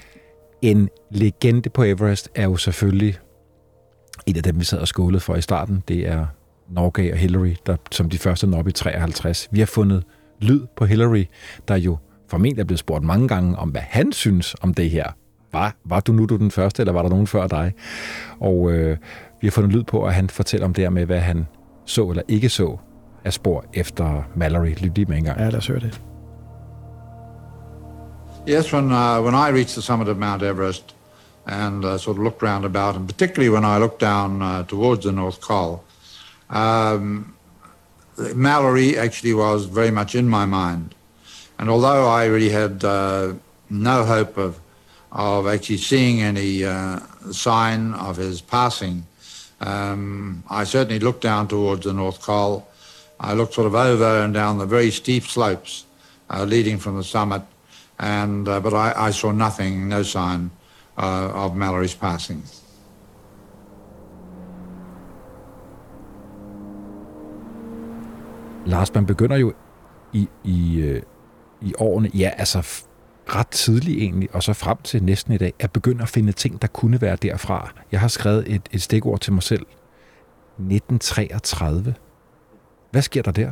En 0.61 0.89
legende 1.11 1.69
på 1.69 1.83
Everest 1.83 2.29
er 2.35 2.43
jo 2.43 2.57
selvfølgelig 2.57 3.17
et 4.25 4.37
af 4.37 4.43
dem, 4.43 4.59
vi 4.59 4.65
sad 4.65 4.79
og 4.79 4.87
skålede 4.87 5.19
for 5.19 5.35
i 5.35 5.41
starten. 5.41 5.83
Det 5.87 6.07
er 6.07 6.25
Norgay 6.69 7.11
og 7.11 7.17
Hillary, 7.17 7.53
der 7.65 7.75
som 7.91 8.09
de 8.09 8.17
første 8.17 8.47
når 8.47 8.57
op 8.57 8.67
i 8.67 8.71
53. 8.71 9.47
Vi 9.51 9.59
har 9.59 9.65
fundet 9.65 10.03
lyd 10.41 10.61
på 10.77 10.85
Hillary, 10.85 11.25
der 11.67 11.75
jo 11.75 11.97
formentlig 12.27 12.61
er 12.61 12.65
blevet 12.65 12.79
spurgt 12.79 13.03
mange 13.03 13.27
gange 13.27 13.55
om, 13.55 13.69
hvad 13.69 13.81
han 13.81 14.11
synes 14.11 14.55
om 14.61 14.73
det 14.73 14.89
her. 14.89 15.11
Var, 15.53 15.75
var 15.85 15.99
du 15.99 16.11
nu 16.11 16.25
du 16.25 16.37
den 16.37 16.51
første, 16.51 16.81
eller 16.81 16.93
var 16.93 17.01
der 17.01 17.09
nogen 17.09 17.27
før 17.27 17.47
dig? 17.47 17.73
Og 18.39 18.71
øh, 18.71 18.97
vi 19.45 19.47
har 19.47 19.51
fundet 19.51 19.71
lyd 19.71 19.83
på, 19.83 20.05
at 20.05 20.13
han 20.13 20.29
fortæller 20.29 20.65
om 20.65 20.73
det 20.73 20.83
her 20.83 20.89
med, 20.89 21.05
hvad 21.05 21.19
han 21.19 21.47
så 21.85 22.09
eller 22.09 22.23
ikke 22.27 22.49
så 22.49 22.77
af 23.25 23.33
spor 23.33 23.65
efter 23.73 24.23
Mallory. 24.35 24.73
Lyt 24.77 24.95
lige 24.95 25.05
med 25.05 25.17
en 25.17 25.23
gang. 25.23 25.39
Ja, 25.39 25.49
lad 25.49 25.57
os 25.57 25.67
høre 25.67 25.79
det. 25.79 26.01
Yes, 28.49 28.73
when, 28.73 28.85
uh, 28.85 29.23
when 29.25 29.33
I 29.33 29.51
reached 29.57 29.73
the 29.73 29.81
summit 29.81 30.07
of 30.07 30.17
Mount 30.17 30.43
Everest 30.43 30.95
and 31.45 31.85
uh, 31.85 31.97
sort 31.97 32.17
of 32.17 32.23
looked 32.23 32.43
round 32.43 32.65
about, 32.65 32.95
and 32.95 33.07
particularly 33.07 33.49
when 33.55 33.63
I 33.63 33.79
looked 33.79 34.01
down 34.01 34.41
uh, 34.41 34.67
towards 34.67 35.03
the 35.05 35.11
North 35.11 35.39
Col, 35.41 35.83
um, 36.49 37.33
Mallory 38.35 38.97
actually 38.97 39.33
was 39.33 39.65
very 39.65 39.91
much 39.91 40.15
in 40.15 40.27
my 40.29 40.45
mind. 40.45 40.95
And 41.59 41.69
although 41.69 42.21
I 42.21 42.25
really 42.25 42.53
had 42.61 42.83
uh, 42.83 43.33
no 43.69 44.03
hope 44.03 44.41
of, 44.41 44.59
of 45.11 45.47
actually 45.47 45.77
seeing 45.77 46.21
any 46.21 46.65
uh, 46.65 46.99
sign 47.31 47.93
of 47.93 48.17
his 48.17 48.41
passing, 48.41 49.03
um, 49.61 50.43
I 50.49 50.63
certainly 50.65 50.99
looked 50.99 51.21
down 51.21 51.47
towards 51.47 51.85
the 51.85 51.93
North 51.93 52.21
Col. 52.21 52.67
I 53.19 53.33
looked 53.33 53.53
sort 53.53 53.67
of 53.67 53.75
over 53.75 54.23
and 54.23 54.33
down 54.33 54.57
the 54.57 54.65
very 54.65 54.91
steep 54.91 55.23
slopes 55.23 55.85
uh, 56.29 56.43
leading 56.43 56.77
from 56.77 56.97
the 56.97 57.03
summit, 57.03 57.41
and 57.99 58.47
uh, 58.47 58.59
but 58.59 58.73
I, 58.73 59.07
I, 59.07 59.11
saw 59.11 59.31
nothing, 59.31 59.87
no 59.87 60.03
sign 60.03 60.51
uh, 60.97 61.31
of 61.33 61.55
Mallory's 61.55 61.95
passing. 61.95 62.43
Lars, 68.65 68.93
man 68.93 69.05
begynder 69.05 69.37
jo 69.37 69.53
i, 70.13 70.27
i, 70.43 70.79
øh, 70.81 71.01
i 71.61 71.73
årene, 71.77 72.09
ja, 72.13 72.31
altså 72.37 72.85
ret 73.27 73.47
tidligt 73.47 74.01
egentlig, 74.01 74.29
og 74.33 74.43
så 74.43 74.53
frem 74.53 74.77
til 74.83 75.03
næsten 75.03 75.33
i 75.33 75.37
dag, 75.37 75.53
at 75.59 75.71
begynde 75.71 76.01
at 76.01 76.09
finde 76.09 76.31
ting, 76.31 76.61
der 76.61 76.67
kunne 76.67 77.01
være 77.01 77.17
derfra. 77.21 77.73
Jeg 77.91 77.99
har 77.99 78.07
skrevet 78.07 78.43
et, 78.47 78.61
et 78.71 78.81
stikord 78.81 79.19
til 79.19 79.33
mig 79.33 79.43
selv. 79.43 79.65
1933. 80.59 81.93
Hvad 82.91 83.01
sker 83.01 83.21
der 83.21 83.31
der? 83.31 83.51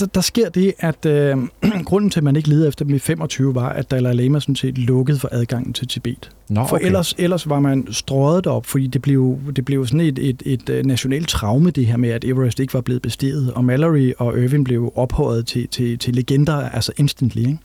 Der, 0.00 0.06
der 0.06 0.20
sker 0.20 0.48
det, 0.48 0.74
at 0.78 1.06
øh, 1.06 1.36
grunden 1.88 2.10
til, 2.10 2.20
at 2.20 2.24
man 2.24 2.36
ikke 2.36 2.48
leder 2.48 2.68
efter 2.68 2.84
dem 2.84 2.94
i 2.94 2.98
25, 2.98 3.54
var, 3.54 3.68
at 3.68 3.90
Dalai 3.90 4.14
Lama 4.14 4.40
sådan 4.40 4.56
set 4.56 4.78
lukkede 4.78 5.18
for 5.18 5.28
adgangen 5.32 5.72
til 5.72 5.88
Tibet. 5.88 6.30
Nå, 6.48 6.60
okay. 6.60 6.68
For 6.68 6.76
ellers, 6.76 7.14
ellers 7.18 7.48
var 7.48 7.60
man 7.60 7.86
strøget 7.90 8.46
op, 8.46 8.66
fordi 8.66 8.86
det 8.86 9.02
blev, 9.02 9.38
det 9.56 9.64
blev 9.64 9.86
sådan 9.86 10.00
et, 10.00 10.18
et, 10.18 10.42
et, 10.46 10.70
et 10.70 10.86
nationalt 10.86 11.28
traume, 11.28 11.70
det 11.70 11.86
her 11.86 11.96
med, 11.96 12.10
at 12.10 12.24
Everest 12.24 12.60
ikke 12.60 12.74
var 12.74 12.80
blevet 12.80 13.02
besteget, 13.02 13.52
og 13.52 13.64
Mallory 13.64 14.12
og 14.18 14.38
Irving 14.38 14.64
blev 14.64 14.92
ophøjet 14.96 15.46
til, 15.46 15.68
til, 15.68 15.98
til 15.98 16.14
legender, 16.14 16.70
altså 16.70 16.92
instantly. 16.96 17.38
Ikke? 17.38 17.58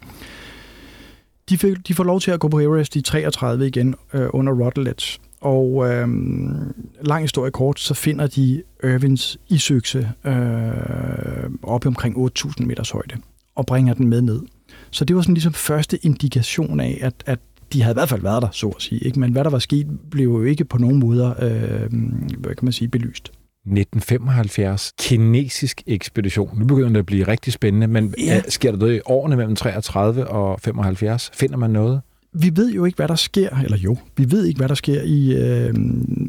De, 1.53 1.57
fik, 1.57 1.87
de 1.87 1.93
får 1.93 2.03
lov 2.03 2.19
til 2.19 2.31
at 2.31 2.39
gå 2.39 2.47
på 2.47 2.59
Everest 2.59 2.95
i 2.95 3.01
33 3.01 3.67
igen 3.67 3.95
øh, 4.13 4.27
under 4.29 4.53
Routledge. 4.53 5.19
Og 5.41 5.89
øh, 5.89 6.07
lang 7.01 7.23
historie 7.23 7.51
kort, 7.51 7.79
så 7.79 7.93
finder 7.93 8.27
de 8.27 8.63
Irvins 8.83 9.37
isøkse 9.49 10.11
øh, 10.25 10.33
oppe 11.63 11.87
omkring 11.87 12.17
8.000 12.17 12.65
meters 12.65 12.89
højde 12.89 13.15
og 13.55 13.65
bringer 13.65 13.93
den 13.93 14.07
med 14.07 14.21
ned. 14.21 14.41
Så 14.91 15.05
det 15.05 15.15
var 15.15 15.21
sådan 15.21 15.33
ligesom 15.33 15.53
første 15.53 15.99
indikation 16.05 16.79
af, 16.79 16.97
at, 17.01 17.13
at 17.25 17.39
de 17.73 17.81
havde 17.81 17.93
i 17.93 17.99
hvert 17.99 18.09
fald 18.09 18.21
været 18.21 18.41
der, 18.41 18.49
så 18.51 18.67
at 18.67 18.81
sige. 18.81 18.99
Ikke? 18.99 19.19
Men 19.19 19.31
hvad 19.31 19.43
der 19.43 19.49
var 19.49 19.59
sket, 19.59 19.87
blev 20.11 20.25
jo 20.25 20.43
ikke 20.43 20.65
på 20.65 20.77
nogen 20.77 20.99
måder 20.99 21.29
øh, 21.29 21.89
hvad 22.37 22.55
kan 22.55 22.65
man 22.65 22.73
sige, 22.73 22.87
belyst. 22.87 23.31
1975, 23.66 24.93
kinesisk 24.99 25.82
ekspedition. 25.88 26.59
Nu 26.59 26.66
begynder 26.66 26.89
det 26.89 26.99
at 26.99 27.05
blive 27.05 27.28
rigtig 27.28 27.53
spændende, 27.53 27.88
men 27.88 28.14
ja. 28.18 28.41
sker 28.49 28.72
der 28.72 28.78
noget 28.78 28.95
i 28.95 28.99
årene 29.05 29.36
mellem 29.36 29.55
33 29.55 30.28
og 30.28 30.59
75? 30.61 31.32
Finder 31.34 31.57
man 31.57 31.70
noget? 31.70 32.01
Vi 32.36 32.51
ved 32.55 32.74
jo 32.74 32.86
ikke, 32.86 32.95
hvad 32.95 33.07
der 33.07 33.16
sker, 33.16 33.49
eller 33.64 33.78
jo, 33.78 33.97
vi 34.18 34.32
ved 34.32 34.45
ikke, 34.45 34.57
hvad 34.57 34.68
der 34.68 34.76
sker 34.76 35.01
i, 35.01 35.34
øh, 35.34 35.74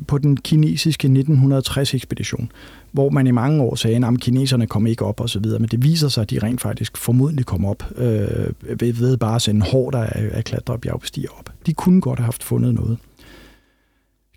på 0.08 0.18
den 0.18 0.36
kinesiske 0.36 1.08
1960-ekspedition, 1.08 2.52
hvor 2.92 3.10
man 3.10 3.26
i 3.26 3.30
mange 3.30 3.62
år 3.62 3.74
sagde, 3.74 4.06
at 4.06 4.20
kineserne 4.20 4.66
kom 4.66 4.86
ikke 4.86 5.04
op 5.04 5.20
og 5.20 5.30
så 5.30 5.38
videre, 5.38 5.58
men 5.58 5.68
det 5.68 5.82
viser 5.82 6.08
sig, 6.08 6.22
at 6.22 6.30
de 6.30 6.38
rent 6.38 6.60
faktisk 6.60 6.96
formodentlig 6.96 7.46
kom 7.46 7.64
op 7.64 7.82
øh, 7.96 8.50
ved, 8.80 8.92
ved 8.92 9.16
bare 9.16 9.34
at 9.34 9.42
sende 9.42 9.66
hårdt 9.66 9.96
af, 9.96 10.30
af 10.32 10.44
klatre 10.44 10.74
og 10.74 10.80
bjergbestiger 10.80 11.28
op. 11.38 11.50
De 11.66 11.72
kunne 11.72 12.00
godt 12.00 12.18
have 12.18 12.24
haft 12.24 12.42
fundet 12.42 12.74
noget. 12.74 12.98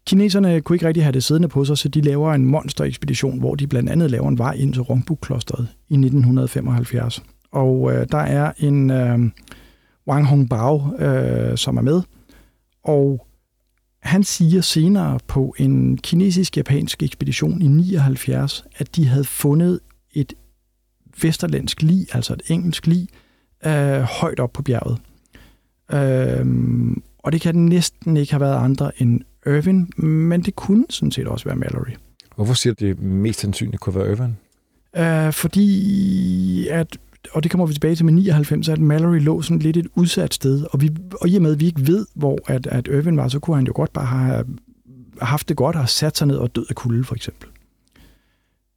Kineserne 0.07 0.61
kunne 0.61 0.75
ikke 0.75 0.87
rigtig 0.87 1.03
have 1.03 1.11
det 1.11 1.23
siddende 1.23 1.47
på 1.47 1.65
sig, 1.65 1.77
så 1.77 1.89
de 1.89 2.01
laver 2.01 2.33
en 2.33 2.45
monsterekspedition, 2.45 3.39
hvor 3.39 3.55
de 3.55 3.67
blandt 3.67 3.89
andet 3.89 4.11
laver 4.11 4.29
en 4.29 4.37
vej 4.37 4.53
ind 4.53 4.73
til 4.73 4.81
Rongbuk-klosteret 4.81 5.67
i 5.89 5.93
1975. 5.93 7.23
Og 7.51 7.93
øh, 7.93 8.07
der 8.11 8.17
er 8.17 8.51
en 8.57 8.89
øh, 8.89 9.19
Wang 10.07 10.25
Hongbao, 10.27 10.97
øh, 10.99 11.57
som 11.57 11.77
er 11.77 11.81
med, 11.81 12.01
og 12.83 13.27
han 14.01 14.23
siger 14.23 14.61
senere 14.61 15.19
på 15.27 15.55
en 15.57 15.97
kinesisk-japansk 15.97 17.03
ekspedition 17.03 17.61
i 17.61 17.67
79, 17.67 18.63
at 18.77 18.95
de 18.95 19.07
havde 19.07 19.23
fundet 19.23 19.79
et 20.13 20.33
vesterlandsk 21.21 21.81
lig, 21.81 22.15
altså 22.15 22.33
et 22.33 22.41
engelsk 22.47 22.87
lig, 22.87 23.07
øh, 23.65 24.01
højt 24.01 24.39
op 24.39 24.53
på 24.53 24.61
bjerget. 24.61 24.97
Øh, 25.93 26.45
og 27.17 27.31
det 27.31 27.41
kan 27.41 27.55
næsten 27.55 28.17
ikke 28.17 28.33
have 28.33 28.41
været 28.41 28.63
andre 28.63 29.01
end 29.01 29.21
Irvin, 29.47 29.91
men 29.97 30.41
det 30.41 30.55
kunne 30.55 30.85
sådan 30.89 31.11
set 31.11 31.27
også 31.27 31.45
være 31.45 31.55
Mallory. 31.55 31.91
Hvorfor 32.35 32.53
siger 32.53 32.73
du, 32.73 32.85
det 32.85 33.01
mest 33.01 33.39
sandsynligt 33.39 33.81
kunne 33.81 33.95
være 33.95 34.11
Irvin? 34.11 34.37
Uh, 34.99 35.33
fordi 35.33 36.67
at 36.67 36.97
og 37.31 37.43
det 37.43 37.51
kommer 37.51 37.65
vi 37.65 37.73
tilbage 37.73 37.95
til 37.95 38.05
med 38.05 38.13
99, 38.13 38.69
at 38.69 38.79
Mallory 38.79 39.19
lå 39.19 39.41
sådan 39.41 39.59
lidt 39.59 39.77
et 39.77 39.87
udsat 39.95 40.33
sted, 40.33 40.65
og, 40.71 40.81
vi, 40.81 40.89
og 41.21 41.29
i 41.29 41.35
og 41.35 41.41
med, 41.41 41.51
at 41.51 41.59
vi 41.59 41.65
ikke 41.65 41.87
ved, 41.87 42.05
hvor 42.13 42.39
at, 42.47 42.67
at 42.67 42.87
Irvin 42.87 43.17
var, 43.17 43.27
så 43.27 43.39
kunne 43.39 43.55
han 43.55 43.65
jo 43.65 43.71
godt 43.75 43.93
bare 43.93 44.05
have 44.05 44.45
haft 45.21 45.49
det 45.49 45.57
godt 45.57 45.75
og 45.75 45.89
sat 45.89 46.17
sig 46.17 46.27
ned 46.27 46.35
og 46.35 46.55
død 46.55 46.65
af 46.69 46.75
kulde, 46.75 47.03
for 47.03 47.15
eksempel. 47.15 47.49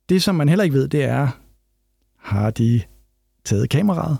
Det, 0.08 0.22
som 0.22 0.34
man 0.34 0.48
heller 0.48 0.64
ikke 0.64 0.76
ved, 0.76 0.88
det 0.88 1.04
er, 1.04 1.28
har 2.18 2.50
de 2.50 2.82
taget 3.44 3.70
kameraet? 3.70 4.18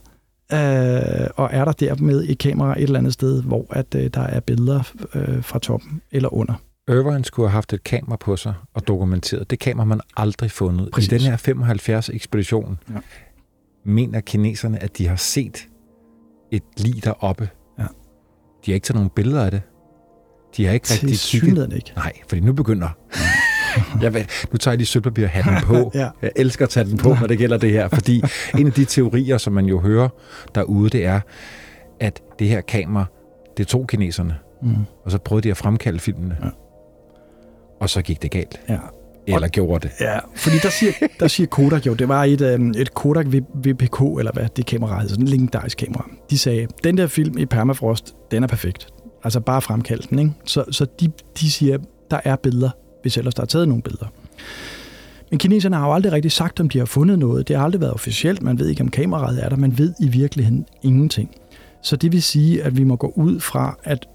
Øh, 0.53 1.29
og 1.37 1.49
er 1.53 1.65
der 1.65 1.73
dermed 1.73 2.25
et 2.29 2.39
kamera 2.39 2.79
et 2.79 2.83
eller 2.83 2.99
andet 2.99 3.13
sted, 3.13 3.43
hvor 3.43 3.67
at 3.71 3.95
øh, 3.95 4.11
der 4.15 4.21
er 4.21 4.41
billeder 4.41 4.93
øh, 5.15 5.43
fra 5.43 5.59
toppen 5.59 6.03
eller 6.13 6.35
under? 6.35 6.55
Irvine 6.89 7.25
skulle 7.25 7.49
have 7.49 7.55
haft 7.55 7.73
et 7.73 7.85
kamera 7.85 8.17
på 8.17 8.37
sig 8.37 8.55
og 8.75 8.89
dokumenteret. 8.89 9.51
Det 9.51 9.59
kamera 9.59 9.85
man 9.85 10.01
aldrig 10.17 10.51
fundet. 10.51 10.89
Præcis. 10.93 11.13
I 11.13 11.15
den 11.15 11.21
her 11.21 11.37
75-ekspedition 11.37 12.79
ja. 12.91 12.95
mener 13.85 14.21
kineserne, 14.21 14.83
at 14.83 14.99
de 14.99 15.09
har 15.09 15.17
set 15.17 15.67
et 16.51 16.63
lig 16.77 17.05
deroppe. 17.05 17.49
Ja. 17.79 17.87
De 18.67 18.71
har 18.71 18.75
ikke 18.75 18.85
taget 18.85 18.95
nogen 18.95 19.11
billeder 19.11 19.45
af 19.45 19.51
det. 19.51 19.63
De 20.57 20.67
har 20.67 20.73
ikke 20.73 20.89
rigtig 20.91 21.19
kigget. 21.19 21.73
ikke. 21.73 21.93
Nej, 21.97 22.13
fordi 22.29 22.41
nu 22.41 22.53
begynder... 22.53 22.89
jeg 24.03 24.15
ved, 24.15 24.25
nu 24.53 24.57
tager 24.57 24.73
jeg 24.73 24.79
lige 24.79 24.87
sølvpapirhatten 24.87 25.55
på. 25.63 25.91
ja. 25.95 26.09
Jeg 26.23 26.31
elsker 26.37 26.65
at 26.65 26.71
tage 26.71 26.87
den 26.87 26.99
på, 26.99 27.17
når 27.21 27.27
det 27.27 27.39
gælder 27.39 27.57
det 27.57 27.71
her, 27.71 27.89
fordi 27.89 28.23
en 28.59 28.67
af 28.67 28.73
de 28.73 28.85
teorier, 28.85 29.39
som 29.39 29.53
man 29.53 29.67
jo 29.67 29.81
hører 29.81 30.09
derude, 30.55 30.91
det 30.91 31.07
er, 31.07 31.21
at 32.01 32.23
det 32.39 32.49
her 32.49 32.61
kamera, 32.61 33.05
det 33.57 33.67
tog 33.67 33.87
kineserne, 33.87 34.37
mm. 34.63 34.75
og 35.05 35.11
så 35.11 35.19
prøvede 35.19 35.45
de 35.45 35.51
at 35.51 35.57
fremkalde 35.57 35.99
filmene. 35.99 36.37
Ja. 36.45 36.49
Og 37.81 37.91
så 37.91 38.03
gik 38.03 38.23
det 38.23 38.31
galt. 38.31 38.61
Ja. 38.69 38.79
Eller 39.27 39.49
og, 39.49 39.51
gjorde 39.51 39.89
det. 39.89 39.95
Ja, 40.01 40.19
fordi 40.37 40.57
der 40.63 40.71
siger, 40.71 40.93
der 41.21 41.29
siger 41.29 41.47
Kodak 41.47 41.87
jo, 41.87 41.95
det 41.95 42.09
var 42.09 42.25
et, 42.25 42.55
um, 42.55 42.71
et 42.71 42.95
Kodak 42.95 43.27
VPK, 43.55 44.01
eller 44.19 44.33
hvad 44.33 44.49
det 44.57 44.67
kamera 44.67 44.95
hedder, 44.95 45.09
sådan 45.09 45.25
en 45.25 45.29
legendarisk 45.29 45.79
kamera. 45.79 46.11
De 46.31 46.39
sagde, 46.39 46.67
den 46.85 46.97
der 46.97 47.07
film 47.07 47.39
i 47.39 47.47
permafrost, 47.47 48.15
den 48.31 48.43
er 48.43 48.47
perfekt. 48.47 48.87
Altså 49.25 49.41
bare 49.41 49.63
fremkald 49.63 50.01
den, 50.11 50.19
ikke? 50.19 50.33
Så, 50.45 50.65
så 50.71 50.87
de, 51.01 51.13
de 51.41 51.51
siger, 51.51 51.79
der 52.11 52.21
er 52.25 52.37
billeder, 52.37 52.71
hvis 53.03 53.17
ellers 53.17 53.35
der 53.35 53.43
er 53.43 53.47
taget 53.47 53.69
nogle 53.69 53.83
billeder. 53.83 54.07
Men 55.31 55.39
kineserne 55.39 55.77
har 55.77 55.87
jo 55.87 55.95
aldrig 55.95 56.13
rigtig 56.13 56.33
sagt, 56.33 56.61
om 56.61 56.69
de 56.69 56.79
har 56.79 56.85
fundet 56.85 57.19
noget. 57.19 57.49
Det 57.49 57.57
har 57.57 57.65
aldrig 57.65 57.81
været 57.81 57.93
officielt. 57.93 58.43
Man 58.43 58.59
ved 58.59 58.69
ikke, 58.69 58.83
om 58.83 58.89
kameraet 58.89 59.45
er 59.45 59.49
der. 59.49 59.57
Man 59.57 59.79
ved 59.79 59.95
i 60.01 60.09
virkeligheden 60.09 60.67
ingenting. 60.83 61.31
Så 61.83 61.97
det 61.97 62.13
vil 62.13 62.23
sige, 62.23 62.63
at 62.63 62.77
vi 62.77 62.85
må 62.85 62.97
gå 62.97 63.13
ud 63.17 63.41
fra, 63.41 63.79
at 63.85 64.07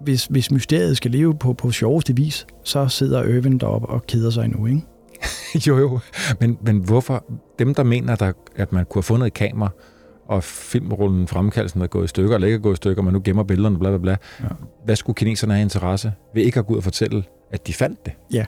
hvis, 0.00 0.26
hvis 0.26 0.50
mysteriet 0.50 0.96
skal 0.96 1.10
leve 1.10 1.34
på, 1.34 1.52
på 1.52 1.70
sjoveste 1.70 2.16
vis, 2.16 2.46
så 2.64 2.88
sidder 2.88 3.24
Irvin 3.24 3.58
deroppe 3.58 3.88
og 3.88 4.06
keder 4.06 4.30
sig 4.30 4.48
nu, 4.48 4.66
ikke? 4.66 4.82
jo, 5.66 5.78
jo. 5.78 5.98
Men, 6.40 6.58
men 6.62 6.78
hvorfor? 6.78 7.24
Dem, 7.58 7.74
der 7.74 7.82
mener, 7.82 8.16
der, 8.16 8.32
at 8.56 8.72
man 8.72 8.84
kunne 8.84 8.98
have 8.98 9.02
fundet 9.02 9.26
et 9.26 9.34
kamera, 9.34 9.70
og 10.28 10.44
filmrullen 10.44 11.28
fremkaldelsen 11.28 11.82
er 11.82 11.86
gået 11.86 12.04
i 12.04 12.08
stykker, 12.08 12.34
eller 12.34 12.46
ikke 12.46 12.56
er 12.56 12.60
gået 12.60 12.74
i 12.74 12.76
stykker, 12.76 13.02
man 13.02 13.12
nu 13.12 13.20
gemmer 13.24 13.42
billederne, 13.42 13.78
bla 13.78 13.88
bla 13.88 13.98
bla. 13.98 14.16
Ja. 14.40 14.48
Hvad 14.84 14.96
skulle 14.96 15.14
kineserne 15.14 15.52
have 15.52 15.62
interesse 15.62 16.12
ved 16.34 16.42
ikke 16.42 16.58
at 16.58 16.66
gå 16.66 16.72
ud 16.72 16.78
og 16.78 16.84
fortælle, 16.84 17.24
at 17.50 17.66
de 17.66 17.72
fandt 17.72 18.06
det? 18.06 18.12
Ja, 18.32 18.44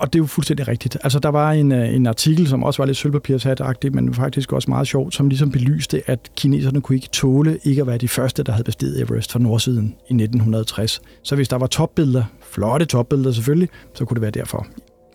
og 0.00 0.12
det 0.12 0.18
er 0.18 0.22
jo 0.22 0.26
fuldstændig 0.26 0.68
rigtigt. 0.68 0.96
Altså, 1.02 1.18
der 1.18 1.28
var 1.28 1.52
en, 1.52 1.72
øh, 1.72 1.94
en 1.94 2.06
artikel, 2.06 2.48
som 2.48 2.64
også 2.64 2.82
var 2.82 2.86
lidt 2.86 2.96
sølvpapirshatagtig, 2.96 3.94
men 3.94 4.14
faktisk 4.14 4.52
også 4.52 4.70
meget 4.70 4.86
sjovt, 4.86 5.14
som 5.14 5.28
ligesom 5.28 5.50
belyste, 5.50 6.02
at 6.06 6.30
kineserne 6.36 6.80
kunne 6.80 6.96
ikke 6.96 7.08
tåle 7.08 7.58
ikke 7.64 7.80
at 7.80 7.86
være 7.86 7.98
de 7.98 8.08
første, 8.08 8.42
der 8.42 8.52
havde 8.52 8.64
bestiget 8.64 9.00
Everest 9.00 9.32
fra 9.32 9.38
nordsiden 9.38 9.86
i 9.86 10.14
1960. 10.14 11.00
Så 11.22 11.36
hvis 11.36 11.48
der 11.48 11.56
var 11.56 11.66
topbilleder, 11.66 12.24
flotte 12.42 12.86
topbilleder 12.86 13.32
selvfølgelig, 13.32 13.68
så 13.94 14.04
kunne 14.04 14.14
det 14.14 14.22
være 14.22 14.30
derfor. 14.30 14.66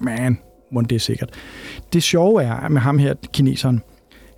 Man, 0.01 0.37
må 0.71 0.81
det 0.81 0.95
er 0.95 0.99
sikkert. 0.99 1.29
Det 1.93 2.03
sjove 2.03 2.43
er 2.43 2.69
med 2.69 2.81
ham 2.81 2.99
her, 2.99 3.13
kineseren, 3.33 3.81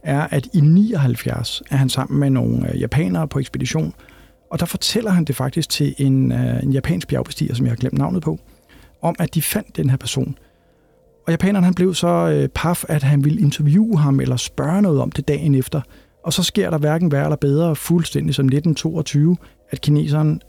er, 0.03 0.27
at 0.31 0.47
i 0.53 0.61
79 0.61 1.61
er 1.71 1.75
han 1.75 1.89
sammen 1.89 2.19
med 2.19 2.29
nogle 2.29 2.73
øh, 2.73 2.81
japanere 2.81 3.27
på 3.27 3.39
ekspedition, 3.39 3.93
og 4.51 4.59
der 4.59 4.65
fortæller 4.65 5.11
han 5.11 5.25
det 5.25 5.35
faktisk 5.35 5.69
til 5.69 5.95
en, 5.97 6.31
øh, 6.31 6.63
en 6.63 6.71
japansk 6.71 7.07
bjergbestiger, 7.07 7.55
som 7.55 7.65
jeg 7.65 7.71
har 7.71 7.77
glemt 7.77 7.97
navnet 7.97 8.21
på, 8.21 8.39
om 9.01 9.15
at 9.19 9.35
de 9.35 9.41
fandt 9.41 9.77
den 9.77 9.89
her 9.89 9.97
person. 9.97 10.37
Og 11.25 11.31
japaneren 11.31 11.63
han 11.63 11.73
blev 11.73 11.93
så 11.93 12.07
øh, 12.07 12.49
paf, 12.49 12.83
at 12.87 13.03
han 13.03 13.23
ville 13.23 13.41
interviewe 13.41 13.97
ham 13.97 14.19
eller 14.19 14.35
spørge 14.35 14.81
noget 14.81 15.01
om 15.01 15.11
det 15.11 15.27
dagen 15.27 15.55
efter. 15.55 15.81
Og 16.23 16.33
så 16.33 16.43
sker 16.43 16.69
der 16.69 16.77
hverken 16.77 17.11
værre 17.11 17.23
eller 17.23 17.35
bedre 17.35 17.75
fuldstændig 17.75 18.35
som 18.35 18.45
1922, 18.45 19.37
at 19.69 19.81
kineseren 19.81 20.41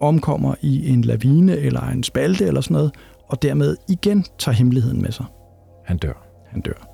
omkommer 0.00 0.54
i 0.60 0.88
en 0.88 1.02
lavine 1.02 1.56
eller 1.56 1.82
en 1.88 2.02
spalte 2.02 2.46
eller 2.46 2.60
sådan 2.60 2.74
noget, 2.74 2.94
og 3.28 3.42
dermed 3.42 3.76
igen 3.88 4.24
tager 4.38 4.56
hemmeligheden 4.56 5.02
med 5.02 5.12
sig. 5.12 5.24
Han 5.86 5.98
dør. 5.98 6.26
Han 6.50 6.60
dør. 6.60 6.86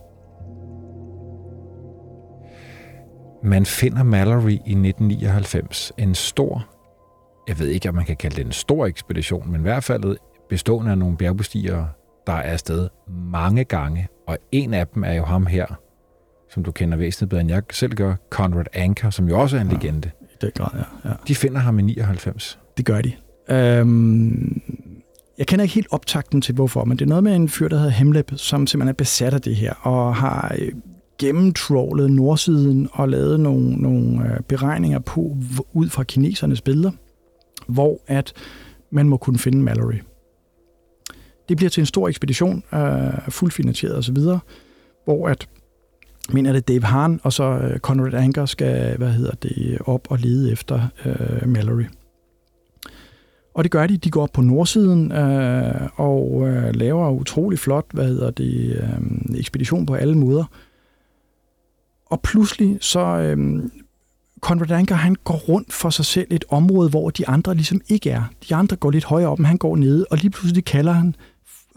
Man 3.45 3.67
finder 3.67 4.03
Mallory 4.03 4.51
i 4.51 4.55
1999 4.55 5.93
en 5.99 6.15
stor, 6.15 6.67
jeg 7.49 7.59
ved 7.59 7.69
ikke, 7.69 7.89
om 7.89 7.95
man 7.95 8.05
kan 8.05 8.17
kalde 8.17 8.37
det 8.37 8.47
en 8.47 8.53
stor 8.53 8.87
ekspedition, 8.87 9.51
men 9.51 9.61
i 9.61 9.63
hvert 9.63 9.85
fald 9.85 10.17
bestående 10.49 10.91
af 10.91 10.99
nogle 10.99 11.17
bjergbestigere, 11.17 11.89
der 12.27 12.33
er 12.33 12.53
afsted 12.53 12.89
mange 13.09 13.65
gange, 13.65 14.09
og 14.27 14.39
en 14.53 14.75
af 14.75 14.87
dem 14.87 15.05
er 15.05 15.13
jo 15.13 15.25
ham 15.25 15.47
her, 15.47 15.67
som 16.51 16.65
du 16.65 16.73
kender 16.73 16.99
væsentligt 16.99 17.31
bedre 17.31 17.41
end 17.41 17.51
jeg 17.51 17.63
selv 17.71 17.95
gør, 17.95 18.15
Conrad 18.31 18.65
Anker, 18.73 19.11
som 19.11 19.29
jo 19.29 19.41
også 19.41 19.57
er 19.57 19.61
en 19.61 19.69
ja, 19.69 19.75
legende. 19.75 20.11
I 20.23 20.37
den 20.41 20.51
grad, 20.55 20.69
ja, 20.75 21.09
ja. 21.09 21.15
De 21.29 21.35
finder 21.35 21.59
ham 21.59 21.79
i 21.79 21.83
99. 21.83 22.59
Det 22.77 22.85
gør 22.85 23.01
de. 23.01 23.13
Øhm, 23.51 24.61
jeg 25.39 25.47
kender 25.47 25.63
ikke 25.63 25.75
helt 25.75 25.89
optakten 25.91 26.41
til, 26.41 26.55
hvorfor, 26.55 26.85
men 26.85 26.99
det 26.99 27.05
er 27.05 27.09
noget 27.09 27.25
med 27.25 27.37
en 27.37 27.49
fyr, 27.49 27.69
der 27.69 27.77
hedder 27.77 27.91
Hemleb, 27.91 28.33
som 28.37 28.67
simpelthen 28.67 28.89
er 28.89 28.93
besat 28.93 29.35
af 29.35 29.41
det 29.41 29.57
her, 29.57 29.73
og 29.73 30.17
har 30.17 30.55
øh, 30.59 30.73
gennemtrawlet 31.19 32.11
nordsiden 32.11 32.89
og 32.93 33.09
lavet 33.09 33.41
nogle, 33.41 33.77
nogle 33.77 34.33
øh, 34.33 34.41
beregninger 34.41 34.99
på, 34.99 35.37
ud 35.73 35.89
fra 35.89 36.03
kinesernes 36.03 36.61
billeder, 36.61 36.91
hvor 37.67 38.01
at 38.07 38.33
man 38.91 39.09
må 39.09 39.17
kunne 39.17 39.39
finde 39.39 39.59
Mallory. 39.59 39.99
Det 41.49 41.57
bliver 41.57 41.71
til 41.71 41.81
en 41.81 41.87
stor 41.87 42.09
ekspedition, 42.09 42.63
øh, 42.75 42.81
fuldt 43.29 43.55
finansieret 43.55 43.99
osv., 43.99 44.17
hvor 45.05 45.29
at 45.29 45.49
mener 46.33 46.53
det 46.53 46.69
Dave 46.69 46.85
Hahn 46.85 47.21
og 47.23 47.33
så 47.33 47.45
øh, 47.45 47.79
Conrad 47.79 48.15
Anker 48.15 48.47
skal 48.47 48.97
hvad 48.97 49.13
hedder 49.13 49.35
det, 49.35 49.79
op 49.81 50.07
og 50.11 50.19
lede 50.19 50.53
efter 50.53 50.89
øh, 51.05 51.49
Mallory. 51.49 51.85
Og 53.55 53.65
det 53.65 53.71
gør 53.71 53.87
de. 53.87 53.97
De 53.97 54.11
går 54.11 54.23
op 54.23 54.33
på 54.33 54.43
nordsiden 54.43 55.13
øh, 55.13 55.89
og 55.97 56.49
øh, 56.49 56.75
laver 56.75 57.11
utrolig 57.11 57.59
flot 57.59 57.87
hvad 57.93 58.07
hedder 58.07 58.31
det, 58.31 58.77
øh, 58.77 59.39
ekspedition 59.39 59.87
på 59.87 59.95
alle 59.95 60.15
måder. 60.15 60.45
Og 62.07 62.21
pludselig 62.21 62.79
så 62.81 63.01
øh, 63.01 63.63
Conrad 64.41 64.71
Anker, 64.71 64.95
han 64.95 65.17
går 65.25 65.37
rundt 65.37 65.73
for 65.73 65.91
sig 65.91 66.05
selv 66.05 66.27
et 66.31 66.45
område, 66.49 66.91
hvor 66.91 67.11
de 67.11 67.29
andre 67.29 67.55
ligesom 67.55 67.81
ikke 67.89 68.11
er. 68.11 68.23
De 68.49 68.55
andre 68.55 68.77
går 68.77 68.91
lidt 68.91 69.05
højere 69.05 69.29
op, 69.29 69.39
men 69.39 69.47
han 69.47 69.59
går 69.59 69.77
nede, 69.77 70.07
og 70.11 70.19
lige 70.19 70.31
pludselig 70.31 70.65
kalder 70.65 70.93
han 70.93 71.15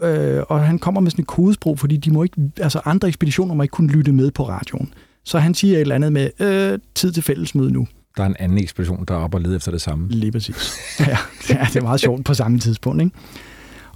øh, 0.02 0.42
og 0.48 0.60
han 0.60 0.78
kommer 0.78 1.00
med 1.00 1.10
sådan 1.10 1.22
et 1.22 1.26
kodesprog, 1.26 1.78
fordi 1.78 1.96
de 1.96 2.10
må 2.10 2.22
ikke, 2.22 2.50
altså 2.56 2.80
andre 2.84 3.08
ekspeditioner 3.08 3.54
må 3.54 3.62
ikke 3.62 3.72
kunne 3.72 3.92
lytte 3.92 4.12
med 4.12 4.30
på 4.30 4.48
radioen. 4.48 4.94
Så 5.24 5.38
han 5.38 5.54
siger 5.54 5.76
et 5.76 5.80
eller 5.80 5.94
andet 5.94 6.12
med, 6.12 6.30
øh, 6.40 6.78
tid 6.94 7.12
til 7.12 7.22
fællesmøde 7.22 7.72
nu. 7.72 7.86
Der 8.16 8.22
er 8.22 8.26
en 8.26 8.36
anden 8.38 8.58
ekspedition, 8.58 9.04
der 9.04 9.14
er 9.14 9.18
op 9.18 9.34
og 9.34 9.40
leder 9.40 9.56
efter 9.56 9.70
det 9.70 9.80
samme. 9.80 10.08
Lige 10.08 10.32
præcis. 10.32 10.76
Ja, 11.00 11.18
ja 11.48 11.66
det 11.68 11.76
er 11.76 11.82
meget 11.82 12.00
sjovt 12.00 12.24
på 12.24 12.34
samme 12.34 12.58
tidspunkt. 12.58 13.02
Ikke? 13.02 13.16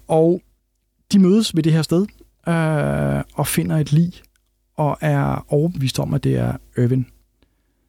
Og 0.09 0.41
de 1.13 1.19
mødes 1.19 1.57
ved 1.57 1.63
det 1.63 1.73
her 1.73 1.83
sted 1.83 2.07
øh, 2.49 3.23
og 3.35 3.47
finder 3.47 3.77
et 3.77 3.93
lig 3.93 4.13
og 4.77 4.99
er 5.01 5.45
overbevist 5.49 5.99
om, 5.99 6.15
at 6.15 6.25
det 6.25 6.37
er 6.37 6.53
Irvin 6.79 7.07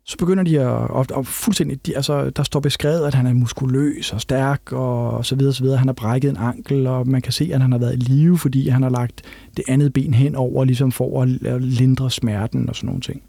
så 0.05 0.17
begynder 0.17 0.43
de 0.43 0.59
at, 0.59 0.67
og, 0.67 1.05
og 1.11 1.27
fuldstændig, 1.27 1.85
de, 1.85 1.95
altså, 1.95 2.29
der 2.29 2.43
står 2.43 2.59
beskrevet, 2.59 3.07
at 3.07 3.13
han 3.13 3.27
er 3.27 3.33
muskuløs 3.33 4.13
og 4.13 4.21
stærk 4.21 4.71
og 4.71 5.25
så 5.25 5.35
videre, 5.35 5.53
så 5.53 5.63
videre. 5.63 5.77
Han 5.77 5.87
har 5.87 5.93
brækket 5.93 6.29
en 6.29 6.37
ankel, 6.37 6.87
og 6.87 7.07
man 7.07 7.21
kan 7.21 7.33
se, 7.33 7.49
at 7.53 7.61
han 7.61 7.71
har 7.71 7.79
været 7.79 7.93
i 7.93 7.97
live, 7.97 8.37
fordi 8.37 8.69
han 8.69 8.83
har 8.83 8.89
lagt 8.89 9.21
det 9.57 9.65
andet 9.67 9.93
ben 9.93 10.13
hen 10.13 10.35
over, 10.35 10.65
ligesom 10.65 10.91
for 10.91 11.21
at 11.21 11.29
lindre 11.61 12.11
smerten 12.11 12.69
og 12.69 12.75
sådan 12.75 12.87
nogle 12.87 13.01
ting. 13.01 13.21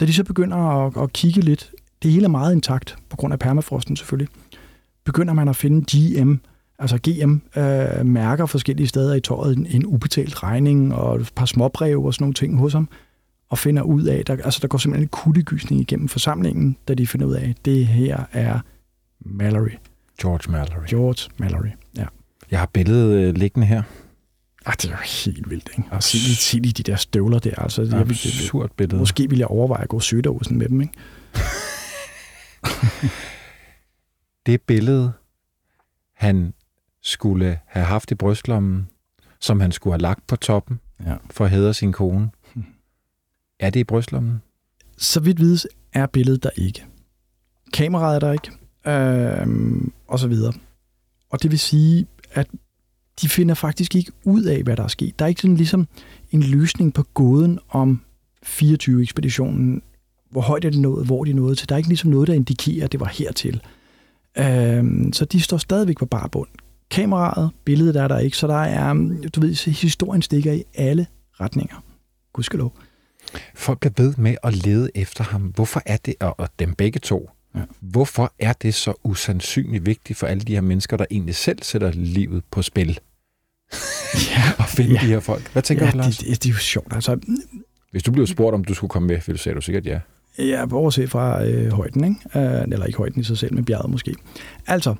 Da 0.00 0.06
de 0.06 0.12
så 0.12 0.24
begynder 0.24 0.56
at, 0.56 1.02
at 1.02 1.12
kigge 1.12 1.40
lidt, 1.40 1.70
det 2.02 2.12
hele 2.12 2.24
er 2.24 2.28
meget 2.28 2.54
intakt, 2.54 2.96
på 3.10 3.16
grund 3.16 3.32
af 3.32 3.38
permafrosten 3.38 3.96
selvfølgelig, 3.96 4.28
begynder 5.04 5.34
man 5.34 5.48
at 5.48 5.56
finde 5.56 5.84
GM, 5.96 6.34
altså 6.78 6.98
GM 6.98 7.60
øh, 7.60 8.06
mærker 8.06 8.46
forskellige 8.46 8.86
steder 8.86 9.14
i 9.14 9.20
tøjet, 9.20 9.56
en, 9.56 9.66
en 9.66 9.86
ubetalt 9.86 10.42
regning 10.42 10.94
og 10.94 11.20
et 11.20 11.30
par 11.36 11.46
småbreve 11.46 12.06
og 12.06 12.14
sådan 12.14 12.22
nogle 12.22 12.34
ting 12.34 12.58
hos 12.58 12.72
ham 12.72 12.88
og 13.48 13.58
finder 13.58 13.82
ud 13.82 14.02
af, 14.02 14.24
der, 14.24 14.36
altså 14.44 14.58
der 14.62 14.68
går 14.68 14.78
simpelthen 14.78 15.04
en 15.04 15.08
kuttegysning 15.08 15.80
igennem 15.80 16.08
forsamlingen, 16.08 16.76
da 16.88 16.94
de 16.94 17.06
finder 17.06 17.26
ud 17.26 17.34
af, 17.34 17.48
at 17.48 17.64
det 17.64 17.86
her 17.86 18.24
er 18.32 18.60
Mallory. 19.20 19.70
George 20.20 20.52
Mallory. 20.52 20.86
George 20.88 21.30
Mallory, 21.38 21.70
ja. 21.96 22.06
Jeg 22.50 22.58
har 22.58 22.66
billedet 22.66 23.14
øh, 23.14 23.34
liggende 23.34 23.66
her. 23.66 23.82
Ah, 24.66 24.74
det 24.74 24.84
er 24.84 24.90
jo 24.90 24.96
helt 25.24 25.50
vildt, 25.50 25.70
ikke? 25.78 25.88
Og 25.90 26.02
se 26.02 26.16
lige, 26.16 26.36
se 26.36 26.58
lige 26.58 26.72
de 26.72 26.82
der 26.82 26.96
støvler 26.96 27.38
der. 27.38 27.54
Altså, 27.54 27.82
det, 27.82 27.92
jeg 27.92 28.08
vil, 28.08 28.12
Absurd 28.12 28.70
billede. 28.76 28.98
Måske 28.98 29.30
vil 29.30 29.38
jeg 29.38 29.46
overveje 29.46 29.82
at 29.82 29.88
gå 29.88 30.00
søderosen 30.00 30.58
med 30.58 30.68
dem, 30.68 30.80
ikke? 30.80 30.92
det 34.46 34.62
billede, 34.62 35.12
han 36.16 36.54
skulle 37.02 37.60
have 37.66 37.86
haft 37.86 38.10
i 38.10 38.14
brystlommen, 38.14 38.88
som 39.40 39.60
han 39.60 39.72
skulle 39.72 39.94
have 39.94 40.02
lagt 40.02 40.26
på 40.26 40.36
toppen 40.36 40.80
ja. 41.06 41.14
for 41.30 41.44
at 41.44 41.50
hædre 41.50 41.74
sin 41.74 41.92
kone, 41.92 42.30
er 43.66 43.70
det 43.70 43.80
i 43.80 43.84
brystlommen? 43.84 44.42
Så 44.96 45.20
vidt 45.20 45.40
vides 45.40 45.66
er 45.92 46.06
billedet 46.06 46.42
der 46.42 46.50
ikke. 46.56 46.84
Kameraet 47.72 48.14
er 48.14 48.20
der 48.20 48.32
ikke, 48.32 48.50
øh, 48.86 49.82
og 50.08 50.18
så 50.18 50.28
videre. 50.28 50.52
Og 51.30 51.42
det 51.42 51.50
vil 51.50 51.58
sige, 51.58 52.06
at 52.32 52.46
de 53.22 53.28
finder 53.28 53.54
faktisk 53.54 53.94
ikke 53.94 54.12
ud 54.24 54.42
af, 54.42 54.62
hvad 54.62 54.76
der 54.76 54.82
er 54.82 54.88
sket. 54.88 55.18
Der 55.18 55.24
er 55.24 55.28
ikke 55.28 55.40
sådan 55.40 55.56
ligesom 55.56 55.88
en 56.30 56.42
løsning 56.42 56.94
på 56.94 57.02
gåden 57.02 57.58
om 57.68 58.00
24-ekspeditionen. 58.46 59.82
Hvor 60.30 60.40
højt 60.40 60.64
er 60.64 60.70
det 60.70 60.80
nået, 60.80 61.06
hvor 61.06 61.24
de 61.24 61.32
nåede 61.32 61.54
til. 61.54 61.68
Der 61.68 61.74
er 61.74 61.76
ikke 61.76 61.88
ligesom 61.88 62.10
noget, 62.10 62.28
der 62.28 62.34
indikerer, 62.34 62.84
at 62.84 62.92
det 62.92 63.00
var 63.00 63.06
hertil. 63.06 63.60
Øh, 64.38 65.12
så 65.12 65.24
de 65.24 65.40
står 65.40 65.56
stadigvæk 65.56 65.98
på 65.98 66.06
bare 66.06 66.28
bund. 66.28 66.48
Kameraet, 66.90 67.50
billedet 67.64 67.96
er 67.96 68.08
der 68.08 68.18
ikke, 68.18 68.36
så 68.36 68.46
der 68.46 68.54
er, 68.54 68.94
du 69.34 69.40
ved, 69.40 69.72
historien 69.72 70.22
stikker 70.22 70.52
i 70.52 70.62
alle 70.74 71.06
retninger. 71.40 71.84
Gudskelov. 72.32 72.72
lov. 72.76 72.93
Folk 73.54 73.86
er 73.86 73.90
ved 73.96 74.14
med 74.16 74.36
at 74.42 74.54
lede 74.54 74.90
efter 74.94 75.24
ham. 75.24 75.42
Hvorfor 75.42 75.82
er 75.86 75.96
det, 75.96 76.14
og 76.20 76.48
dem 76.58 76.74
begge 76.74 77.00
to, 77.00 77.30
ja. 77.54 77.60
hvorfor 77.80 78.32
er 78.38 78.52
det 78.52 78.74
så 78.74 78.94
usandsynligt 79.04 79.86
vigtigt 79.86 80.18
for 80.18 80.26
alle 80.26 80.42
de 80.42 80.54
her 80.54 80.60
mennesker, 80.60 80.96
der 80.96 81.04
egentlig 81.10 81.34
selv 81.34 81.62
sætter 81.62 81.90
livet 81.94 82.42
på 82.50 82.62
spil? 82.62 82.88
ja, 84.30 84.42
og 84.58 84.64
finde 84.64 84.92
ja. 84.92 85.00
de 85.00 85.06
her 85.06 85.20
folk. 85.20 85.52
Hvad 85.52 85.62
tænker 85.62 85.84
ja, 85.84 85.90
du, 85.90 85.96
Lars? 85.96 86.18
Det, 86.18 86.26
det, 86.28 86.42
det 86.42 86.48
er 86.48 86.52
jo 86.52 86.58
sjovt. 86.58 86.92
Altså, 86.92 87.18
Hvis 87.90 88.02
du 88.02 88.12
blev 88.12 88.26
spurgt, 88.26 88.54
om 88.54 88.64
du 88.64 88.74
skulle 88.74 88.88
komme 88.88 89.08
med, 89.08 89.20
vil 89.26 89.34
du 89.34 89.38
sige 89.38 89.54
du 89.54 89.60
sikkert 89.60 89.86
ja. 89.86 90.00
Ja, 90.38 90.66
bortset 90.66 91.10
fra 91.10 91.44
øh, 91.44 91.72
højden, 91.72 92.04
ikke? 92.04 92.38
Øh, 92.38 92.62
eller 92.62 92.86
ikke 92.86 92.98
højden 92.98 93.20
i 93.20 93.24
sig 93.24 93.38
selv, 93.38 93.54
men 93.54 93.64
bjerget 93.64 93.90
måske. 93.90 94.14
Altså, 94.66 94.94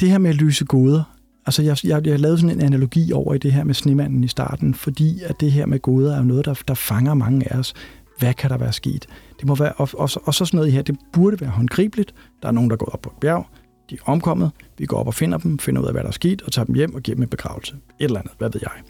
det 0.00 0.10
her 0.10 0.18
med 0.18 0.30
at 0.30 0.36
lyse 0.36 0.64
goder, 0.64 1.15
Altså, 1.46 1.62
jeg, 1.62 1.76
jeg, 1.84 2.06
jeg 2.06 2.20
lavede 2.20 2.38
sådan 2.38 2.56
en 2.56 2.64
analogi 2.64 3.12
over 3.12 3.34
i 3.34 3.38
det 3.38 3.52
her 3.52 3.64
med 3.64 3.74
snemanden 3.74 4.24
i 4.24 4.28
starten, 4.28 4.74
fordi 4.74 5.22
at 5.22 5.40
det 5.40 5.52
her 5.52 5.66
med 5.66 5.78
goder 5.78 6.14
er 6.14 6.18
jo 6.18 6.24
noget, 6.24 6.44
der, 6.44 6.54
der 6.68 6.74
fanger 6.74 7.14
mange 7.14 7.52
af 7.52 7.58
os. 7.58 7.74
Hvad 8.18 8.34
kan 8.34 8.50
der 8.50 8.58
være 8.58 8.72
sket? 8.72 9.06
Det 9.40 9.48
må 9.48 9.54
være, 9.54 9.72
og, 9.72 9.88
og, 9.92 10.10
og 10.24 10.34
så 10.34 10.44
sådan 10.44 10.58
noget 10.58 10.72
her, 10.72 10.82
det 10.82 10.96
burde 11.12 11.40
være 11.40 11.50
håndgribeligt. 11.50 12.14
Der 12.42 12.48
er 12.48 12.52
nogen, 12.52 12.70
der 12.70 12.76
går 12.76 12.86
op 12.86 13.02
på 13.02 13.10
et 13.10 13.20
bjerg, 13.20 13.46
de 13.90 13.94
er 13.94 14.10
omkommet, 14.10 14.50
vi 14.78 14.86
går 14.86 14.96
op 14.96 15.06
og 15.06 15.14
finder 15.14 15.38
dem, 15.38 15.58
finder 15.58 15.82
ud 15.82 15.86
af, 15.86 15.92
hvad 15.92 16.02
der 16.02 16.08
er 16.08 16.12
sket, 16.12 16.42
og 16.42 16.52
tager 16.52 16.66
dem 16.66 16.74
hjem 16.74 16.94
og 16.94 17.02
giver 17.02 17.14
dem 17.14 17.22
en 17.22 17.28
begravelse. 17.28 17.74
Et 17.74 18.04
eller 18.04 18.20
andet, 18.20 18.32
hvad 18.38 18.50
ved 18.52 18.60
jeg. 18.62 18.82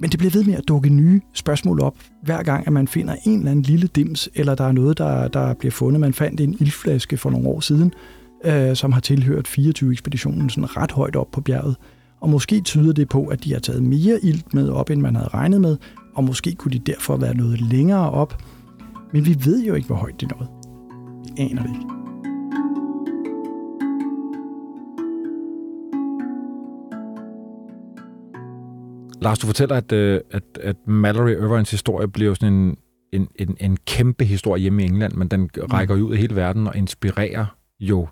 Men 0.00 0.10
det 0.10 0.18
bliver 0.18 0.30
ved 0.30 0.44
med 0.44 0.54
at 0.54 0.68
dukke 0.68 0.88
nye 0.88 1.20
spørgsmål 1.34 1.80
op, 1.80 1.96
hver 2.22 2.42
gang, 2.42 2.66
at 2.66 2.72
man 2.72 2.88
finder 2.88 3.16
en 3.24 3.38
eller 3.38 3.50
anden 3.50 3.62
lille 3.62 3.86
dims, 3.86 4.28
eller 4.34 4.54
der 4.54 4.64
er 4.64 4.72
noget, 4.72 4.98
der, 4.98 5.28
der 5.28 5.54
bliver 5.54 5.72
fundet. 5.72 6.00
Man 6.00 6.14
fandt 6.14 6.40
en 6.40 6.56
ildflaske 6.60 7.16
for 7.16 7.30
nogle 7.30 7.48
år 7.48 7.60
siden, 7.60 7.92
øh, 8.44 8.76
som 8.76 8.92
har 8.92 9.00
tilhørt 9.00 9.48
24-ekspeditionen 9.48 10.50
sådan 10.50 10.76
ret 10.76 10.92
højt 10.92 11.16
op 11.16 11.30
på 11.32 11.40
bjerget. 11.40 11.76
Og 12.20 12.28
måske 12.28 12.60
tyder 12.60 12.92
det 12.92 13.08
på, 13.08 13.26
at 13.26 13.44
de 13.44 13.52
har 13.52 13.60
taget 13.60 13.82
mere 13.82 14.18
ilt 14.22 14.54
med 14.54 14.68
op, 14.68 14.90
end 14.90 15.00
man 15.00 15.16
havde 15.16 15.28
regnet 15.28 15.60
med, 15.60 15.76
og 16.14 16.24
måske 16.24 16.54
kunne 16.54 16.72
de 16.72 16.78
derfor 16.78 17.16
være 17.16 17.34
noget 17.34 17.60
længere 17.60 18.10
op. 18.10 18.42
Men 19.12 19.26
vi 19.26 19.36
ved 19.44 19.64
jo 19.64 19.74
ikke, 19.74 19.86
hvor 19.86 19.96
højt 19.96 20.20
det 20.20 20.30
nåede. 20.30 20.48
Vi 21.24 21.42
aner 21.42 21.62
det 21.62 21.70
ikke. 21.70 21.86
Lars, 29.22 29.38
du 29.38 29.46
fortæller, 29.46 29.76
at, 29.76 29.92
øh, 29.92 30.20
at, 30.30 30.42
at 30.60 30.76
Mallory 30.86 31.30
Irvines 31.30 31.70
historie 31.70 32.08
bliver 32.08 32.34
sådan 32.34 32.52
en, 32.52 32.76
en, 33.12 33.28
en, 33.36 33.56
en 33.60 33.76
kæmpe 33.86 34.24
historie 34.24 34.62
hjemme 34.62 34.82
i 34.82 34.86
England, 34.86 35.12
men 35.12 35.28
den 35.28 35.50
rækker 35.56 35.96
jo 35.96 36.06
ud 36.06 36.14
i 36.14 36.16
hele 36.16 36.36
verden 36.36 36.66
og 36.66 36.76
inspirerer 36.76 37.46
jo 37.80 38.08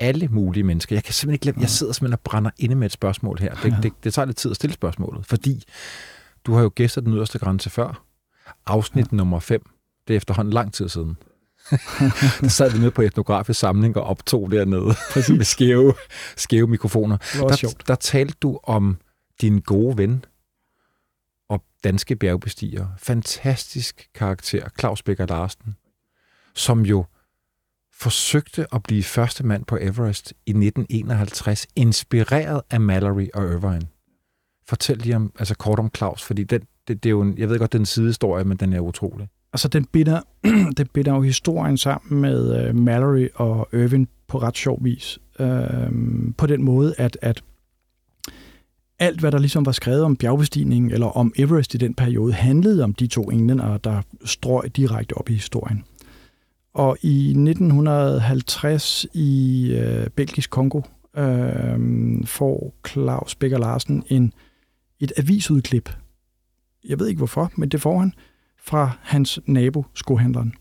alle 0.00 0.28
mulige 0.28 0.64
mennesker. 0.64 0.96
Jeg 0.96 1.04
kan 1.04 1.14
simpelthen 1.14 1.34
ikke 1.34 1.46
lade, 1.46 1.60
jeg 1.60 1.70
sidder 1.70 1.92
simpelthen 1.92 2.12
og 2.12 2.20
brænder 2.20 2.50
inde 2.58 2.74
med 2.74 2.86
et 2.86 2.92
spørgsmål 2.92 3.38
her. 3.38 3.54
Det, 3.54 3.76
det, 3.82 3.92
det 4.04 4.14
tager 4.14 4.26
lidt 4.26 4.36
tid 4.36 4.50
at 4.50 4.56
stille 4.56 4.74
spørgsmålet, 4.74 5.26
fordi 5.26 5.64
du 6.46 6.54
har 6.54 6.62
jo 6.62 6.70
gæstet 6.74 7.04
den 7.04 7.14
yderste 7.14 7.38
grænse 7.38 7.70
før. 7.70 8.04
Afsnit 8.66 9.06
ja. 9.12 9.16
nummer 9.16 9.40
5. 9.40 9.70
Det 10.08 10.14
er 10.14 10.16
efterhånden 10.16 10.54
lang 10.54 10.72
tid 10.72 10.88
siden. 10.88 11.16
der 12.40 12.48
sad 12.48 12.70
vi 12.72 12.78
nede 12.78 12.90
på 12.90 13.02
etnografisk 13.02 13.60
samling 13.60 13.96
og 13.96 14.02
optog 14.02 14.50
dernede 14.50 14.94
Præcis. 15.12 15.36
med 15.36 15.44
skæve, 15.44 15.94
skæve 16.36 16.66
mikrofoner. 16.66 17.16
Der, 17.16 17.56
sjovt. 17.56 17.88
der 17.88 17.94
talte 17.94 18.34
du 18.42 18.60
om 18.62 18.98
din 19.40 19.60
gode 19.60 19.98
ven 19.98 20.24
og 21.48 21.64
danske 21.84 22.16
bjergbestiger. 22.16 22.86
Fantastisk 22.98 24.08
karakter, 24.14 24.68
Claus 24.78 25.02
Becker 25.02 25.26
Larsen, 25.26 25.76
som 26.54 26.80
jo 26.80 27.04
forsøgte 28.00 28.66
at 28.74 28.82
blive 28.82 29.02
første 29.02 29.46
mand 29.46 29.64
på 29.64 29.78
Everest 29.80 30.32
i 30.46 30.50
1951, 30.50 31.66
inspireret 31.76 32.60
af 32.70 32.80
Mallory 32.80 33.26
og 33.34 33.52
Irvine. 33.52 33.86
Fortæl 34.68 34.98
lige 34.98 35.16
om, 35.16 35.32
altså 35.38 35.54
kort 35.54 35.78
om 35.78 35.90
Claus, 35.96 36.22
fordi 36.22 36.44
den, 36.44 36.60
det, 36.88 37.02
det 37.02 37.08
er 37.08 37.10
jo 37.10 37.20
en, 37.20 37.38
jeg 37.38 37.48
ved 37.48 37.58
godt, 37.58 37.72
den 37.72 37.86
sidehistorie, 37.86 38.44
men 38.44 38.56
den 38.56 38.72
er 38.72 38.80
utrolig. 38.80 39.28
Altså, 39.52 39.68
den 39.68 39.84
binder, 39.84 40.20
den 40.78 40.86
binder 40.94 41.14
jo 41.14 41.22
historien 41.22 41.78
sammen 41.78 42.20
med 42.20 42.68
uh, 42.68 42.76
Mallory 42.76 43.28
og 43.34 43.68
Irvine 43.72 44.06
på 44.28 44.38
ret 44.38 44.56
sjov 44.56 44.84
vis. 44.84 45.18
Uh, 45.40 45.46
på 46.38 46.46
den 46.46 46.62
måde, 46.62 46.94
at, 46.98 47.18
at 47.22 47.42
alt, 48.98 49.20
hvad 49.20 49.32
der 49.32 49.38
ligesom 49.38 49.66
var 49.66 49.72
skrevet 49.72 50.02
om 50.02 50.16
bjergbestigningen 50.16 50.90
eller 50.90 51.06
om 51.06 51.32
Everest 51.36 51.74
i 51.74 51.76
den 51.76 51.94
periode, 51.94 52.32
handlede 52.32 52.84
om 52.84 52.94
de 52.94 53.06
to 53.06 53.22
englænder, 53.22 53.76
der 53.78 54.02
strøg 54.24 54.76
direkte 54.76 55.12
op 55.12 55.30
i 55.30 55.32
historien. 55.32 55.84
Og 56.74 56.96
i 57.02 57.28
1950 57.28 59.06
i 59.12 59.70
øh, 59.72 60.06
Belgisk 60.06 60.50
Kongo 60.50 60.80
øh, 61.16 61.78
får 62.24 62.74
Claus 62.88 63.34
Becker 63.34 63.58
Larsen 63.58 64.04
en, 64.08 64.32
et 65.00 65.12
avisudklip. 65.16 65.90
Jeg 66.88 66.98
ved 66.98 67.06
ikke 67.06 67.18
hvorfor, 67.18 67.52
men 67.56 67.68
det 67.68 67.80
får 67.80 67.98
han 67.98 68.12
fra 68.62 68.90
hans 69.00 69.40
nabo, 69.46 69.84
skohandleren. 69.94 70.54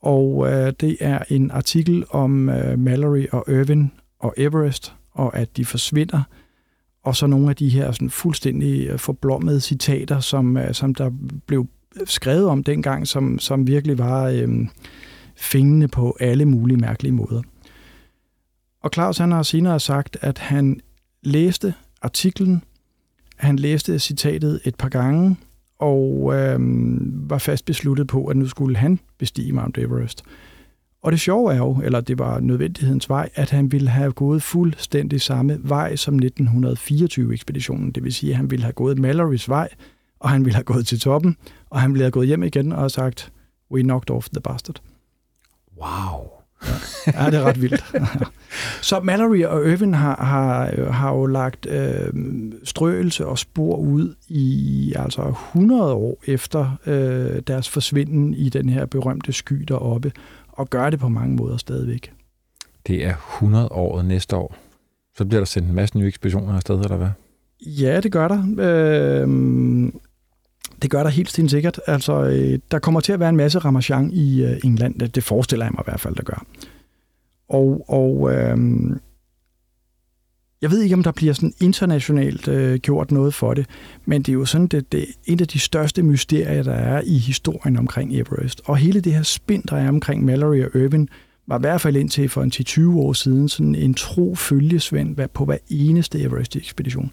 Og 0.00 0.52
øh, 0.52 0.72
det 0.80 0.96
er 1.00 1.18
en 1.28 1.50
artikel 1.50 2.04
om 2.10 2.48
øh, 2.48 2.78
Mallory 2.78 3.26
og 3.32 3.44
Irvin 3.48 3.90
og 4.18 4.34
Everest, 4.36 4.94
og 5.12 5.36
at 5.36 5.56
de 5.56 5.64
forsvinder, 5.64 6.22
og 7.02 7.16
så 7.16 7.26
nogle 7.26 7.50
af 7.50 7.56
de 7.56 7.68
her 7.68 7.92
sådan 7.92 8.10
fuldstændig 8.10 8.86
øh, 8.86 8.98
forblommede 8.98 9.60
citater, 9.60 10.20
som, 10.20 10.56
øh, 10.56 10.74
som 10.74 10.94
der 10.94 11.10
blev 11.46 11.66
skrevet 12.04 12.46
om 12.46 12.64
dengang, 12.64 13.08
som, 13.08 13.38
som 13.38 13.66
virkelig 13.66 13.98
var 13.98 14.28
øh, 14.28 14.66
fingrene 15.36 15.88
på 15.88 16.16
alle 16.20 16.44
mulige 16.44 16.76
mærkelige 16.76 17.12
måder. 17.12 17.42
Og 18.82 18.90
Claus 18.94 19.18
han 19.18 19.32
har 19.32 19.42
senere 19.42 19.80
sagt, 19.80 20.16
at 20.20 20.38
han 20.38 20.80
læste 21.22 21.74
artiklen, 22.02 22.62
han 23.36 23.56
læste 23.56 23.98
citatet 23.98 24.60
et 24.64 24.74
par 24.74 24.88
gange, 24.88 25.36
og 25.78 26.34
øh, 26.34 26.58
var 27.30 27.38
fast 27.38 27.64
besluttet 27.64 28.06
på, 28.06 28.26
at 28.26 28.36
nu 28.36 28.48
skulle 28.48 28.76
han 28.76 28.98
bestige 29.18 29.52
Mount 29.52 29.78
Everest. 29.78 30.22
Og 31.02 31.12
det 31.12 31.20
sjove 31.20 31.52
er 31.52 31.56
jo, 31.56 31.80
eller 31.84 32.00
det 32.00 32.18
var 32.18 32.40
nødvendighedens 32.40 33.08
vej, 33.08 33.28
at 33.34 33.50
han 33.50 33.72
ville 33.72 33.88
have 33.88 34.12
gået 34.12 34.42
fuldstændig 34.42 35.20
samme 35.20 35.58
vej 35.62 35.96
som 35.96 36.18
1924-ekspeditionen. 36.18 37.90
Det 37.90 38.04
vil 38.04 38.12
sige, 38.12 38.30
at 38.30 38.36
han 38.36 38.50
ville 38.50 38.62
have 38.62 38.72
gået 38.72 38.98
Mallorys 38.98 39.48
vej, 39.48 39.68
og 40.20 40.30
han 40.30 40.44
ville 40.44 40.54
have 40.54 40.64
gået 40.64 40.86
til 40.86 41.00
toppen, 41.00 41.36
og 41.70 41.80
han 41.80 41.92
ville 41.92 42.04
have 42.04 42.10
gået 42.10 42.26
hjem 42.26 42.42
igen 42.42 42.72
og 42.72 42.90
sagt, 42.90 43.32
we 43.70 43.82
knocked 43.82 44.10
off 44.10 44.28
the 44.28 44.40
bastard. 44.40 44.82
Wow. 45.82 46.30
Ja, 47.06 47.30
det 47.30 47.34
er 47.34 47.42
ret 47.42 47.62
vildt. 47.62 47.84
Så 48.88 49.00
Mallory 49.00 49.42
og 49.42 49.70
Irvin 49.70 49.94
har, 49.94 50.24
har, 50.24 50.90
har 50.90 51.14
jo 51.14 51.26
lagt 51.26 51.66
øh, 51.66 52.12
strøelse 52.64 53.26
og 53.26 53.38
spor 53.38 53.76
ud 53.76 54.14
i 54.28 54.92
altså 54.96 55.22
100 55.22 55.92
år 55.92 56.22
efter 56.26 56.76
øh, 56.86 57.42
deres 57.46 57.68
forsvinden 57.68 58.34
i 58.34 58.48
den 58.48 58.68
her 58.68 58.86
berømte 58.86 59.32
sky 59.32 59.64
deroppe, 59.68 60.12
og 60.48 60.70
gør 60.70 60.90
det 60.90 61.00
på 61.00 61.08
mange 61.08 61.36
måder 61.36 61.56
stadigvæk. 61.56 62.12
Det 62.86 63.04
er 63.04 63.14
100 63.36 63.68
år 63.68 64.02
næste 64.02 64.36
år. 64.36 64.56
Så 65.16 65.24
bliver 65.24 65.40
der 65.40 65.46
sendt 65.46 65.68
en 65.68 65.74
masse 65.74 65.98
nye 65.98 66.08
ekspeditioner 66.08 66.54
afsted, 66.54 66.80
eller 66.80 66.96
hvad? 66.96 67.10
Ja, 67.60 68.00
det 68.00 68.12
gør 68.12 68.28
der. 68.28 68.42
Øh, 68.58 69.28
det 70.82 70.90
gør 70.90 71.02
der 71.02 71.10
helt 71.10 71.50
sikkert. 71.50 71.80
Altså, 71.86 72.22
øh, 72.22 72.58
der 72.70 72.78
kommer 72.78 73.00
til 73.00 73.12
at 73.12 73.20
være 73.20 73.28
en 73.28 73.36
masse 73.36 73.58
Ramachan 73.58 74.10
i 74.10 74.42
øh, 74.42 74.60
England. 74.64 74.98
Det, 75.00 75.14
det 75.14 75.24
forestiller 75.24 75.64
jeg 75.64 75.72
mig 75.72 75.82
i 75.82 75.88
hvert 75.90 76.00
fald, 76.00 76.14
der 76.14 76.22
gør. 76.22 76.44
Og, 77.48 77.84
og 77.88 78.34
øh, 78.34 78.56
jeg 80.62 80.70
ved 80.70 80.82
ikke, 80.82 80.94
om 80.94 81.02
der 81.02 81.12
bliver 81.12 81.32
sådan 81.32 81.54
internationalt 81.60 82.48
øh, 82.48 82.78
gjort 82.78 83.10
noget 83.10 83.34
for 83.34 83.54
det, 83.54 83.66
men 84.04 84.22
det 84.22 84.28
er 84.32 84.34
jo 84.34 84.44
sådan, 84.44 84.66
det, 84.66 84.92
det 84.92 85.00
er 85.00 85.06
et 85.26 85.40
af 85.40 85.48
de 85.48 85.58
største 85.58 86.02
mysterier, 86.02 86.62
der 86.62 86.72
er 86.74 87.02
i 87.06 87.18
historien 87.18 87.76
omkring 87.76 88.16
Everest. 88.16 88.60
Og 88.64 88.76
hele 88.76 89.00
det 89.00 89.14
her 89.14 89.22
spind, 89.22 89.62
der 89.62 89.76
er 89.76 89.88
omkring 89.88 90.24
Mallory 90.24 90.62
og 90.62 90.80
Irvin, 90.80 91.08
var 91.46 91.58
i 91.58 91.60
hvert 91.60 91.80
fald 91.80 91.96
indtil 91.96 92.28
for 92.28 92.42
en 92.42 92.52
10-20 92.54 92.98
år 92.98 93.12
siden 93.12 93.48
sådan 93.48 93.74
en 93.74 93.94
tro 93.94 94.34
følgesvend 94.34 95.16
på 95.34 95.44
hver 95.44 95.58
eneste 95.68 96.20
Everest-ekspedition 96.20 97.12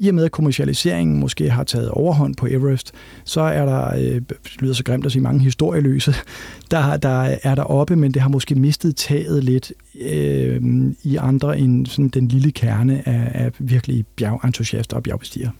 i 0.00 0.08
og 0.08 0.14
med 0.14 0.24
at 0.24 0.32
kommercialiseringen 0.32 1.20
måske 1.20 1.50
har 1.50 1.64
taget 1.64 1.88
overhånd 1.88 2.34
på 2.34 2.46
Everest, 2.46 2.92
så 3.24 3.40
er 3.40 3.64
der, 3.64 3.94
øh, 3.94 4.14
det 4.14 4.36
lyder 4.58 4.74
så 4.74 4.84
grimt 4.84 5.06
at 5.06 5.12
sige, 5.12 5.22
mange 5.22 5.40
historieløse, 5.40 6.14
der, 6.70 6.96
der 6.96 7.36
er 7.42 7.54
der 7.54 7.62
oppe, 7.62 7.96
men 7.96 8.14
det 8.14 8.22
har 8.22 8.28
måske 8.28 8.54
mistet 8.54 8.96
taget 8.96 9.44
lidt 9.44 9.72
øh, 10.00 10.62
i 11.02 11.16
andre 11.16 11.58
end 11.58 11.86
sådan 11.86 12.08
den 12.08 12.28
lille 12.28 12.52
kerne 12.52 13.08
af, 13.08 13.44
af 13.44 13.52
virkelig 13.58 14.06
bjergentusiaster 14.16 14.96
og 14.96 15.02
bjergbestiger. 15.02 15.50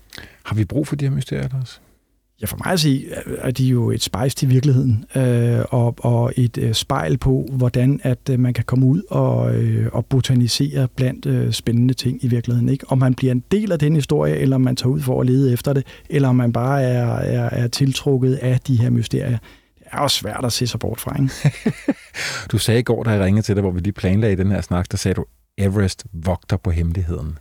Har 0.42 0.54
vi 0.54 0.64
brug 0.64 0.86
for 0.86 0.96
de 0.96 1.04
her 1.04 1.14
mysterier, 1.14 1.48
Lars? 1.52 1.80
Ja, 2.40 2.46
for 2.46 2.56
mig 2.64 2.72
at 2.72 2.80
sige, 2.80 3.06
er 3.38 3.50
de 3.50 3.64
jo 3.64 3.90
et 3.90 4.02
spejs 4.02 4.34
til 4.34 4.48
virkeligheden, 4.50 5.04
øh, 5.16 5.60
og, 5.70 5.94
og 5.98 6.32
et 6.36 6.58
øh, 6.58 6.74
spejl 6.74 7.18
på, 7.18 7.48
hvordan 7.52 8.00
at 8.02 8.18
øh, 8.30 8.40
man 8.40 8.54
kan 8.54 8.64
komme 8.64 8.86
ud 8.86 9.02
og, 9.10 9.54
øh, 9.54 9.88
og 9.92 10.06
botanisere 10.06 10.88
blandt 10.88 11.26
øh, 11.26 11.52
spændende 11.52 11.94
ting 11.94 12.24
i 12.24 12.28
virkeligheden. 12.28 12.68
Ikke? 12.68 12.84
Om 12.88 12.98
man 12.98 13.14
bliver 13.14 13.32
en 13.32 13.44
del 13.50 13.72
af 13.72 13.78
den 13.78 13.94
historie, 13.94 14.36
eller 14.36 14.56
om 14.56 14.62
man 14.62 14.76
tager 14.76 14.92
ud 14.92 15.00
for 15.00 15.20
at 15.20 15.26
lede 15.26 15.52
efter 15.52 15.72
det, 15.72 15.86
eller 16.10 16.28
om 16.28 16.36
man 16.36 16.52
bare 16.52 16.82
er, 16.82 17.06
er, 17.06 17.50
er 17.50 17.68
tiltrukket 17.68 18.34
af 18.34 18.60
de 18.60 18.76
her 18.76 18.90
mysterier. 18.90 19.38
Det 19.78 19.86
er 19.92 19.98
også 19.98 20.16
svært 20.16 20.44
at 20.44 20.52
se 20.52 20.66
sig 20.66 20.80
bort 20.80 21.00
fra, 21.00 21.16
ikke? 21.22 21.56
du 22.52 22.58
sagde 22.58 22.80
i 22.80 22.82
går, 22.82 23.02
da 23.02 23.10
jeg 23.10 23.20
ringede 23.20 23.46
til 23.46 23.54
dig, 23.54 23.62
hvor 23.62 23.70
vi 23.70 23.80
lige 23.80 23.92
planlagde 23.92 24.36
den 24.36 24.50
her 24.50 24.60
snak, 24.60 24.90
der 24.90 24.96
sagde 24.96 25.14
du, 25.14 25.24
Everest 25.58 26.06
vogter 26.12 26.56
på 26.56 26.70
hemmeligheden. 26.70 27.38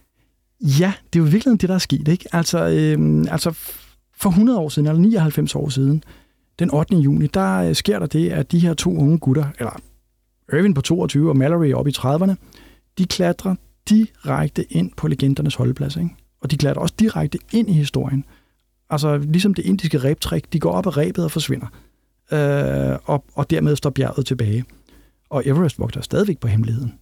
Ja, 0.61 0.93
det 1.13 1.19
er 1.19 1.23
jo 1.23 1.29
virkelig 1.29 1.61
det, 1.61 1.69
der 1.69 1.75
er 1.75 1.79
sket. 1.79 2.07
Ikke? 2.07 2.25
Altså, 2.31 2.67
øh, 2.67 3.25
altså 3.31 3.53
for 4.19 4.29
100 4.29 4.59
år 4.59 4.69
siden, 4.69 4.87
eller 4.87 5.01
99 5.01 5.55
år 5.55 5.69
siden, 5.69 6.03
den 6.59 6.71
8. 6.73 6.95
juni, 6.95 7.27
der 7.27 7.57
øh, 7.57 7.75
sker 7.75 7.99
der 7.99 8.05
det, 8.05 8.29
at 8.29 8.51
de 8.51 8.59
her 8.59 8.73
to 8.73 8.97
unge 8.97 9.19
gutter, 9.19 9.45
eller 9.59 9.81
Irvin 10.53 10.73
på 10.73 10.81
22 10.81 11.29
og 11.29 11.37
Mallory 11.37 11.73
op 11.73 11.87
i 11.87 11.91
30'erne, 11.97 12.33
de 12.97 13.05
klatrer 13.05 13.55
direkte 13.89 14.73
ind 14.73 14.91
på 14.97 15.07
legendernes 15.07 15.55
holdeplads. 15.55 15.95
Ikke? 15.95 16.09
Og 16.41 16.51
de 16.51 16.57
klatrer 16.57 16.81
også 16.81 16.95
direkte 16.99 17.39
ind 17.51 17.69
i 17.69 17.73
historien. 17.73 18.25
Altså 18.89 19.17
ligesom 19.17 19.53
det 19.53 19.65
indiske 19.65 19.97
rebtræk, 19.97 20.53
de 20.53 20.59
går 20.59 20.71
op 20.71 20.87
ad 20.87 20.97
rebet 20.97 21.23
og 21.23 21.31
forsvinder. 21.31 21.67
Øh, 22.31 22.99
og, 23.05 23.25
og 23.33 23.49
dermed 23.49 23.75
står 23.75 23.89
bjerget 23.89 24.25
tilbage. 24.25 24.65
Og 25.29 25.43
Everest 25.45 25.79
vogter 25.79 26.01
stadigvæk 26.01 26.39
på 26.39 26.47
hemmeligheden. 26.47 26.93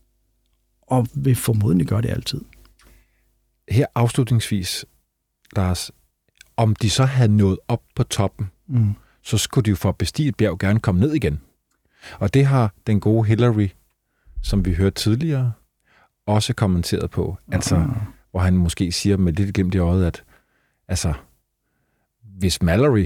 Og 0.82 1.07
vil 1.13 1.36
formodentlig 1.36 1.88
gøre 1.88 2.01
det 2.01 2.09
altid. 2.09 2.41
Her 3.70 3.86
afslutningsvis, 3.95 4.86
Lars, 5.55 5.91
om 6.58 6.76
de 6.76 6.89
så 6.89 7.03
havde 7.03 7.38
nået 7.38 7.58
op 7.68 7.82
på 7.95 8.03
toppen, 8.03 8.49
mm. 8.68 8.93
så 9.24 9.38
skulle 9.38 9.66
de 9.66 9.70
jo 9.70 9.76
for 9.76 9.89
at 9.89 9.97
bestige 9.97 10.30
et 10.30 10.36
bjerg 10.36 10.60
gerne 10.60 10.80
komme 10.80 11.01
ned 11.01 11.14
igen. 11.14 11.39
Og 12.20 12.34
det 12.34 12.45
har 12.45 12.74
den 12.88 12.99
gode 12.99 13.28
Hillary, 13.28 13.68
som 14.41 14.66
vi 14.66 14.74
hørte 14.74 14.95
tidligere, 14.95 15.51
også 16.26 16.53
kommenteret 16.53 17.12
på. 17.12 17.38
Altså, 17.51 17.76
uh-huh. 17.76 17.99
hvor 18.32 18.39
han 18.39 18.53
måske 18.53 18.91
siger 18.91 19.18
med 19.18 19.34
lidt 19.34 19.53
glimt 19.53 19.76
i 19.76 19.78
øjet, 19.78 20.05
at 20.05 20.24
altså, 20.88 21.14
hvis 22.38 22.62
Mallory 22.62 23.05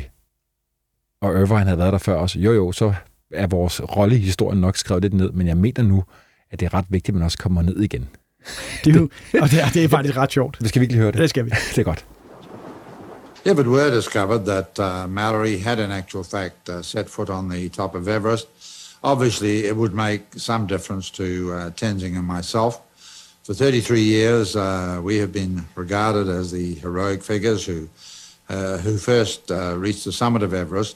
og 1.21 1.41
Irvine 1.41 1.63
havde 1.63 1.77
været 1.77 1.93
der 1.93 1.99
før 1.99 2.15
os, 2.15 2.35
jo 2.35 2.53
jo, 2.53 2.71
så 2.71 2.93
er 3.31 3.47
vores 3.47 3.81
rolle 3.97 4.15
i 4.15 4.19
historien 4.19 4.61
nok 4.61 4.77
skrevet 4.77 5.03
lidt 5.03 5.13
ned, 5.13 5.31
men 5.31 5.47
jeg 5.47 5.57
mener 5.57 5.83
nu, 5.83 6.03
at 6.51 6.59
det 6.59 6.65
er 6.65 6.73
ret 6.73 6.85
vigtigt, 6.89 7.09
at 7.09 7.13
man 7.13 7.23
også 7.23 7.37
kommer 7.37 7.61
ned 7.61 7.79
igen. 7.79 8.09
Det 8.85 8.95
er 8.95 8.99
jo, 8.99 9.09
og 9.41 9.51
det 9.51 9.61
er, 9.61 9.69
det 9.69 9.83
er 9.83 9.87
faktisk 9.87 10.17
ret 10.17 10.31
sjovt. 10.31 10.57
Vi 10.61 10.67
skal 10.67 10.79
virkelig 10.79 10.99
høre 11.01 11.11
det. 11.11 11.19
Det 11.19 11.29
skal 11.29 11.45
vi. 11.45 11.49
Det 11.75 11.77
er 11.77 11.83
godt. 11.83 12.05
If 13.43 13.57
it 13.57 13.65
were 13.65 13.89
discovered 13.89 14.45
that 14.45 14.79
uh, 14.79 15.07
Mallory 15.07 15.57
had 15.57 15.79
in 15.79 15.89
actual 15.89 16.23
fact 16.23 16.69
uh, 16.69 16.83
set 16.83 17.09
foot 17.09 17.27
on 17.27 17.49
the 17.49 17.69
top 17.69 17.95
of 17.95 18.07
Everest, 18.07 18.47
obviously 19.03 19.65
it 19.65 19.75
would 19.75 19.95
make 19.95 20.35
some 20.35 20.67
difference 20.67 21.09
to 21.11 21.51
uh, 21.51 21.69
Tenzing 21.71 22.15
and 22.15 22.27
myself. 22.27 22.79
For 23.43 23.55
33 23.55 23.99
years, 23.99 24.55
uh, 24.55 25.01
we 25.03 25.17
have 25.17 25.31
been 25.31 25.65
regarded 25.73 26.29
as 26.29 26.51
the 26.51 26.75
heroic 26.75 27.23
figures 27.23 27.65
who, 27.65 27.89
uh, 28.47 28.77
who 28.77 28.99
first 28.99 29.49
uh, 29.49 29.75
reached 29.75 30.05
the 30.05 30.11
summit 30.11 30.43
of 30.43 30.53
Everest. 30.53 30.95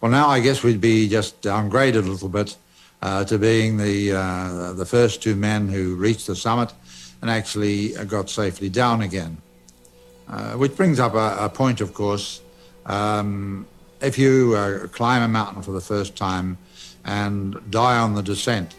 Well, 0.00 0.10
now 0.10 0.28
I 0.28 0.40
guess 0.40 0.62
we'd 0.62 0.80
be 0.80 1.10
just 1.10 1.42
downgraded 1.42 2.06
a 2.06 2.10
little 2.10 2.30
bit 2.30 2.56
to 3.02 3.38
being 3.38 3.76
the, 3.76 4.72
the 4.74 4.86
first 4.86 5.22
two 5.22 5.36
men 5.36 5.68
who 5.68 5.96
reached 5.96 6.26
the 6.26 6.36
summit 6.36 6.72
and 7.20 7.30
actually 7.30 7.90
got 8.06 8.30
safely 8.30 8.70
down 8.70 9.02
again. 9.02 9.36
Uh, 10.32 10.52
which 10.58 10.74
brings 10.76 10.98
up 10.98 11.14
a, 11.14 11.36
a 11.44 11.48
point, 11.48 11.80
of 11.82 11.92
course. 11.92 12.40
Um, 12.86 13.66
if 14.00 14.18
you 14.18 14.54
uh, 14.56 14.86
climb 14.88 15.22
a 15.22 15.28
mountain 15.28 15.62
for 15.62 15.72
the 15.72 15.80
first 15.80 16.16
time 16.16 16.56
and 17.04 17.56
die 17.70 17.98
on 17.98 18.14
the 18.14 18.22
descent, 18.22 18.74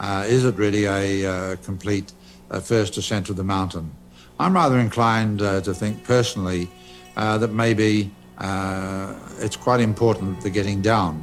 uh, 0.00 0.24
is 0.28 0.44
it 0.44 0.54
really 0.56 0.84
a 0.86 1.26
uh, 1.26 1.56
complete 1.66 2.12
uh, 2.50 2.60
first 2.60 2.96
ascent 2.96 3.28
of 3.30 3.36
the 3.36 3.42
mountain? 3.44 3.90
I'm 4.38 4.54
rather 4.54 4.78
inclined 4.78 5.42
uh, 5.42 5.60
to 5.62 5.74
think 5.74 6.04
personally 6.04 6.68
uh, 7.16 7.36
that 7.38 7.52
maybe 7.52 8.10
uh, 8.38 9.12
it's 9.40 9.56
quite 9.56 9.80
important 9.80 10.40
the 10.42 10.50
getting 10.50 10.82
down. 10.82 11.22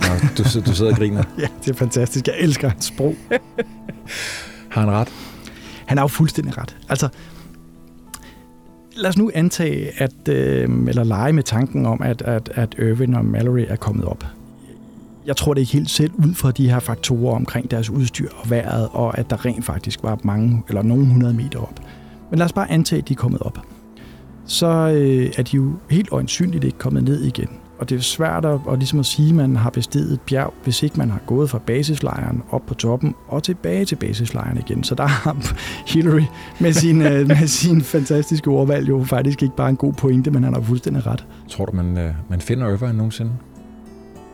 Nå, 0.00 0.08
du, 0.36 0.44
sidder- 0.44 0.66
du 0.70 0.74
sidder 0.74 0.92
og 0.92 0.98
griner. 0.98 1.24
Ja, 1.38 1.48
det 1.64 1.70
er 1.70 1.74
fantastisk. 1.74 2.26
Jeg 2.26 2.34
elsker 2.38 2.68
hans 2.68 2.84
sprog. 2.84 3.14
Har 4.70 4.80
han 4.80 4.90
ret? 4.90 5.12
Han 5.86 5.98
har 5.98 6.04
jo 6.04 6.08
fuldstændig 6.08 6.58
ret. 6.58 6.76
Altså, 6.88 7.08
lad 8.96 9.08
os 9.08 9.18
nu 9.18 9.30
antage, 9.34 10.02
at, 10.02 10.28
øh, 10.28 10.68
eller 10.88 11.04
lege 11.04 11.32
med 11.32 11.42
tanken 11.42 11.86
om, 11.86 12.02
at, 12.02 12.22
at, 12.22 12.50
at 12.54 12.74
Irvin 12.78 13.14
og 13.14 13.24
Mallory 13.24 13.64
er 13.68 13.76
kommet 13.76 14.04
op. 14.04 14.24
Jeg 15.26 15.36
tror 15.36 15.54
det 15.54 15.60
ikke 15.60 15.72
helt 15.72 15.90
selv 15.90 16.12
ud 16.14 16.34
fra 16.34 16.50
de 16.50 16.70
her 16.70 16.78
faktorer 16.78 17.36
omkring 17.36 17.70
deres 17.70 17.90
udstyr 17.90 18.28
og 18.36 18.50
vejret, 18.50 18.88
og 18.92 19.18
at 19.18 19.30
der 19.30 19.44
rent 19.44 19.64
faktisk 19.64 20.02
var 20.02 20.18
mange, 20.22 20.62
eller 20.68 20.82
nogle 20.82 21.06
hundrede 21.06 21.34
meter 21.34 21.58
op. 21.58 21.80
Men 22.30 22.38
lad 22.38 22.44
os 22.44 22.52
bare 22.52 22.70
antage, 22.70 23.02
at 23.02 23.08
de 23.08 23.12
er 23.12 23.16
kommet 23.16 23.40
op. 23.40 23.58
Så 24.46 24.66
øh, 24.66 25.32
er 25.38 25.42
de 25.42 25.56
jo 25.56 25.72
helt 25.90 26.08
øjensynligt 26.12 26.64
ikke 26.64 26.78
kommet 26.78 27.04
ned 27.04 27.22
igen. 27.22 27.48
Og 27.78 27.88
det 27.88 27.98
er 27.98 28.02
svært 28.02 28.44
at, 28.44 28.60
at, 28.70 28.78
ligesom 28.78 29.00
at 29.00 29.06
sige, 29.06 29.28
at 29.28 29.34
man 29.34 29.56
har 29.56 29.70
besteget 29.70 30.12
et 30.12 30.20
bjerg, 30.20 30.54
hvis 30.64 30.82
ikke 30.82 30.98
man 30.98 31.10
har 31.10 31.20
gået 31.26 31.50
fra 31.50 31.58
basislejren 31.58 32.42
op 32.50 32.66
på 32.66 32.74
toppen 32.74 33.14
og 33.28 33.42
tilbage 33.42 33.84
til 33.84 33.96
basislejren 33.96 34.58
igen. 34.58 34.84
Så 34.84 34.94
der 34.94 35.06
har 35.06 35.36
Hillary 35.92 36.24
med 36.60 36.72
sin, 36.72 37.02
øh, 37.02 37.28
med 37.38 37.46
sin 37.46 37.82
fantastiske 37.82 38.50
ordvalg 38.50 38.88
jo 38.88 39.04
faktisk 39.04 39.42
ikke 39.42 39.56
bare 39.56 39.68
en 39.68 39.76
god 39.76 39.92
pointe, 39.92 40.30
men 40.30 40.44
han 40.44 40.54
har 40.54 40.60
fuldstændig 40.60 41.06
ret. 41.06 41.26
Tror 41.48 41.64
du, 41.64 41.72
man, 41.76 41.98
øh, 41.98 42.14
man 42.28 42.40
finder 42.40 42.68
Irvine 42.68 42.92
nogensinde? 42.92 43.32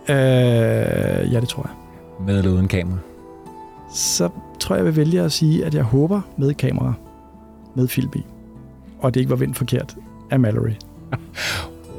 Øh, 0.09 0.17
ja, 1.33 1.41
det 1.41 1.49
tror 1.49 1.63
jeg. 1.63 2.27
Med 2.27 2.39
eller 2.39 2.53
uden 2.53 2.69
kamera? 2.69 2.99
Så 3.95 4.29
tror 4.61 4.75
jeg, 4.75 4.85
jeg 4.85 4.87
vil 4.87 4.97
vælge 4.97 5.21
at 5.21 5.33
sige, 5.33 5.65
at 5.65 5.75
jeg 5.75 5.83
håber 5.83 6.21
med 6.37 6.55
kamera, 6.55 6.93
med 7.75 7.89
film 7.89 8.11
i, 8.15 8.25
og 8.99 9.15
det 9.15 9.21
ikke 9.21 9.31
var 9.31 9.37
vendt 9.37 9.57
forkert 9.57 9.97
af 10.31 10.41
Mallory. 10.41 10.73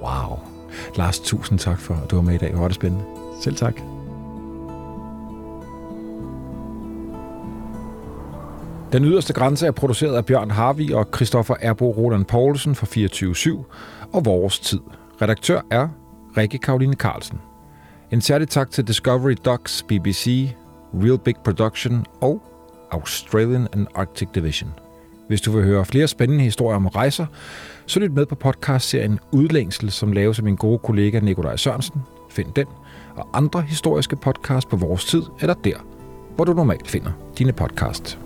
Wow. 0.04 0.51
Lars, 0.96 1.20
tusind 1.20 1.60
tak 1.60 1.80
for, 1.80 1.94
at 1.94 2.12
du 2.12 2.16
var 2.16 2.24
med 2.24 2.34
i 2.34 2.38
dag. 2.38 2.52
Hvor 2.52 2.62
var 2.62 2.68
det 2.68 2.76
spændende. 2.76 3.06
Selv 3.42 3.56
tak. 3.56 3.76
Den 8.92 9.06
yderste 9.06 9.34
grænse 9.34 9.68
er 9.68 9.72
produceret 9.72 10.16
af 10.16 10.26
Bjørn 10.26 10.52
Harvi 10.52 10.92
og 10.92 11.08
Christoffer 11.16 11.56
Erbo 11.62 11.92
Roland 11.92 12.26
Poulsen 12.26 12.76
fra 12.76 12.86
24 12.86 13.64
og 14.14 14.26
Vores 14.26 14.60
Tid. 14.60 14.80
Redaktør 15.22 15.62
er 15.72 15.88
Rikke 16.38 16.58
Karoline 16.58 16.94
Carlsen. 16.94 17.42
En 18.12 18.22
særlig 18.22 18.50
tak 18.50 18.72
til 18.72 18.88
Discovery 18.88 19.36
Docs, 19.46 19.84
BBC, 19.84 20.50
Real 20.94 21.20
Big 21.20 21.36
Production 21.44 22.06
og 22.22 22.42
Australian 22.92 23.68
and 23.74 23.88
Arctic 23.96 24.28
Division. 24.36 24.74
Hvis 25.32 25.42
du 25.42 25.52
vil 25.52 25.64
høre 25.64 25.86
flere 25.86 26.08
spændende 26.08 26.44
historier 26.44 26.76
om 26.76 26.88
rejser, 26.88 27.26
så 27.86 28.00
lyt 28.00 28.12
med 28.12 28.26
på 28.26 28.36
podcastserien 28.36 29.20
Udlængsel, 29.32 29.92
som 29.92 30.12
laves 30.12 30.38
af 30.38 30.44
min 30.44 30.56
gode 30.56 30.80
kollega 30.80 31.20
Nikolaj 31.20 31.56
Sørensen. 31.56 32.02
Find 32.30 32.54
den 32.54 32.66
og 33.16 33.28
andre 33.34 33.62
historiske 33.62 34.16
podcasts 34.16 34.70
på 34.70 34.76
vores 34.76 35.06
tid, 35.06 35.22
eller 35.42 35.54
der, 35.54 35.86
hvor 36.36 36.46
du 36.46 36.54
normalt 36.54 36.88
finder 36.88 37.12
dine 37.38 37.54
podcasts. 37.54 38.20